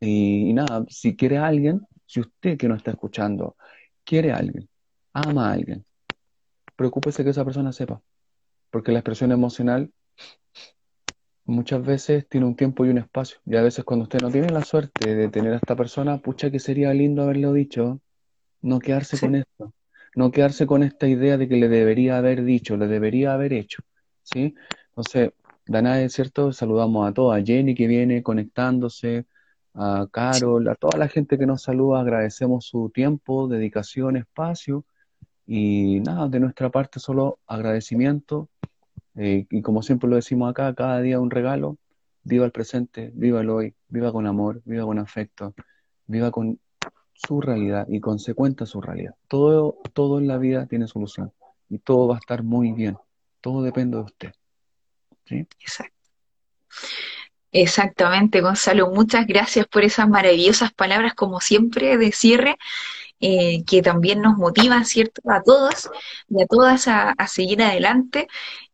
Y, 0.00 0.52
nada, 0.52 0.84
si 0.88 1.16
quiere 1.16 1.38
a 1.38 1.46
alguien, 1.46 1.80
si 2.06 2.20
usted 2.20 2.58
que 2.58 2.68
no 2.68 2.74
está 2.74 2.90
escuchando 2.90 3.56
quiere 4.04 4.32
a 4.32 4.36
alguien, 4.36 4.68
ama 5.12 5.50
a 5.50 5.52
alguien, 5.52 5.84
preocúpese 6.76 7.24
que 7.24 7.30
esa 7.30 7.44
persona 7.44 7.72
sepa. 7.72 8.00
Porque 8.70 8.92
la 8.92 8.98
expresión 8.98 9.32
emocional 9.32 9.90
muchas 11.50 11.84
veces 11.84 12.26
tiene 12.28 12.46
un 12.46 12.56
tiempo 12.56 12.84
y 12.84 12.90
un 12.90 12.98
espacio. 12.98 13.38
Y 13.44 13.56
a 13.56 13.62
veces 13.62 13.84
cuando 13.84 14.04
usted 14.04 14.20
no 14.20 14.30
tiene 14.30 14.48
la 14.50 14.62
suerte 14.64 15.14
de 15.14 15.28
tener 15.28 15.52
a 15.54 15.56
esta 15.56 15.76
persona, 15.76 16.18
pucha 16.18 16.50
que 16.50 16.58
sería 16.58 16.94
lindo 16.94 17.22
haberlo 17.22 17.52
dicho, 17.52 18.00
no 18.62 18.78
quedarse 18.78 19.18
con 19.18 19.34
esto, 19.34 19.72
no 20.14 20.30
quedarse 20.30 20.66
con 20.66 20.82
esta 20.82 21.06
idea 21.06 21.36
de 21.36 21.48
que 21.48 21.56
le 21.56 21.68
debería 21.68 22.18
haber 22.18 22.44
dicho, 22.44 22.76
le 22.76 22.86
debería 22.86 23.34
haber 23.34 23.52
hecho, 23.52 23.82
¿sí? 24.22 24.54
Entonces, 24.88 25.32
Danae, 25.66 26.08
¿cierto? 26.08 26.52
Saludamos 26.52 27.08
a 27.08 27.12
toda, 27.12 27.36
a 27.36 27.42
Jenny 27.42 27.74
que 27.74 27.86
viene 27.86 28.22
conectándose, 28.22 29.26
a 29.74 30.08
Carol, 30.10 30.68
a 30.68 30.74
toda 30.74 30.98
la 30.98 31.08
gente 31.08 31.38
que 31.38 31.46
nos 31.46 31.62
saluda, 31.62 32.00
agradecemos 32.00 32.66
su 32.66 32.90
tiempo, 32.90 33.48
dedicación, 33.48 34.16
espacio, 34.16 34.84
y 35.46 36.00
nada, 36.00 36.28
de 36.28 36.40
nuestra 36.40 36.70
parte 36.70 37.00
solo 37.00 37.40
agradecimiento 37.46 38.48
eh, 39.16 39.46
y 39.50 39.62
como 39.62 39.82
siempre 39.82 40.08
lo 40.08 40.16
decimos 40.16 40.50
acá, 40.50 40.74
cada 40.74 41.00
día 41.00 41.20
un 41.20 41.30
regalo, 41.30 41.78
viva 42.22 42.44
el 42.44 42.52
presente, 42.52 43.10
viva 43.14 43.40
el 43.40 43.50
hoy, 43.50 43.74
viva 43.88 44.12
con 44.12 44.26
amor, 44.26 44.62
viva 44.64 44.84
con 44.84 44.98
afecto, 44.98 45.54
viva 46.06 46.30
con 46.30 46.58
su 47.14 47.40
realidad 47.40 47.86
y 47.88 48.00
consecuente 48.00 48.66
su 48.66 48.80
realidad. 48.80 49.14
Todo, 49.28 49.78
todo 49.92 50.18
en 50.18 50.26
la 50.26 50.38
vida 50.38 50.66
tiene 50.66 50.86
solución 50.86 51.32
y 51.68 51.78
todo 51.78 52.08
va 52.08 52.16
a 52.16 52.18
estar 52.18 52.42
muy 52.42 52.72
bien. 52.72 52.96
Todo 53.40 53.62
depende 53.62 53.96
de 53.96 54.02
usted. 54.02 54.32
¿Sí? 55.26 55.46
Exacto. 55.60 56.00
Exactamente, 57.52 58.40
Gonzalo. 58.40 58.90
Muchas 58.90 59.26
gracias 59.26 59.66
por 59.66 59.82
esas 59.82 60.08
maravillosas 60.08 60.72
palabras, 60.72 61.14
como 61.14 61.40
siempre, 61.40 61.98
de 61.98 62.12
cierre. 62.12 62.56
Eh, 63.22 63.64
que 63.66 63.82
también 63.82 64.22
nos 64.22 64.38
motivan, 64.38 64.86
¿cierto? 64.86 65.20
A 65.30 65.42
todos 65.42 65.90
y 66.30 66.42
a 66.42 66.46
todas 66.46 66.88
a, 66.88 67.14
seguir 67.28 67.62
adelante. 67.62 68.28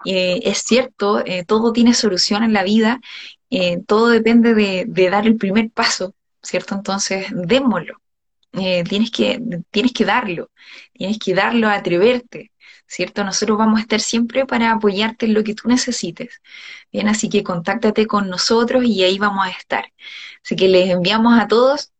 Eh, 0.04 0.40
es 0.44 0.58
cierto, 0.58 1.24
eh, 1.26 1.44
todo 1.44 1.72
tiene 1.72 1.94
solución 1.94 2.44
en 2.44 2.52
la 2.52 2.62
vida, 2.62 3.00
todo 3.86 4.08
depende 4.08 4.54
de, 4.54 5.10
dar 5.10 5.26
el 5.26 5.36
primer 5.36 5.70
paso, 5.70 6.14
¿cierto? 6.42 6.74
Entonces, 6.74 7.26
démoslo. 7.32 8.00
tienes, 8.52 9.10
que, 9.10 9.40
tienes 9.70 9.92
que 9.92 10.04
darlo, 10.04 10.50
tienes 10.92 11.18
que 11.18 11.34
darlo, 11.34 11.68
atreverte, 11.68 12.52
¿cierto? 12.86 13.24
Nosotros 13.24 13.58
vamos 13.58 13.78
a 13.78 13.82
estar 13.82 14.00
siempre 14.00 14.46
para 14.46 14.72
apoyarte 14.72 15.26
en 15.26 15.34
lo 15.34 15.44
que 15.44 15.54
tú 15.54 15.68
necesites. 15.68 16.40
Bien, 16.92 17.08
así 17.08 17.28
que 17.28 17.42
contáctate 17.42 18.06
con 18.06 18.28
nosotros 18.30 18.84
y 18.84 19.04
ahí 19.04 19.18
vamos 19.18 19.46
a 19.46 19.50
estar. 19.50 19.92
Así 20.44 20.56
que 20.56 20.68
les 20.68 20.90
enviamos 20.90 21.38
a 21.38 21.48
todos 21.48 21.92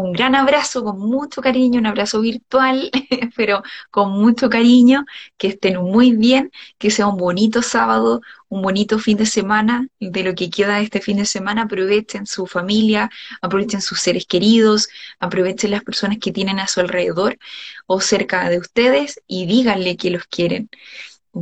un 0.00 0.12
gran 0.12 0.34
abrazo 0.34 0.82
con 0.84 0.98
mucho 0.98 1.42
cariño, 1.42 1.78
un 1.78 1.86
abrazo 1.86 2.20
virtual, 2.20 2.90
pero 3.36 3.62
con 3.90 4.12
mucho 4.12 4.48
cariño, 4.48 5.04
que 5.36 5.48
estén 5.48 5.76
muy 5.82 6.12
bien, 6.12 6.50
que 6.78 6.90
sea 6.90 7.06
un 7.06 7.16
bonito 7.16 7.62
sábado, 7.62 8.20
un 8.48 8.62
bonito 8.62 8.98
fin 8.98 9.16
de 9.18 9.26
semana, 9.26 9.86
de 10.00 10.22
lo 10.22 10.34
que 10.34 10.50
queda 10.50 10.76
de 10.76 10.84
este 10.84 11.00
fin 11.00 11.18
de 11.18 11.26
semana, 11.26 11.62
aprovechen 11.62 12.26
su 12.26 12.46
familia, 12.46 13.10
aprovechen 13.40 13.82
sus 13.82 14.00
seres 14.00 14.26
queridos, 14.26 14.88
aprovechen 15.20 15.70
las 15.70 15.82
personas 15.84 16.18
que 16.18 16.32
tienen 16.32 16.58
a 16.58 16.68
su 16.68 16.80
alrededor 16.80 17.38
o 17.86 18.00
cerca 18.00 18.48
de 18.48 18.58
ustedes 18.58 19.20
y 19.26 19.46
díganle 19.46 19.96
que 19.96 20.10
los 20.10 20.24
quieren, 20.26 20.70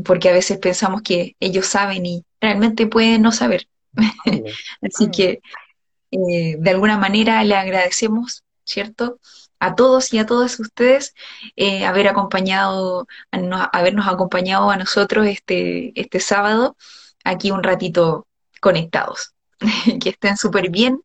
porque 0.05 0.29
a 0.29 0.33
veces 0.33 0.59
pensamos 0.59 1.03
que 1.03 1.37
ellos 1.41 1.67
saben 1.67 2.07
y 2.07 2.25
realmente 2.41 2.87
pueden 2.87 3.23
no 3.23 3.33
saber. 3.33 3.69
Así 4.83 5.11
que 5.13 5.41
eh, 6.11 6.57
de 6.59 6.71
alguna 6.71 6.99
manera 6.99 7.43
le 7.45 7.55
agradecemos, 7.55 8.45
¿cierto? 8.65 9.19
A 9.59 9.75
todos 9.75 10.13
y 10.15 10.19
a 10.19 10.27
todas 10.27 10.59
ustedes 10.59 11.15
eh, 11.57 11.85
haber 11.85 12.09
acompañado, 12.09 13.07
habernos 13.73 14.09
acompañado 14.09 14.71
a 14.71 14.77
nosotros 14.77 15.27
este, 15.27 15.93
este 16.01 16.21
sábado, 16.21 16.77
aquí 17.25 17.51
un 17.51 17.63
ratito 17.63 18.27
conectados. 18.61 19.35
que 20.01 20.11
estén 20.11 20.37
súper 20.37 20.71
bien. 20.71 21.01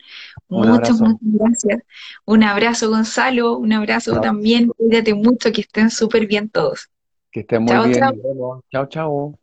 muchas, 0.47 0.99
muchas 1.01 1.19
gracias. 1.21 1.83
Un 2.25 2.43
abrazo, 2.43 2.89
Gonzalo. 2.89 3.57
Un 3.57 3.73
abrazo 3.73 4.21
también. 4.21 4.69
Cuídate 4.69 5.13
mucho, 5.13 5.51
que 5.51 5.61
estén 5.61 5.89
súper 5.89 6.25
bien 6.25 6.49
todos. 6.49 6.89
Que 7.31 7.41
estén 7.41 7.63
muy 7.63 7.89
bien. 7.89 8.21
Chao, 8.71 8.85
chao. 8.87 9.39